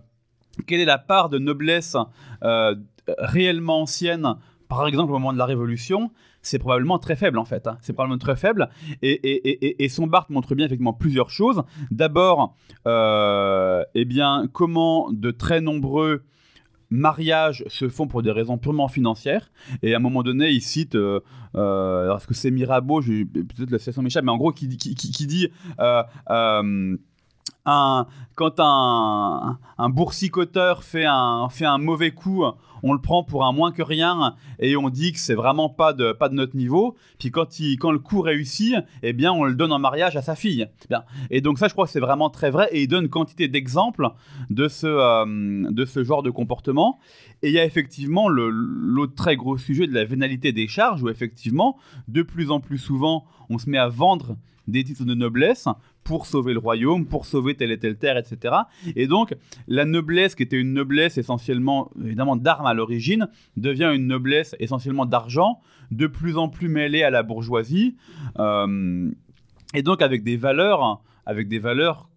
[0.67, 1.97] quelle est la part de noblesse
[2.43, 2.75] euh,
[3.19, 4.35] réellement ancienne,
[4.69, 6.11] par exemple au moment de la Révolution?
[6.43, 7.67] C'est probablement très faible en fait.
[7.67, 7.77] hein.
[7.83, 8.69] C'est probablement très faible.
[9.03, 11.63] Et, et, et, et Sombart montre bien effectivement plusieurs choses.
[11.91, 16.23] D'abord, euh, eh bien, comment de très nombreux
[16.93, 19.51] mariages se font pour des raisons purement financières.
[19.83, 21.21] Et à un moment donné, il cite, euh,
[21.55, 25.13] euh, est-ce que c'est Mirabeau, peut-être la citation m'échappe, mais en gros, qui, qui, qui-
[25.13, 26.97] qui dit euh, euh,
[27.67, 29.59] un, quand un,
[29.91, 32.45] boursicoteur fait un, mauvais coup,
[32.83, 35.93] on le prend pour un moins que rien et on dit que c'est vraiment pas
[35.93, 36.97] de, notre niveau.
[37.19, 37.47] Puis quand,
[37.91, 40.67] le coup réussit, eh bien, on le donne en mariage à sa fille.
[41.31, 44.09] Et donc ça, je crois que c'est vraiment très vrai et il donne quantité d'exemples
[44.49, 46.99] de ce, euh, de ce genre de comportement.
[47.43, 51.09] Et il y a effectivement l'autre très gros sujet de la vénalité des charges où
[51.09, 54.37] effectivement, de plus en plus souvent, on se met à vendre
[54.69, 55.69] des titres de noblesse
[56.11, 58.53] pour sauver le royaume, pour sauver telle et telle terre, etc.
[58.97, 59.33] Et donc,
[59.69, 65.07] la noblesse, qui était une noblesse essentiellement, évidemment, d'armes à l'origine, devient une noblesse essentiellement
[65.07, 65.61] d'argent,
[65.93, 67.95] de plus en plus mêlée à la bourgeoisie,
[68.41, 69.09] euh,
[69.73, 72.09] et donc avec des valeurs, avec des valeurs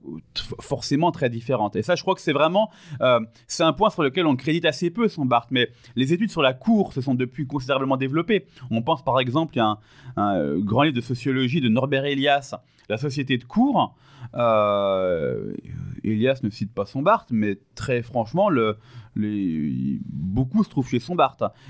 [0.59, 1.75] forcément très différentes.
[1.75, 2.71] Et ça, je crois que c'est vraiment,
[3.01, 6.31] euh, c'est un point sur lequel on crédite assez peu son Barthes, mais les études
[6.31, 8.47] sur la cour se sont depuis considérablement développées.
[8.71, 9.77] On pense par exemple, a
[10.15, 12.55] un, grand livre de sociologie de Norbert Elias,
[12.89, 13.95] La société de cour.
[14.35, 15.53] Euh,
[16.03, 18.49] Elias ne cite pas son Barthes, mais très franchement,
[20.09, 20.99] beaucoup se trouvent chez.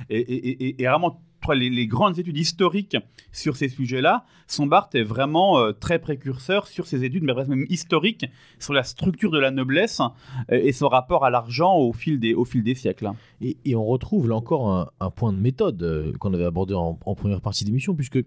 [0.09, 1.21] Et, et- et- et vraiment,
[1.51, 2.95] les, les grandes études historiques
[3.31, 7.65] sur ces sujets-là, son Barthes est vraiment euh, très précurseur sur ces études, mais même
[7.69, 8.25] historiques,
[8.59, 9.99] sur la structure de la noblesse
[10.51, 13.09] euh, et son rapport à l'argent au, fil des- au fil des siècles.
[13.41, 16.93] Et, et on retrouve là encore un, point de méthode euh, qu'on avait abordé en,
[16.93, 18.19] première partie d'émission, puisque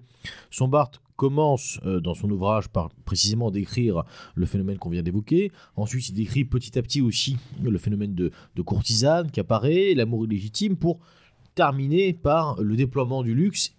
[0.51, 4.05] son Barthes commence dans son ouvrage par précisément décrire
[4.35, 5.51] le phénomène qu'on vient d'évoquer.
[5.75, 10.27] Ensuite, il décrit petit à petit aussi le phénomène de, de courtisane qui apparaît, l'amour
[10.27, 11.01] illégitime, pour
[11.57, 13.76] terminer par le déploiement du luxe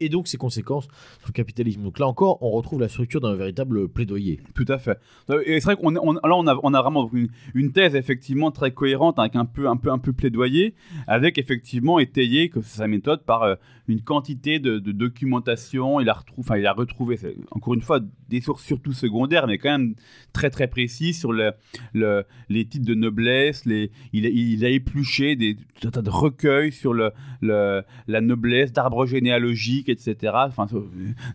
[0.00, 0.84] et donc ses conséquences
[1.18, 1.82] sur le capitalisme.
[1.82, 4.40] Donc là encore, on retrouve la structure d'un véritable plaidoyer.
[4.54, 4.98] Tout à fait.
[5.44, 7.10] Et c'est vrai qu'on on, là, on a, vraiment
[7.54, 10.74] une, thèse effectivement très cohérente avec un peu, un peu, un peu plaidoyer,
[11.06, 13.54] avec effectivement étayé que sa méthode par euh,
[13.88, 16.00] une quantité de, documentation.
[16.00, 17.18] Il a, retrouvé,
[17.50, 19.94] encore une fois, des sources surtout secondaires, mais quand même
[20.32, 21.52] très très précises sur le,
[21.92, 23.64] le- les titres de noblesse.
[23.64, 29.87] Les, il, a, il a épluché des tas de recueils sur la noblesse, d'arbres généalogiques,
[29.88, 30.32] etc.
[30.46, 30.66] Enfin,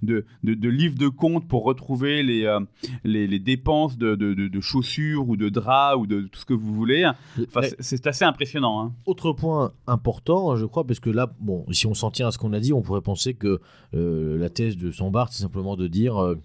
[0.01, 2.59] de, de, de livres de comptes pour retrouver les, euh,
[3.03, 6.73] les, les, dépenses de, de, chaussures ou de draps ou de tout ce que vous
[6.73, 7.09] voulez.
[7.47, 8.81] Enfin, c'est assez impressionnant.
[8.81, 8.93] Hein.
[9.05, 12.38] Autre point important, je crois, parce que là, bon, si on s'en tient à ce
[12.38, 13.59] qu'on a dit, on pourrait penser que
[13.93, 16.35] euh, la thèse de Sombart, c'est simplement de dire euh,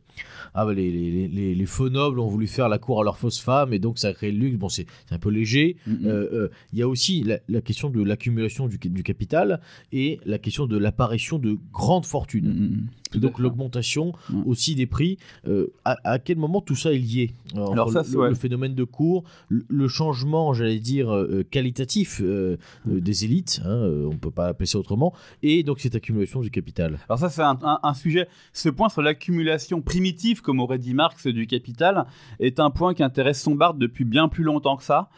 [0.54, 3.18] ah bah, les, les, les, les, faux nobles ont voulu faire la cour à leurs
[3.18, 4.56] fausses femmes et donc ça a créé le luxe.
[4.56, 5.76] Bon, c'est un peu léger.
[5.88, 6.48] Mm-hmm.
[6.72, 9.60] Il y a aussi la, la question de l'accumulation du, du, capital
[9.92, 12.88] et la question de l'apparition de grandes fortunes.
[13.14, 14.12] Donc l'augmentation
[14.46, 15.18] aussi des prix.
[15.46, 17.34] Euh, à, quel moment tout ça est lié?
[17.54, 23.24] Alors ça, le, le, phénomène de cours, le, changement, j'allais dire, euh, qualitatif euh, des
[23.24, 26.98] élites, hein, on ne peut pas appeler ça autrement, et donc cette accumulation du capital.
[27.08, 31.26] Alors ça, c'est un, un, sujet, ce point sur l'accumulation primitive, comme aurait dit Marx,
[31.26, 32.06] du capital,
[32.40, 35.08] est un point qui intéresse Sombart depuis bien plus longtemps que ça.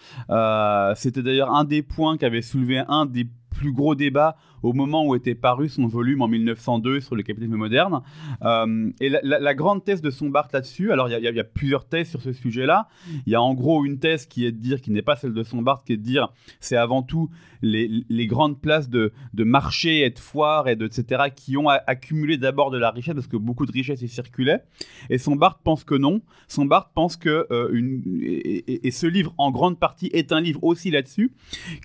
[0.96, 5.14] C'était d'ailleurs un des points qu'avait soulevé un des plus gros débats au moment où
[5.14, 8.00] était paru son volume en 1902 sur le capitalisme moderne.
[8.42, 12.22] Euh, et la, grande thèse de Sombart là-dessus, alors il y, a plusieurs thèses sur
[12.22, 12.88] ce sujet-là.
[13.26, 15.34] Il y a en gros une thèse qui est de dire, qui n'est pas celle
[15.34, 17.30] de Sombart, qui est de dire c'est avant tout
[17.62, 21.24] les, grandes places de, marché et de foires et de etc.
[21.34, 24.62] qui ont accumulé d'abord de la richesse parce que beaucoup de richesse y circulait.
[25.08, 26.22] Et Sombart pense que non.
[26.48, 27.70] Sombart pense que euh,
[28.22, 31.32] et, ce livre en grande partie est un livre aussi là-dessus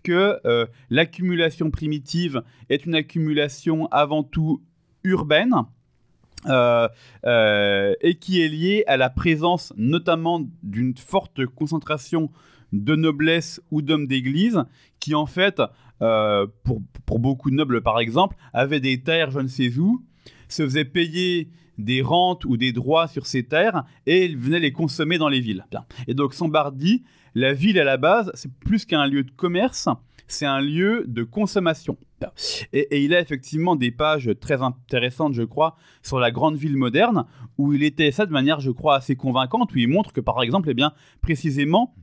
[0.03, 4.61] que euh, l'accumulation primitive est une accumulation avant tout
[5.03, 5.53] urbaine.
[6.47, 6.87] Euh,
[7.25, 12.29] euh, et qui est liée à la présence notamment d'une forte concentration
[12.71, 14.63] de noblesse ou d'hommes d'église
[14.99, 15.59] qui en fait,
[16.03, 20.03] euh, pour, pour, beaucoup de nobles par exemple, avaient des terres je ne sais où,
[20.47, 25.17] se faisaient payer des rentes ou des droits sur ces terres et venaient les consommer
[25.17, 25.65] dans les villes.
[26.07, 29.89] Et donc Sambardi, la ville à la base, c'est plus qu'un lieu de commerce,
[30.27, 31.97] c'est un lieu de consommation.
[32.73, 37.25] Et, il a effectivement des pages très intéressantes, je crois, sur la grande ville moderne,
[37.57, 40.41] où il était ça de manière, je crois, assez convaincante, où il montre que, par
[40.41, 41.93] exemple, eh bien, précisément,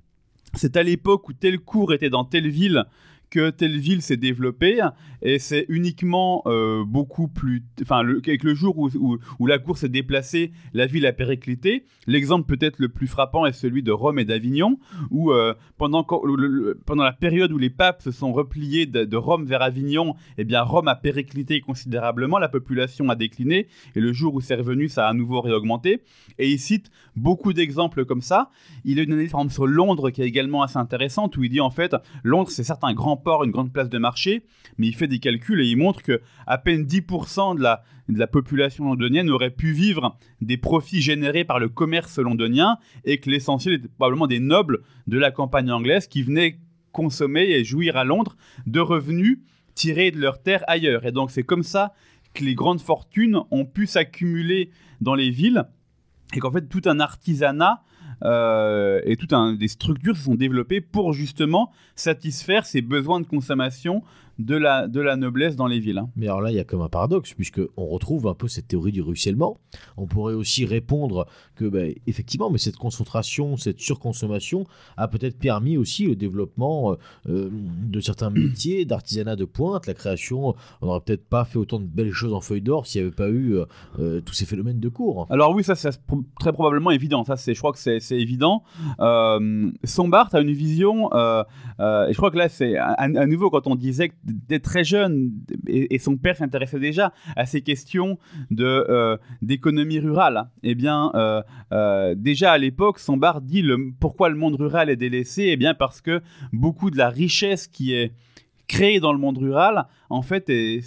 [0.54, 2.84] c'est à l'époque où tel cours était dans telle ville
[3.32, 4.82] que telle ville s'est développée
[5.22, 7.64] et c'est uniquement euh, beaucoup plus.
[7.80, 8.90] Enfin, avec le jour où,
[9.38, 11.86] où, la cour s'est déplacée, la ville a périclité.
[12.06, 14.78] L'exemple peut-être le plus frappant est celui de Rome et d'Avignon,
[15.10, 19.62] où euh, pendant, pendant la période où les papes se sont repliés de, Rome vers
[19.62, 24.40] Avignon, eh bien Rome a périclité considérablement, la population a décliné et le jour où
[24.40, 26.02] c'est revenu, ça a à nouveau réaugmenté.
[26.38, 28.50] Et il cite beaucoup d'exemples comme ça.
[28.84, 31.70] Il a une analyse sur Londres qui est également assez intéressante où il dit en
[31.70, 32.94] fait Londres c'est certes un
[33.44, 34.44] une grande place de marché,
[34.78, 38.18] mais il fait des calculs et il montre que à peine 10% de la, de
[38.18, 43.30] la population londonienne aurait pu vivre des profits générés par le commerce londonien et que
[43.30, 46.58] l'essentiel était probablement des nobles de la campagne anglaise qui venaient
[46.92, 48.36] consommer et jouir à Londres
[48.66, 49.40] de revenus
[49.74, 51.06] tirés de leurs terres ailleurs.
[51.06, 51.92] Et donc c'est comme ça
[52.34, 54.70] que les grandes fortunes ont pu s'accumuler
[55.00, 55.64] dans les villes
[56.34, 57.82] et qu'en fait tout un artisanat
[58.24, 64.02] euh, et toutes des structures se sont développées pour justement satisfaire ces besoins de consommation
[64.38, 65.98] de la, de la noblesse dans les villes.
[65.98, 66.10] Hein.
[66.16, 68.92] Mais alors là, il y a comme un paradoxe, puisqu'on retrouve un peu cette théorie
[68.92, 69.58] du ruissellement.
[69.96, 75.76] On pourrait aussi répondre que, ben, effectivement, mais cette concentration, cette surconsommation a peut-être permis
[75.76, 76.96] aussi le développement
[77.28, 80.54] euh, de certains métiers, d'artisanat de pointe, la création.
[80.80, 83.14] On n'aurait peut-être pas fait autant de belles choses en feuille d'or s'il n'y avait
[83.14, 83.64] pas eu euh,
[83.98, 85.26] euh, tous ces phénomènes de cours.
[85.30, 85.90] Alors oui, ça c'est
[86.38, 87.24] très probablement évident.
[87.24, 88.62] Ça, je crois que c'est évident.
[89.00, 93.74] Euh, Sombart a une vision, et je crois que là, c'est à, nouveau quand on
[93.74, 95.32] disait que dès très jeune,
[95.66, 98.18] et, son père s'intéressait déjà à ces questions
[98.58, 100.48] euh, d'économie rurale.
[100.62, 101.42] Eh bien, euh,
[101.72, 105.44] euh, déjà à l'époque, Sombart dit le, pourquoi le monde rural est délaissé?
[105.48, 106.22] Eh bien, parce que
[106.52, 108.12] beaucoup de la richesse qui est
[108.68, 110.82] créée dans le monde rural, en fait, est,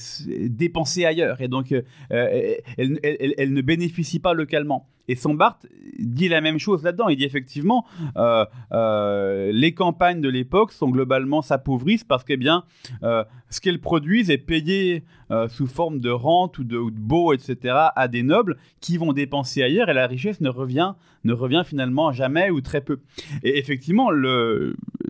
[0.50, 1.42] dépensée ailleurs.
[1.42, 1.74] Et donc,
[2.10, 4.88] elle, elle, ne bénéficie pas localement.
[5.08, 5.60] Et Sombart
[6.00, 7.10] dit la même chose là-dedans.
[7.10, 7.86] Il dit effectivement,
[8.18, 12.64] euh, euh, les campagnes de l'époque sont globalement s'appauvrissent parce que eh bien,
[13.04, 15.04] euh, ce qu'elles produisent est payé
[15.50, 19.64] sous forme de rente ou de, ou baux, etc., à des nobles qui vont dépenser
[19.64, 20.94] ailleurs et la richesse ne revient,
[21.24, 23.00] ne revient finalement jamais ou très peu.
[23.42, 24.10] Et effectivement,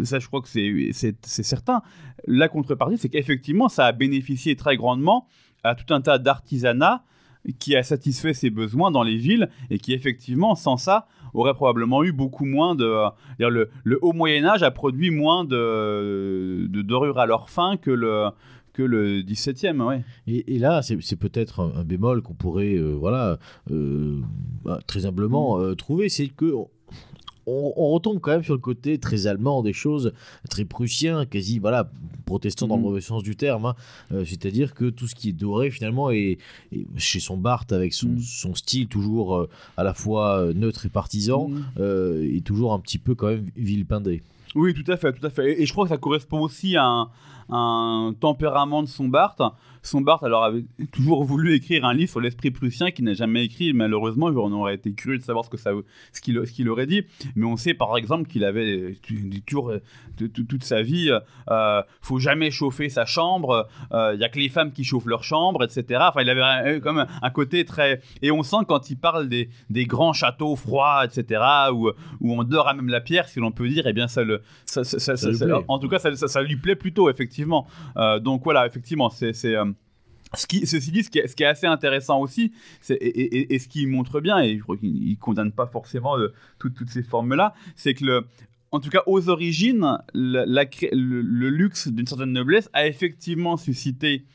[0.03, 1.81] ça je crois que c'est certain,
[2.27, 4.04] la contrepartie, c'est qu'effectivement, ça a bénéficié
[4.57, 5.27] très grandement
[5.63, 7.03] à tout un tas d'artisanats
[7.59, 12.03] qui a satisfait ses besoins dans les villes et qui effectivement sans ça aurait probablement
[12.03, 13.03] eu beaucoup moins de
[13.37, 17.91] le, le, haut Moyen Âge a produit moins de, de dorures à leur fin que
[17.91, 18.29] le
[18.75, 20.03] que le 17e, ouais.
[20.27, 23.39] Et, là, c'est peut-être un, bémol qu'on pourrait, euh, voilà,
[23.71, 24.19] euh,
[24.63, 26.53] bah, très humblement euh, trouver, c'est que
[27.47, 30.13] on retombe quand même sur le côté très allemand des choses,
[30.49, 31.89] très prussien, quasi voilà
[32.25, 32.87] protestant dans le Mhm.
[32.87, 33.65] mauvais sens du terme.
[33.67, 33.75] hein.
[34.11, 36.37] Euh, C'est-à-dire que tout ce qui est doré finalement est,
[36.73, 40.85] est chez son Barthes avec son, son style toujours euh, à la fois euh, neutre
[40.85, 41.63] et partisan, Mhm.
[41.79, 44.23] euh, et toujours un petit peu quand même villepindé.
[44.55, 45.51] Oui, tout à fait, tout à fait.
[45.51, 47.09] Et, et je crois que ça correspond aussi à un,
[47.49, 49.41] un tempérament de son Barthes.
[49.85, 53.45] Son Barthes, alors, avait toujours voulu écrire un livre sur l'esprit prussien qu'il n'a jamais
[53.45, 53.73] écrit.
[53.73, 55.71] Malheureusement, on aurait été curieux de savoir ce que ça,
[56.11, 57.03] ce qu'il, ce qu'il aurait dit.
[57.35, 59.79] Mais on sait, par exemple, qu'il avait dit toujours euh,
[60.17, 61.11] toute sa vie,
[61.49, 63.67] euh, faut jamais chauffer sa chambre.
[63.91, 66.01] Il y a que les femmes qui chauffent leur chambre, etc.
[66.09, 68.01] Enfin, il avait comme un, un côté très.
[68.21, 71.41] Et on sent quand il parle des, des grands châteaux froids, etc.
[71.71, 71.89] Où,
[72.21, 73.87] où on dort à même la pierre, si l'on peut dire.
[73.87, 74.81] Eh bien, ça le, ça,
[75.67, 77.67] en tout cas, ça, lui plaît plutôt, effectivement.
[77.97, 79.33] Euh, donc voilà, effectivement, c'est.
[79.33, 79.65] c'est, euh,
[80.33, 82.51] ce ceci dit, ce qui, est, assez intéressant aussi,
[82.89, 86.89] et, ce qui montre bien, et je crois qu'il ne condamne pas forcément euh, toutes-
[86.89, 88.25] ces formes-là, c'est que,
[88.71, 94.25] en tout cas, aux origines, le, le luxe d'une certaine noblesse a effectivement suscité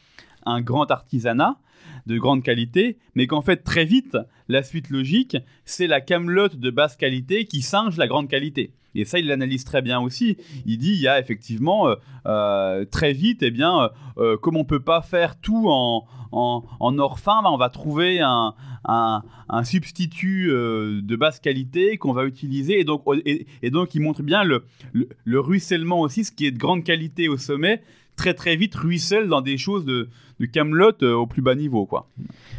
[0.47, 1.59] un grand artisanat
[2.07, 4.17] de grande qualité, mais qu'en fait, très vite,
[4.49, 8.73] la suite logique, c'est la camelote de basse qualité qui singe la grande qualité.
[8.95, 10.37] Et ça, il l'analyse très bien aussi.
[10.67, 11.95] Il dit, il y a effectivement euh,
[12.27, 17.19] euh, très vite, eh bien, euh, comme on peut pas faire tout en, en, or
[17.19, 18.55] fin, bah, on va trouver un,
[18.85, 19.23] un,
[19.65, 22.81] substitut de basse qualité qu'on va utiliser.
[22.81, 26.51] Et donc, et, et donc, il montre bien le, le ruissellement aussi, ce qui est
[26.51, 27.83] de grande qualité au sommet,
[28.21, 30.09] très très vite ruisselle dans des choses de,
[30.41, 32.09] de camelote euh, au plus bas niveau, quoi.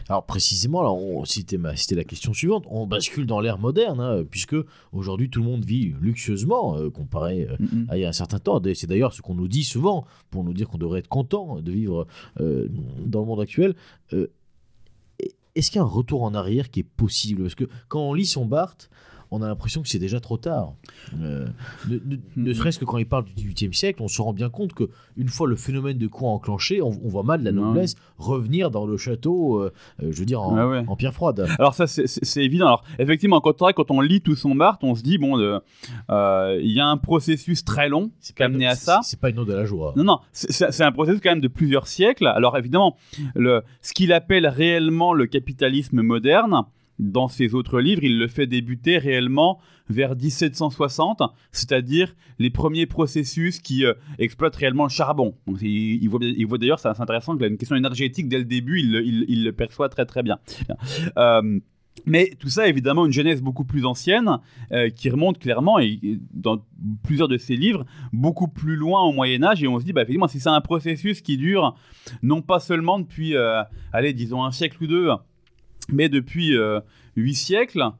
[0.09, 2.65] Alors précisément, là, on- c'était ma- c'était la question suivante.
[2.69, 4.55] On bascule dans l'ère moderne, hein, puisque
[4.91, 7.55] aujourd'hui tout le monde vit luxueusement euh, comparé euh,
[7.89, 8.59] à il y a un certain temps.
[8.73, 11.71] C'est d'ailleurs ce qu'on nous dit souvent pour nous dire qu'on devrait être content de
[11.71, 12.07] vivre
[12.39, 13.75] dans le monde actuel.
[15.53, 17.41] Est-ce qu'il y a un retour en arrière qui est possible?
[17.43, 18.89] Parce que quand on lit son Barthes,
[19.33, 20.73] on a l'impression que c'est déjà trop tard.
[21.21, 21.47] Euh,
[21.89, 24.49] ne ne- ne serait-ce que quand il parle du XVIIIe siècle, on se rend bien
[24.49, 27.95] compte que une fois le phénomène de cour enclenché, on, on voit mal la noblesse
[28.17, 29.71] revenir dans le château, euh,
[30.03, 30.83] euh, je veux dire, en, ouais.
[30.87, 31.47] en pierre froide.
[31.59, 32.67] Alors ça c'est- évident.
[32.67, 35.59] Alors effectivement quand, quand on lit tout son Barthes, on se dit bon, euh,
[36.61, 38.99] il y a un processus très long qui a amené à ça.
[39.03, 39.93] C'est pas une ode à la joie.
[39.95, 42.27] Non, non, c'est- un processus quand même de plusieurs siècles.
[42.27, 42.97] Alors évidemment,
[43.35, 46.63] le, ce qu'il appelle réellement le capitalisme moderne,
[47.01, 49.59] dans ses autres livres, il le fait débuter réellement
[49.89, 55.35] vers 1760, c'est-à-dire les premiers processus qui euh, exploitent réellement le charbon.
[55.61, 59.43] Il, voit, il voit d'ailleurs, c'est intéressant, a une question énergétique dès le début, il,
[59.43, 60.39] le- perçoit très très bien.
[61.17, 61.59] Euh,
[62.05, 64.39] mais tout ça, évidemment, une genèse beaucoup plus ancienne,
[64.71, 65.99] euh, qui remonte clairement, et,
[66.33, 66.63] dans
[67.03, 70.03] plusieurs de ses livres, beaucoup plus loin au Moyen Âge, et on se dit, bah,
[70.03, 71.75] effectivement, si c'est un processus qui dure
[72.21, 73.35] non pas seulement depuis,
[73.91, 75.09] allez, disons un siècle ou deux,
[75.89, 76.79] mais depuis euh,
[77.15, 77.91] huit siècles,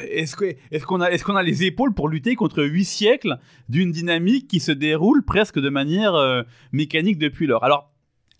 [0.00, 5.22] est-ce qu'on a, les épaules pour lutter contre huit siècles d'une dynamique qui se déroule
[5.22, 7.62] presque de manière euh, mécanique depuis lors?
[7.62, 7.92] Alors,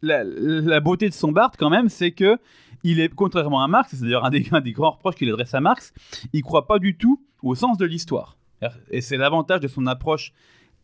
[0.02, 2.38] la, beauté de son Barthes, quand même, c'est que
[2.82, 5.60] il est, contrairement à Marx, c'est d'ailleurs un un des grands reproches qu'il adresse à
[5.60, 5.92] Marx,
[6.32, 8.36] il croit pas du tout au sens de l'histoire.
[8.90, 10.32] Et c'est l'avantage de son approche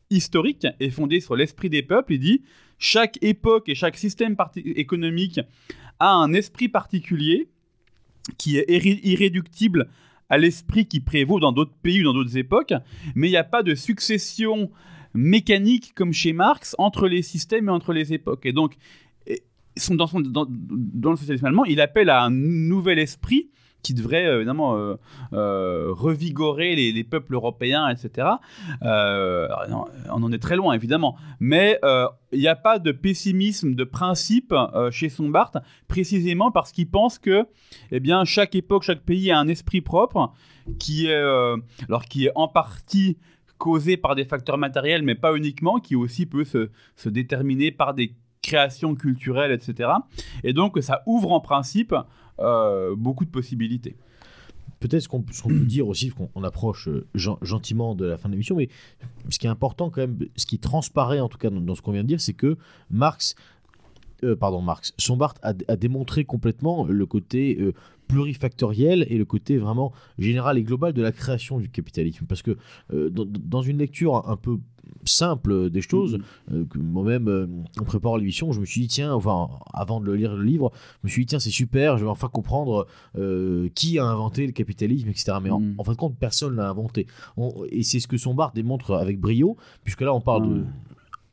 [0.08, 2.14] historique et fondée sur l'esprit des peuples.
[2.14, 2.42] Il dit
[2.78, 5.40] chaque époque et chaque système économique
[6.00, 7.48] a un esprit particulier
[8.38, 9.88] qui est irré- irréductible
[10.28, 12.74] à l'esprit qui prévaut dans d'autres pays ou dans d'autres époques,
[13.14, 14.70] mais il n'y a pas de succession
[15.14, 18.44] mécanique comme chez Marx entre les systèmes et entre les époques.
[18.44, 18.74] Et donc,
[19.90, 23.50] dans- dans le socialisme allemand, il appelle à un nouvel esprit
[23.86, 24.96] qui devrait euh, évidemment euh,
[25.32, 28.26] euh, revigorer les, les peuples européens, etc.
[28.82, 31.16] On en est très loin, évidemment.
[31.38, 31.78] Mais
[32.32, 34.52] il n'y a pas de pessimisme de principe
[34.90, 37.46] chez son Barthes, précisément parce qu'il pense que
[37.92, 40.32] eh bien, chaque époque, chaque pays a un esprit propre
[40.80, 41.14] qui est,
[41.88, 43.18] alors, qui est en partie
[43.58, 48.14] causé par des facteurs matériels, mais pas uniquement, qui aussi peut se, déterminer par des
[48.42, 49.90] créations culturelles, etc.
[50.42, 51.94] Et donc, ça ouvre en principe
[52.96, 53.96] beaucoup de possibilités.
[54.80, 55.32] Peut-être ce qu'on peut
[55.64, 58.68] dire aussi, qu'on on approche euh, gen- gentiment de la fin de l'émission, mais
[59.30, 61.82] ce qui est important quand même, ce qui transparaît en tout cas dans, dans ce
[61.82, 62.58] qu'on vient de dire, c'est que
[62.90, 63.34] Marx,
[64.24, 67.72] euh, pardon Marx, son Barthes a, a démontré complètement le côté euh,
[68.08, 72.24] plurifactoriel et le côté vraiment général et global de la création du capitalisme.
[72.26, 72.56] Parce que
[72.92, 74.58] euh, dans, dans une lecture un peu
[75.04, 76.18] simple des choses,
[76.52, 77.46] euh, que moi-même, euh,
[77.80, 80.70] en préparant l'émission, je me suis dit, tiens, enfin, avant de lire le livre,
[81.02, 82.86] je me suis dit, tiens, c'est super, je vais enfin comprendre
[83.74, 85.38] qui a inventé le capitalisme, etc.
[85.42, 85.74] Mais en, Mhm.
[85.78, 87.06] en fin de compte, personne l'a inventé.
[87.36, 90.64] On- et c'est ce que son bar démontre avec brio, puisque là, on parle de.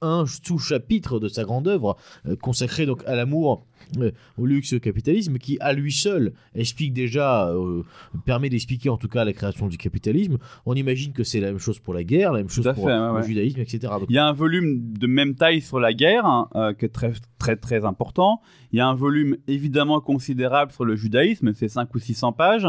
[0.04, 1.98] Un sous-chapitre de sa grande œuvre,
[2.28, 3.66] euh, consacré donc à l'amour
[4.00, 7.84] euh, au luxe capitalisme qui, à lui seul, explique déjà, euh,
[8.26, 10.38] permet d'expliquer en tout cas la création du capitalisme.
[10.66, 12.96] On imagine que c'est la même chose pour la guerre, la même chose pour fait,
[12.96, 13.24] le ouais.
[13.24, 13.80] judaïsme, etc.
[14.00, 16.86] Donc, Il y a un volume de même taille sur la guerre hein, euh, qui
[16.86, 18.42] est très, très, très important.
[18.72, 22.68] Il y a un volume évidemment considérable sur le judaïsme, c'est 5 ou 600 pages.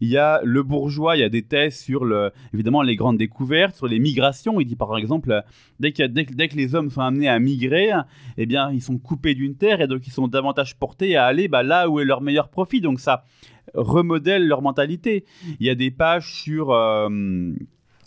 [0.00, 3.16] Il y a le bourgeois, il y a des thèses sur le, évidemment les grandes
[3.18, 4.60] découvertes, sur les migrations.
[4.60, 5.42] Il dit par exemple,
[5.80, 7.90] dès, a- dès, que- dès que les hommes sont amenés à migrer,
[8.36, 11.48] eh bien ils sont coupés d'une terre et donc ils sont davantage portés à aller
[11.48, 12.80] bah, là où est leur meilleur profit.
[12.80, 13.24] Donc ça
[13.74, 15.24] remodèle leur mentalité.
[15.60, 16.70] Il y a des pages sur...
[16.70, 17.08] euh,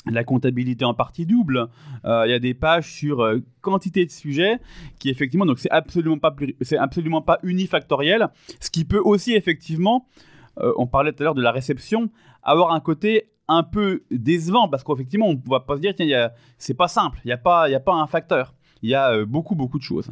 [0.05, 1.67] la comptabilité en partie double.
[2.05, 4.59] Euh, Il y a des pages sur euh, quantité de sujets
[4.97, 10.07] qui effectivement donc c'est absolument pas c'est absolument pas unifactoriel, ce qui peut aussi effectivement,
[10.57, 12.09] on parlait tout à l'heure de la réception,
[12.43, 16.73] avoir un côté un peu décevant parce qu'effectivement on va pas se dire tiens c'est
[16.73, 19.55] pas simple, il y a pas il a pas un facteur, il y a beaucoup
[19.55, 20.11] beaucoup de choses.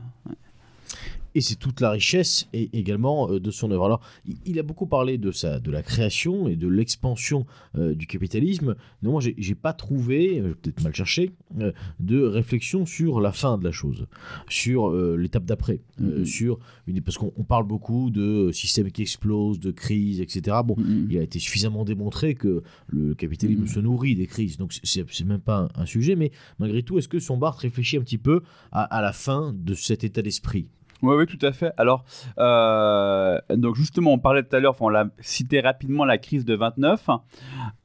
[1.36, 3.86] Et c'est toute la richesse et également euh, de son œuvre.
[3.86, 4.02] Alors,
[4.46, 7.46] il, a beaucoup parlé de ça, de la création et de l'expansion
[7.78, 8.76] euh, du capitalisme.
[9.02, 12.86] Mais moi, j'ai j'ai pas trouvé, euh, je vais peut-être mal cherché, euh, de réflexion
[12.86, 14.08] sur la fin de la chose,
[14.50, 16.26] sur euh, l'étape d'après, Mhm.
[16.26, 16.60] sur
[17.06, 20.58] parce qu'on on parle beaucoup de systèmes qui explosent, de crises, etc.
[20.66, 20.76] Bon,
[21.10, 23.68] il a été suffisamment démontré que le capitalisme Mhm.
[23.68, 26.16] se nourrit des crises, donc c'est même pas un, un sujet.
[26.16, 28.42] Mais malgré tout, est-ce que son Barthes réfléchit un petit peu
[28.72, 30.68] à, à la fin de cet état d'esprit?
[31.04, 31.72] Oui, oui, tout à fait.
[31.78, 32.04] Alors,
[32.40, 36.56] euh, donc justement, on parlait tout à l'heure, on l'a cité rapidement, la crise de
[36.56, 37.08] 29.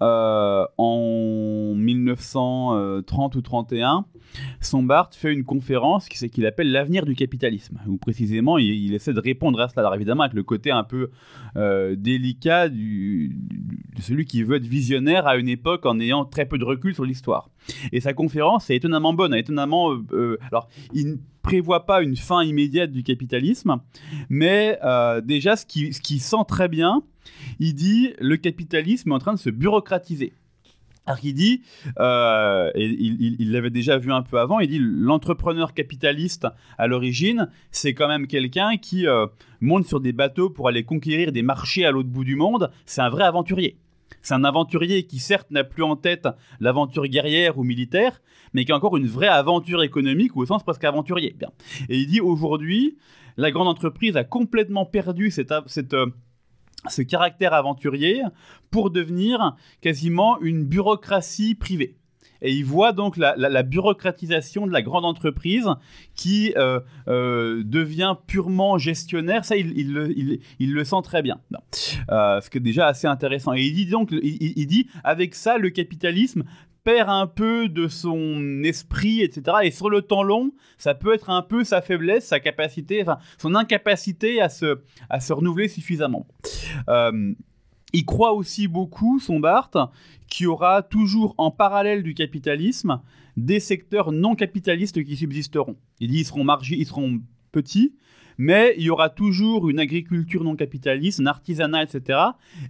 [0.01, 4.07] Euh, en 1930 ou 31,
[4.61, 9.21] Sombart fait une conférence qui- qu'il appelle l'avenir du capitalisme, où précisément il, essaie de
[9.21, 9.81] répondre à cela.
[9.83, 11.11] Alors évidemment, avec le côté un peu
[11.57, 13.29] euh, délicat de
[14.01, 17.05] celui qui veut être visionnaire à une époque en ayant très peu de recul sur
[17.05, 17.51] l'histoire.
[17.93, 19.93] Et sa conférence est étonnamment bonne, étonnamment.
[20.13, 23.77] euh, alors, il prévoit pas une fin immédiate du capitalisme,
[24.29, 27.03] mais euh, déjà, ce qui, sent très bien,
[27.59, 30.33] il dit le capitalisme est en train de se bureaucratiser.
[31.05, 31.63] Alors il dit,
[31.99, 36.47] euh, et il l'avait déjà vu un peu avant, il dit l'entrepreneur capitaliste
[36.79, 39.27] à l'origine, c'est quand même quelqu'un qui euh,
[39.61, 42.71] monte sur des bateaux pour aller conquérir des marchés à l'autre bout du monde.
[42.87, 43.77] C'est un vrai aventurier.
[44.23, 46.29] C'est un aventurier qui certes n'a plus en tête
[46.61, 48.23] l'aventure guerrière ou militaire,
[48.55, 51.37] mais qui a encore une vraie aventure économique ou au sens presque aventurier.
[51.89, 52.97] Et il dit aujourd'hui,
[53.37, 56.07] la grande entreprise a complètement perdu euh,
[56.89, 58.23] ce caractère aventurier
[58.71, 61.97] pour devenir quasiment une bureaucratie privée.
[62.43, 65.69] Et il voit donc la, bureaucratisation de la grande entreprise
[66.15, 69.45] qui euh, euh, devient purement gestionnaire.
[69.45, 71.41] Ça, il, le- sent très bien.
[72.11, 73.55] Euh, ce qui est déjà assez intéressant.
[73.55, 76.43] Et il dit donc, il, dit, avec ça, le capitalisme
[76.83, 79.59] perd un peu de son esprit, etc.
[79.63, 83.05] Et sur le temps long, ça peut être un peu sa faiblesse, sa capacité,
[83.39, 86.27] son incapacité à se, à se renouveler suffisamment.
[87.93, 89.77] Il croit aussi beaucoup, son Barthes,
[90.29, 93.01] qu'il y aura toujours en parallèle du capitalisme
[93.37, 95.77] des secteurs non capitalistes qui subsisteront.
[96.01, 97.21] Il dit ils seront, margi- ils seront
[97.51, 97.95] petits,
[98.39, 102.19] mais il y aura toujours une agriculture non capitaliste, un artisanat, etc.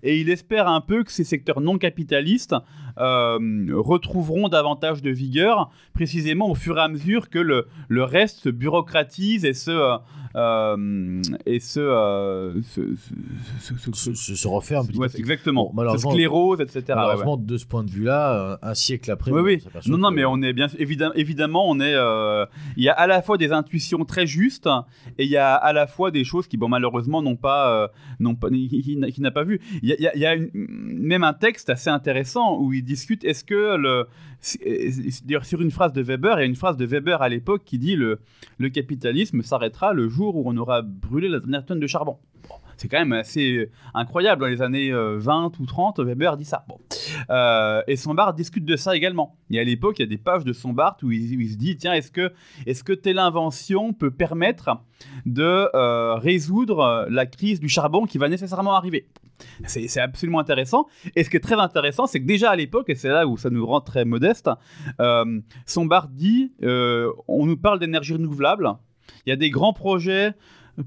[0.03, 2.55] Et il espère un peu que ces secteurs non capitalistes
[2.99, 3.39] euh,
[3.73, 8.49] retrouveront davantage de vigueur, précisément au fur et à mesure que le, le reste se
[8.49, 9.97] bureaucratise et se, euh,
[11.47, 13.15] et se, euh, se, se-
[15.15, 15.19] peu.
[15.19, 15.71] exactement.
[16.13, 16.85] Sclérose, etc.
[16.89, 19.63] Malheureusement, de ce point de vue-là, un, un siècle après, Oui, oui.
[19.87, 21.95] Non, non, mais on est bien évidemment, évidemment, on est.
[21.95, 22.47] euh,
[22.77, 24.69] Il y a à la fois des intuitions très justes
[25.19, 27.89] et il y a à la fois des choses qui, bon, malheureusement, n'ont pas, euh,
[28.21, 29.61] n'ont pas, qui, n'a pas vu.
[29.83, 33.25] Il y a, même un texte assez intéressant où il discute.
[33.25, 34.07] Est-ce que le,
[35.25, 37.63] d'ailleurs, sur une phrase de Weber, il y a une phrase de Weber à l'époque
[37.65, 38.21] qui dit le,
[38.59, 42.19] le capitalisme s'arrêtera le jour où on aura brûlé la dernière tonne de charbon.
[42.49, 44.41] Bon, c'est quand même assez incroyable.
[44.41, 46.67] Dans les années euh, 20 ou 30, Weber dit ça.
[47.31, 49.37] Euh, et Sombart discute de ça également.
[49.51, 51.57] Et à l'époque, il y a des pages de Sombart où il, où il se
[51.57, 52.33] dit tiens, est-ce que,
[52.67, 54.83] est que telle invention peut permettre
[55.27, 59.07] de euh, résoudre euh, la crise du charbon qui va nécessairement arriver?
[59.67, 60.87] C'est absolument intéressant.
[61.17, 63.37] Et ce qui est très intéressant, c'est que déjà à l'époque, et c'est là où
[63.37, 64.51] ça nous rend très modeste,
[65.01, 68.71] euh, Sombart dit euh, on nous parle d'énergie renouvelable.
[69.27, 70.33] Il y a des grands projets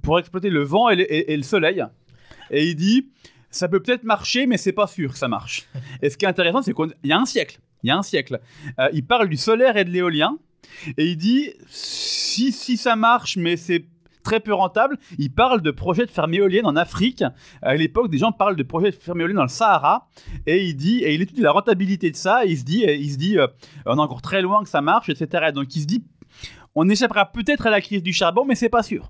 [0.02, 1.84] pour exploiter le vent et le, et- et le soleil.
[2.52, 3.10] Et il dit
[3.50, 5.66] ça peut peut-être marcher, mais c'est pas sûr que ça marche.
[6.02, 8.04] Et ce qui est intéressant, c'est qu'il y a un siècle, il y a un
[8.04, 8.42] siècle,
[8.80, 10.38] euh, il parle du solaire et de l'éolien.
[10.98, 13.86] Et il dit si, si ça marche, mais c'est
[14.26, 17.24] très peu rentable, il parle de projets de fermes éoliennes en Afrique.
[17.62, 20.10] À l'époque, des gens parlent de projets de fermes éoliennes dans le Sahara.
[20.48, 22.44] Et il dit, et il étudie la rentabilité de ça.
[22.44, 23.48] Il se dit, il se dit, euh,
[23.86, 25.52] on est encore très loin que ça marche, etc.
[25.54, 26.04] Donc il se dit,
[26.74, 29.10] on échappera peut-être à la crise du charbon, mais c'est pas sûr.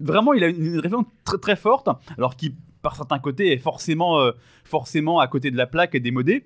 [0.00, 1.88] Vraiment, il a une, une très, très forte,
[2.18, 4.32] alors qui, par certains côtés, est forcément, euh,
[4.64, 6.44] forcément à côté de la plaque et démodé,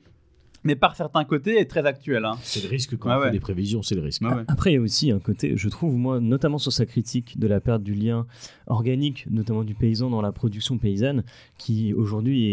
[0.65, 2.25] mais par certains côtés est très actuel.
[2.25, 2.37] hein.
[2.43, 4.23] C'est le risque quand Ah on fait des prévisions, c'est le risque.
[4.23, 4.45] Ouais.
[4.49, 7.47] Après, il y a aussi un côté, je trouve, moi, notamment sur sa critique de
[7.47, 8.27] la perte du lien
[8.67, 11.23] organique, notamment du paysan dans la production paysanne,
[11.59, 12.47] qui aujourd'hui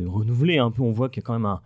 [0.00, 0.82] est renouvelée un peu.
[0.82, 1.60] On voit qu'il y a quand même un.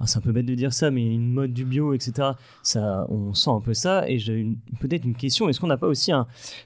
[0.00, 2.30] Ah, c'est un peu bête de dire ça, mais une mode du bio, etc.
[2.62, 4.08] Ça, on sent un peu ça.
[4.08, 4.46] Et j'ai
[4.80, 6.12] peut-être une question est-ce qu'on n'a pas aussi,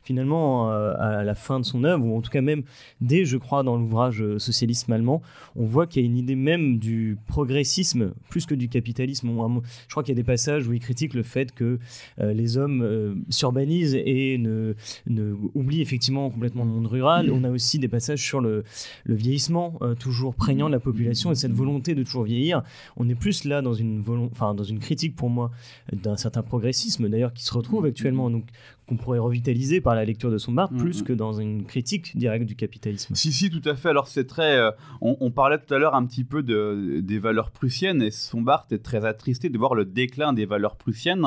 [0.02, 2.62] finalement, euh, à la fin de son œuvre, ou en tout cas même
[3.00, 5.22] dès, je crois, dans l'ouvrage Socialisme allemand,
[5.56, 9.28] on voit qu'il y a une idée même du progressisme plus que du capitalisme.
[9.28, 11.78] Je crois qu'il y a des passages où il critique le fait que
[12.20, 14.74] euh, les hommes euh, s'urbanisent et ne,
[15.06, 17.30] ne oublient effectivement complètement le monde rural.
[17.32, 18.64] On a aussi des passages sur le,
[19.04, 22.62] le vieillissement euh, toujours prégnant de la population et cette volonté de toujours vieillir.
[22.96, 24.02] On est plus là dans une,
[24.32, 25.52] enfin, dans une critique pour moi
[25.92, 28.30] d'un certain progressisme d'ailleurs qui se retrouve actuellement.
[28.30, 28.46] Donc,
[28.90, 31.06] qu'on pourrait revitaliser par la lecture de son Barthes plus Mhm.
[31.06, 33.14] que dans une critique directe du capitalisme.
[33.14, 33.88] Si, si, tout à fait.
[33.88, 34.56] Alors, c'est très.
[34.58, 38.10] euh, on, on parlait tout à l'heure un petit peu de, des valeurs prussiennes, et
[38.10, 41.24] son Barthes est très attristé de voir le déclin des valeurs prussiennes.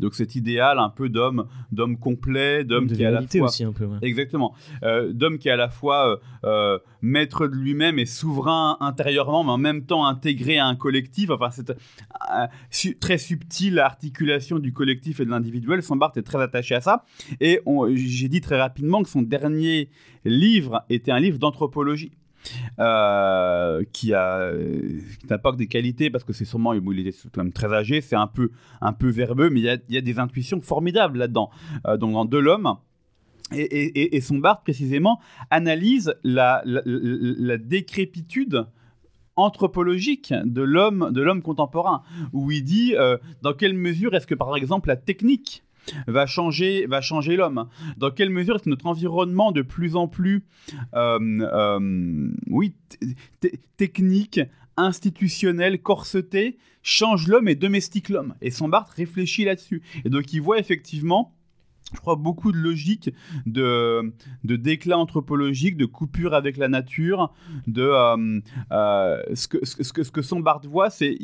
[0.00, 3.42] Donc, cet idéal un peu d'homme, d'homme complet, d'homme de qui est à la fois.
[3.42, 3.84] aussi un peu.
[3.84, 3.98] ouais.
[4.00, 4.54] Exactement.
[4.82, 9.50] Euh, d'homme qui est à la fois euh, maître de lui-même et souverain intérieurement, mais
[9.50, 11.28] en même temps intégré à un collectif.
[11.30, 11.70] Enfin, c'est
[12.70, 15.82] su- très subtile articulation du collectif et de l'individuel.
[15.82, 16.93] Son Barthes est très attaché à ça.
[17.40, 17.60] Et
[17.94, 19.88] j'ai dit très rapidement que son dernier
[20.24, 22.12] livre était un livre d'anthropologie.
[22.78, 27.54] euh, qui n'a pas que des qualités parce que c'est sûrement il était quand même
[27.54, 28.50] très âgé c'est un peu
[28.82, 31.48] un peu verbeux mais il y a, des intuitions formidables là-dedans
[31.86, 32.76] euh, donc dans de l'homme
[33.52, 36.62] et, son Barthes, précisément, analyse la,
[37.58, 38.66] décrépitude
[39.36, 42.02] anthropologique de l'homme de l'homme contemporain,
[42.32, 45.64] où il dit euh, dans quelle mesure est-ce que, par exemple, la technique
[46.06, 50.08] va changer, va changer l'homme Dans quelle mesure est-ce que notre environnement de plus en
[50.08, 50.44] plus,
[50.94, 52.74] euh, euh, oui,
[53.76, 54.40] technique,
[54.76, 58.34] institutionnel, corseté, change l'homme et domestique l'homme?
[58.40, 59.82] Et son Barthes réfléchit là-dessus.
[60.04, 61.32] Et donc il voit effectivement
[61.94, 63.10] je crois, beaucoup de logique
[63.46, 64.12] de,
[64.44, 67.32] de déclin anthropologique, de coupure avec la nature,
[67.66, 68.40] de euh,
[68.72, 71.16] euh, ce, que, ce, que- Barthes voit, c'est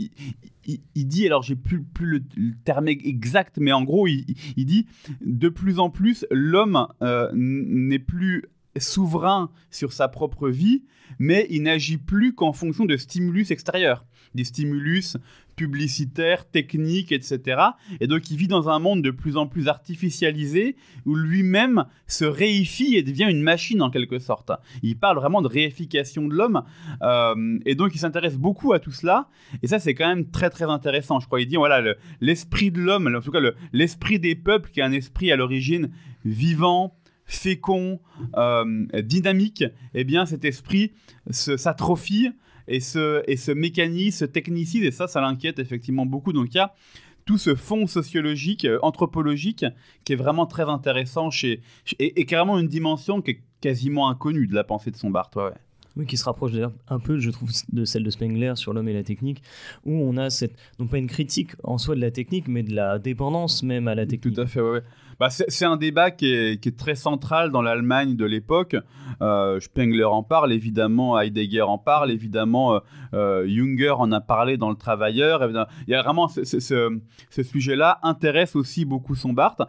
[0.95, 4.25] il, dit, alors j'ai plus, plus le, terme exact, mais en gros, il,
[4.57, 4.87] dit
[5.25, 8.45] de plus en plus, l'homme euh, n'est plus
[8.79, 10.85] souverain sur sa propre vie,
[11.19, 15.17] mais il n'agit plus qu'en fonction de stimulus extérieurs, des stimulus
[15.57, 17.61] publicitaires, techniques, etc.
[18.01, 22.25] Et donc il vit dans un monde de plus en plus artificialisé où lui-même se
[22.25, 24.53] réifie et devient une machine en quelque sorte.
[24.83, 26.63] Il parle vraiment de réification de l'homme
[27.03, 29.29] euh, et donc il s'intéresse beaucoup à tout cela
[29.63, 31.21] et ça c'est quand même très très intéressant.
[31.21, 34.35] Je crois il dit voilà le- l'esprit de l'homme, en tout cas le- l'esprit des
[34.35, 35.91] peuples qui est un esprit à l'origine
[36.25, 36.97] vivant,
[37.31, 38.01] fécond,
[38.37, 40.93] euh, dynamique, eh bien cet esprit
[41.31, 42.31] s'atrophie
[42.67, 46.33] et se, et se mécanise, se technicise, et ça, ça l'inquiète effectivement beaucoup.
[46.33, 46.75] Donc il y a
[47.25, 49.65] tout ce fond sociologique, euh, anthropologique,
[50.05, 51.61] qui est vraiment très intéressant chez,
[52.01, 55.37] et, et carrément une dimension qui est quasiment inconnue de la pensée de son Barthes.
[55.37, 55.51] ouais, ouais.
[55.97, 58.89] Oui, qui se rapproche d'ailleurs un peu, je trouve, de celle de Spengler sur l'homme
[58.89, 59.43] et la technique,
[59.85, 62.73] où on a cette, non pas une critique en soi de la technique, mais de
[62.73, 64.37] la dépendance même à la technique.
[64.37, 64.71] Tout à fait, ouais.
[64.71, 64.83] ouais.
[65.21, 68.75] Bah, c'est un débat qui est, très central dans l'Allemagne de l'époque.
[69.21, 72.79] Euh, Spengler en parle, évidemment, Heidegger en parle, évidemment, euh,
[73.13, 75.47] euh, Junger en a parlé dans Le Travailleur.
[75.87, 79.15] Il y a vraiment ce, sujet-là intéresse aussi beaucoup.
[79.15, 79.61] Son Barthes,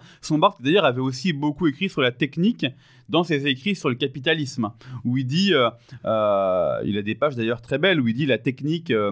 [0.61, 2.65] d'ailleurs, avait aussi beaucoup écrit sur la technique
[3.10, 4.72] dans ses écrits sur le capitalisme,
[5.03, 5.69] où il dit, euh,
[6.06, 9.11] euh, il a des pages d'ailleurs très belles, où il dit la technique euh,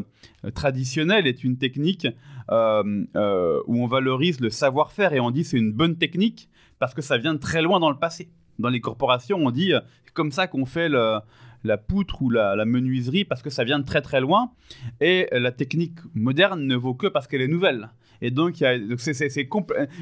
[0.53, 2.07] traditionnelle est une technique
[2.51, 6.49] où on valorise le savoir-faire et on dit c'est une bonne technique
[6.79, 8.29] parce que ça vient de très loin dans le passé.
[8.57, 9.71] Dans les corporations, on dit
[10.05, 13.77] c'est comme ça qu'on fait la poutre ou la, la menuiserie parce que ça vient
[13.77, 14.51] de très très loin.
[14.99, 17.89] Et la technique moderne ne vaut que parce qu'elle est nouvelle.
[18.21, 18.63] Et donc,
[18.97, 19.49] c'est,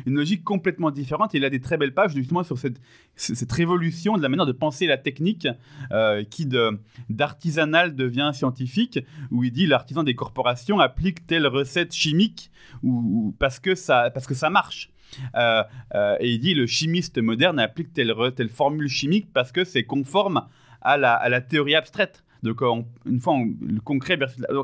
[0.06, 1.34] une logique complètement différente.
[1.34, 2.80] Il a des très belles pages justement sur cette,
[3.16, 5.48] cette révolution de la manière de penser la technique
[5.92, 6.80] euh, qui de,
[7.10, 9.00] d'artisanal devient scientifique,
[9.32, 12.52] où il dit l'artisan des corporations applique telle recette chimique
[12.84, 14.90] ou, parce, que ça, parce que ça marche.
[15.36, 15.64] Euh,
[15.96, 19.84] euh, et il dit le chimiste moderne applique telle, telle formule chimique parce que c'est
[19.84, 20.46] conforme
[20.82, 22.24] à la, à la théorie abstraite.
[22.44, 23.54] Donc, on- une fois, on-
[23.84, 24.64] concret versus la-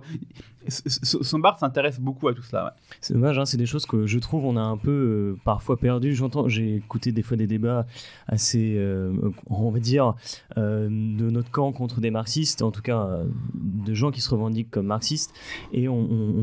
[1.59, 2.75] s'intéresse beaucoup à tout cela.
[3.01, 5.77] C'est dommage, hein, c'est des choses que je trouve on a un peu euh, parfois
[5.77, 6.13] perdu.
[6.15, 7.85] J'entends, j'ai écouté des fois des débats
[8.27, 9.13] assez, euh,
[9.47, 10.15] on va dire,
[10.57, 13.19] euh, de notre camp contre des marxistes, en tout cas
[13.53, 15.33] de gens qui se revendiquent comme marxistes,
[15.71, 15.95] et on,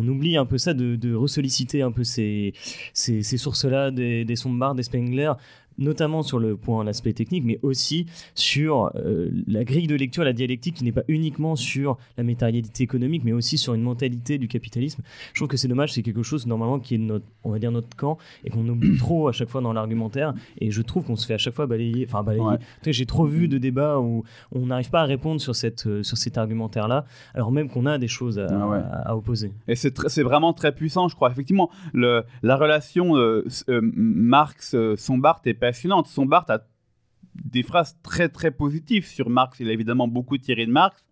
[0.08, 2.52] oublie un peu ça de, ressolliciter un peu ces,
[2.92, 4.36] ces, ces sources-là des, des
[4.74, 5.32] des Spengler
[5.80, 10.32] notamment sur le point l'aspect technique, mais aussi sur euh, la grille de lecture, la
[10.32, 14.48] dialectique qui n'est pas uniquement sur la matérialité économique, mais aussi sur une mentalité du
[14.48, 15.02] capitalisme.
[15.32, 17.72] Je trouve que c'est dommage, c'est quelque chose normalement qui est notre, on va dire
[17.72, 20.34] notre camp et qu'on oublie trop à chaque fois dans l'argumentaire.
[20.58, 22.06] Et je trouve qu'on se fait à chaque fois balayer.
[22.08, 22.56] Enfin balayer.
[22.86, 26.16] J'ai trop vu de débats où on n'arrive pas à répondre sur cette euh, sur
[26.16, 27.04] cet argumentaire-là,
[27.34, 28.48] alors même qu'on a des choses à,
[29.04, 29.52] ah opposer.
[29.68, 31.30] Et c'est c'est vraiment très puissant, je crois.
[31.30, 36.08] Effectivement, le, la relation euh, Marx-Sombart est passionnante.
[36.08, 36.58] Sombart a
[37.44, 39.60] des phrases très très positives sur Marx.
[39.60, 41.04] Il a évidemment beaucoup tiré de Marx.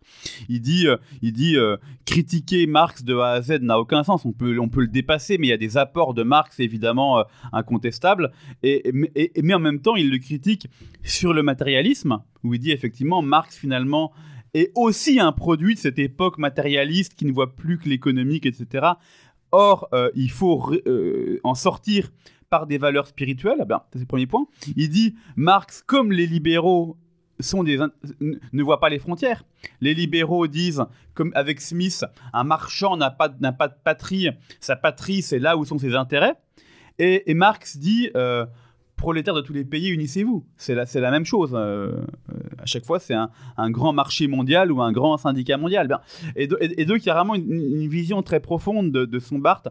[0.48, 4.24] Il dit, euh, il dit euh, critiquer Marx de A à Z n'a aucun sens.
[4.24, 7.20] On peut, on peut le dépasser, mais il y a des apports de Marx évidemment
[7.20, 7.22] euh,
[7.52, 8.32] incontestables.
[8.64, 8.82] Et,
[9.40, 10.66] mais en même temps, il le critique
[11.04, 14.12] sur le matérialisme, où il dit effectivement Marx finalement
[14.54, 18.86] est aussi un produit de cette époque matérialiste qui ne voit plus que l'économique, etc.
[19.52, 20.74] Or, il faut
[21.44, 22.10] en sortir
[22.50, 23.64] par des valeurs spirituelles.
[23.66, 24.46] Ben, c'est le premier point.
[24.76, 26.96] Il dit Marx, comme les libéraux,
[27.40, 27.78] sont des
[28.20, 29.44] ne voient pas les frontières.
[29.80, 30.84] Les libéraux disent,
[31.14, 34.30] comme avec Smith, un marchand n'a pas, n'a pas de patrie.
[34.60, 36.34] Sa patrie, c'est là où sont ses intérêts.
[36.98, 38.44] Et, Marx dit euh,
[38.96, 40.44] prolétaires de tous les pays, unissez-vous.
[40.56, 41.52] C'est la, c'est la même chose.
[41.54, 41.92] Euh,
[42.30, 46.00] euh, à chaque fois, c'est un, grand marché mondial ou un grand syndicat mondial.
[46.34, 49.68] Et, donc, il y a vraiment une, vision très profonde de, de son Barthes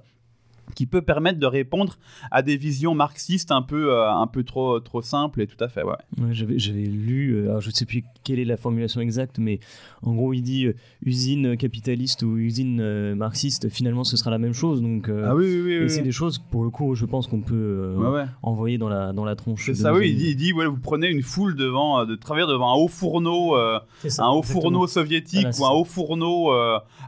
[0.76, 1.98] qui peut permettre de répondre
[2.32, 5.68] à des visions marxistes un peu, euh, un peu trop, trop simples et tout à
[5.68, 5.84] fait.
[5.84, 5.96] Ouais.
[6.32, 9.60] j'avais, lu, euh, alors je ne sais plus quelle est la formulation exacte, mais
[10.04, 14.54] en gros il dit euh, usine capitaliste ou usine marxiste, finalement ce sera la même
[14.54, 14.82] chose.
[14.82, 15.74] Donc, ah oui, oui, oui.
[15.86, 17.96] Et c'est des choses, pour le coup, je pense qu'on peut
[18.42, 19.66] envoyer dans la, dans la tronche.
[19.66, 22.48] C'est ça, oui, il dit, il dit ouais, vous prenez une foule devant, de travers
[22.48, 23.82] devant un haut fourneau, un
[24.30, 26.52] haut fourneau soviétique ou un haut fourneau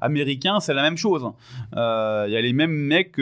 [0.02, 1.30] américain, c'est la même chose.
[1.74, 3.20] Il y a les mêmes mecs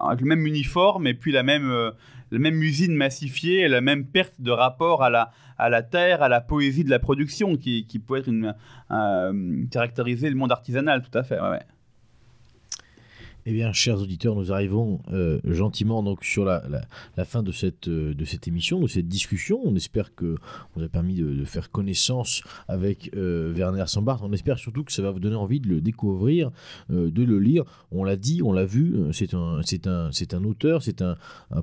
[0.00, 1.90] avec le même uniforme et puis la même, euh,
[2.30, 6.28] même usine massifiée et la même perte de rapport à la, à la terre, à
[6.28, 8.54] la poésie de la production qui, qui peut être une,
[8.90, 11.38] euh, le monde artisanal, tout à fait.
[13.46, 16.62] Eh bien, chers auditeurs, nous arrivons euh, gentiment donc sur la,
[17.24, 19.60] fin de cette, euh, de cette émission, de cette discussion.
[19.64, 20.36] On espère que
[20.74, 24.22] on vous a permis de, faire connaissance avec euh, Werner Sambart.
[24.22, 26.50] On espère surtout que ça va vous donner envie de le découvrir,
[26.88, 27.64] de le lire.
[27.90, 28.96] On l'a dit, on l'a vu.
[29.12, 31.16] C'est un, auteur, c'est un,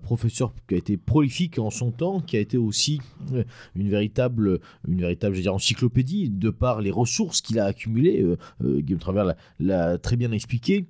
[0.03, 3.01] professeur qui a été prolifique en son temps, qui a été aussi
[3.75, 4.59] une véritable,
[5.47, 8.23] encyclopédie de par les ressources qu'il a accumulées.
[8.63, 10.85] Guillaume Travers l'a très bien expliqué.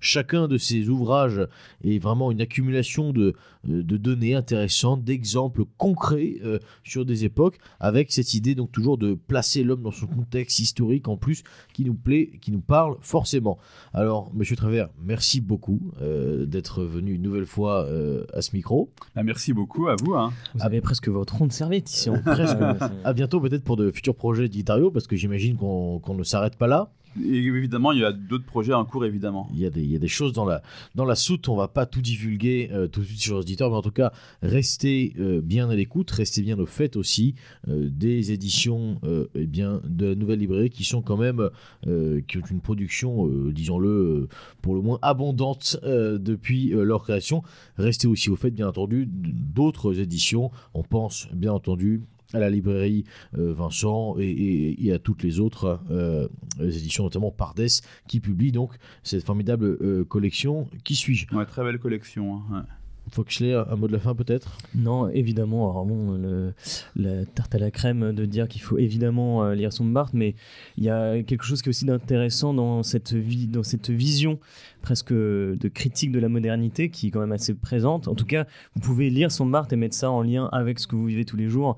[0.00, 1.46] Chacun de ces ouvrages
[1.84, 3.34] est vraiment une accumulation de,
[3.64, 9.14] de données intéressantes, d'exemples concrets euh, sur des époques, avec cette idée donc toujours de
[9.14, 11.42] placer l'homme dans son contexte historique en plus
[11.72, 13.58] qui nous plaît, qui nous parle forcément.
[13.92, 18.90] Alors, Monsieur Travers, merci beaucoup euh, d'être venu une nouvelle fois euh, à ce micro.
[19.14, 20.14] Ah, merci beaucoup à vous.
[20.14, 20.32] Hein.
[20.54, 22.10] Vous avez presque votre rond de serviette ici.
[22.24, 22.58] presque.
[23.04, 26.66] à bientôt peut-être pour de futurs projets d'Itario, parce que j'imagine qu'on ne s'arrête pas
[26.66, 26.90] là.
[27.20, 29.48] Évidemment, il y a d'autres projets en cours, évidemment.
[29.52, 31.48] Il y a des, choses dans la, soute.
[31.48, 33.90] On va pas tout divulguer euh, tout de suite sur les auditeurs, mais en tout
[33.90, 34.12] cas,
[34.42, 37.34] restez euh, bien à l'écoute, restez bien au fait aussi
[37.68, 39.00] euh, des éditions
[39.34, 41.50] eh bien, de la nouvelle librairie qui sont quand même,
[41.82, 44.28] qui ont une production, disons-le,
[44.60, 47.42] pour le moins abondante depuis leur création.
[47.76, 50.50] Restez aussi au fait, bien entendu, d'autres éditions.
[50.74, 52.02] On pense, bien entendu,
[52.34, 53.04] à la librairie
[53.38, 56.28] euh, Vincent et, à toutes les autres euh,
[56.60, 57.66] éditions, notamment Pardes,
[58.08, 58.72] qui publient donc
[59.02, 60.68] cette formidable euh, collection.
[60.84, 61.26] Qui suis-je?
[61.26, 62.40] Très belle collection.
[62.52, 62.64] Hein,
[63.10, 64.56] Foxley, un mot de la fin peut-être?
[64.74, 65.70] Non, évidemment.
[65.70, 66.54] Alors bon, le,
[66.94, 70.36] la tarte à la crème de dire qu'il faut évidemment lire son Barthes, mais
[70.78, 74.38] il y a quelque chose qui est aussi d'intéressant dans cette, vie, dans cette vision
[74.82, 78.08] presque de critique de la modernité qui est quand même assez présente.
[78.08, 80.86] En tout cas, vous pouvez lire son Barthes et mettre ça en lien avec ce
[80.86, 81.76] que vous vivez tous les jours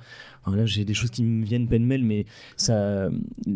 [0.52, 2.26] là, j'ai des choses qui me viennent pêle-mêle, mais
[2.56, 3.08] sa,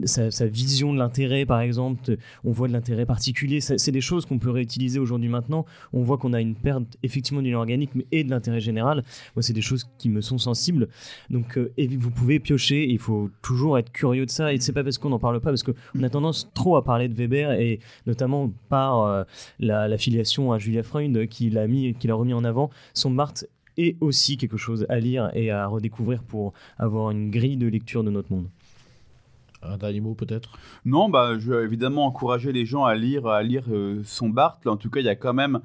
[0.04, 3.60] sa, vision de l'intérêt, par exemple, on voit de l'intérêt particulier.
[3.60, 5.66] C'est des choses qu'on peut réutiliser aujourd'hui maintenant.
[5.92, 9.04] On voit qu'on a une perte effectivement d'une organique mais, et de l'intérêt général.
[9.36, 10.88] Moi, c'est des choses qui me sont sensibles.
[11.30, 12.88] Donc, euh, vous pouvez piocher.
[12.88, 14.52] Il faut toujours être curieux de ça.
[14.52, 17.08] Et c'est pas parce qu'on n'en parle pas, parce qu'on a tendance trop à parler
[17.08, 19.24] de Weber et notamment par euh,
[19.58, 22.70] la, filiation à Julia Freund qui l'a mis, qui l'a remis en avant.
[22.94, 23.46] Son Marthe
[23.76, 28.04] et aussi quelque chose à lire et à redécouvrir pour avoir une grille de lecture
[28.04, 28.48] de notre monde.
[29.62, 30.58] Un dernier mot peut-être?
[30.84, 34.66] Non, bah, je vais évidemment encourager les gens à lire, à lire euh, son Barthes.
[34.66, 35.60] En tout cas, il y a quand même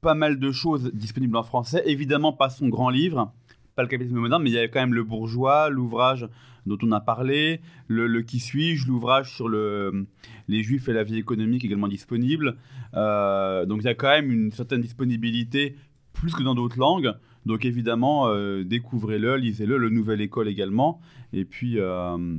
[0.00, 1.82] pas mal de choses disponibles en français.
[1.86, 3.32] Évidemment, pas son grand livre,
[3.76, 6.28] pas le capitalisme moderne, mais il y a quand même Le Bourgeois, l'ouvrage
[6.68, 10.06] dont on a parlé, le, Qui suis-je, l'ouvrage sur le,
[10.46, 12.56] les Juifs et la vie économique également disponible.
[12.94, 15.76] Euh, donc il y a quand même une certaine disponibilité
[16.12, 17.12] plus que dans d'autres langues.
[17.46, 21.00] Donc évidemment, euh, découvrez-le, lisez-le, le Nouvelle École également.
[21.32, 22.36] Et puis, euh,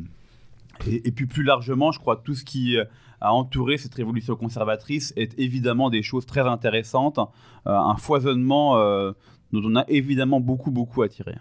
[0.87, 2.77] et, puis plus largement, je crois tout ce qui
[3.21, 7.19] a entouré cette révolution conservatrice est évidemment des choses très intéressantes,
[7.65, 8.75] un foisonnement
[9.51, 11.35] dont on a évidemment beaucoup, beaucoup à tirer.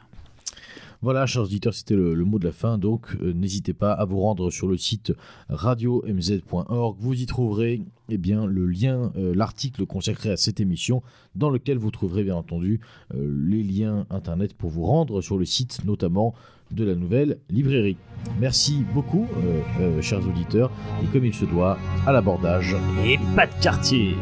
[1.00, 2.76] Voilà, chers auditeurs, c'était le, mot de la fin.
[2.76, 5.12] Donc, euh, n'hésitez pas à vous rendre sur le site
[5.48, 6.96] radio-mz.org.
[6.98, 11.02] Vous y trouverez eh bien, le lien, euh, l'article consacré à cette émission,
[11.36, 12.80] dans lequel vous trouverez bien entendu
[13.14, 16.34] euh, les liens internet pour vous rendre sur le site, notamment
[16.72, 17.96] de la nouvelle librairie.
[18.40, 19.26] Merci beaucoup,
[20.02, 20.70] chers auditeurs,
[21.02, 22.76] et comme il se doit, à l'abordage.
[23.06, 24.16] Et pas de quartier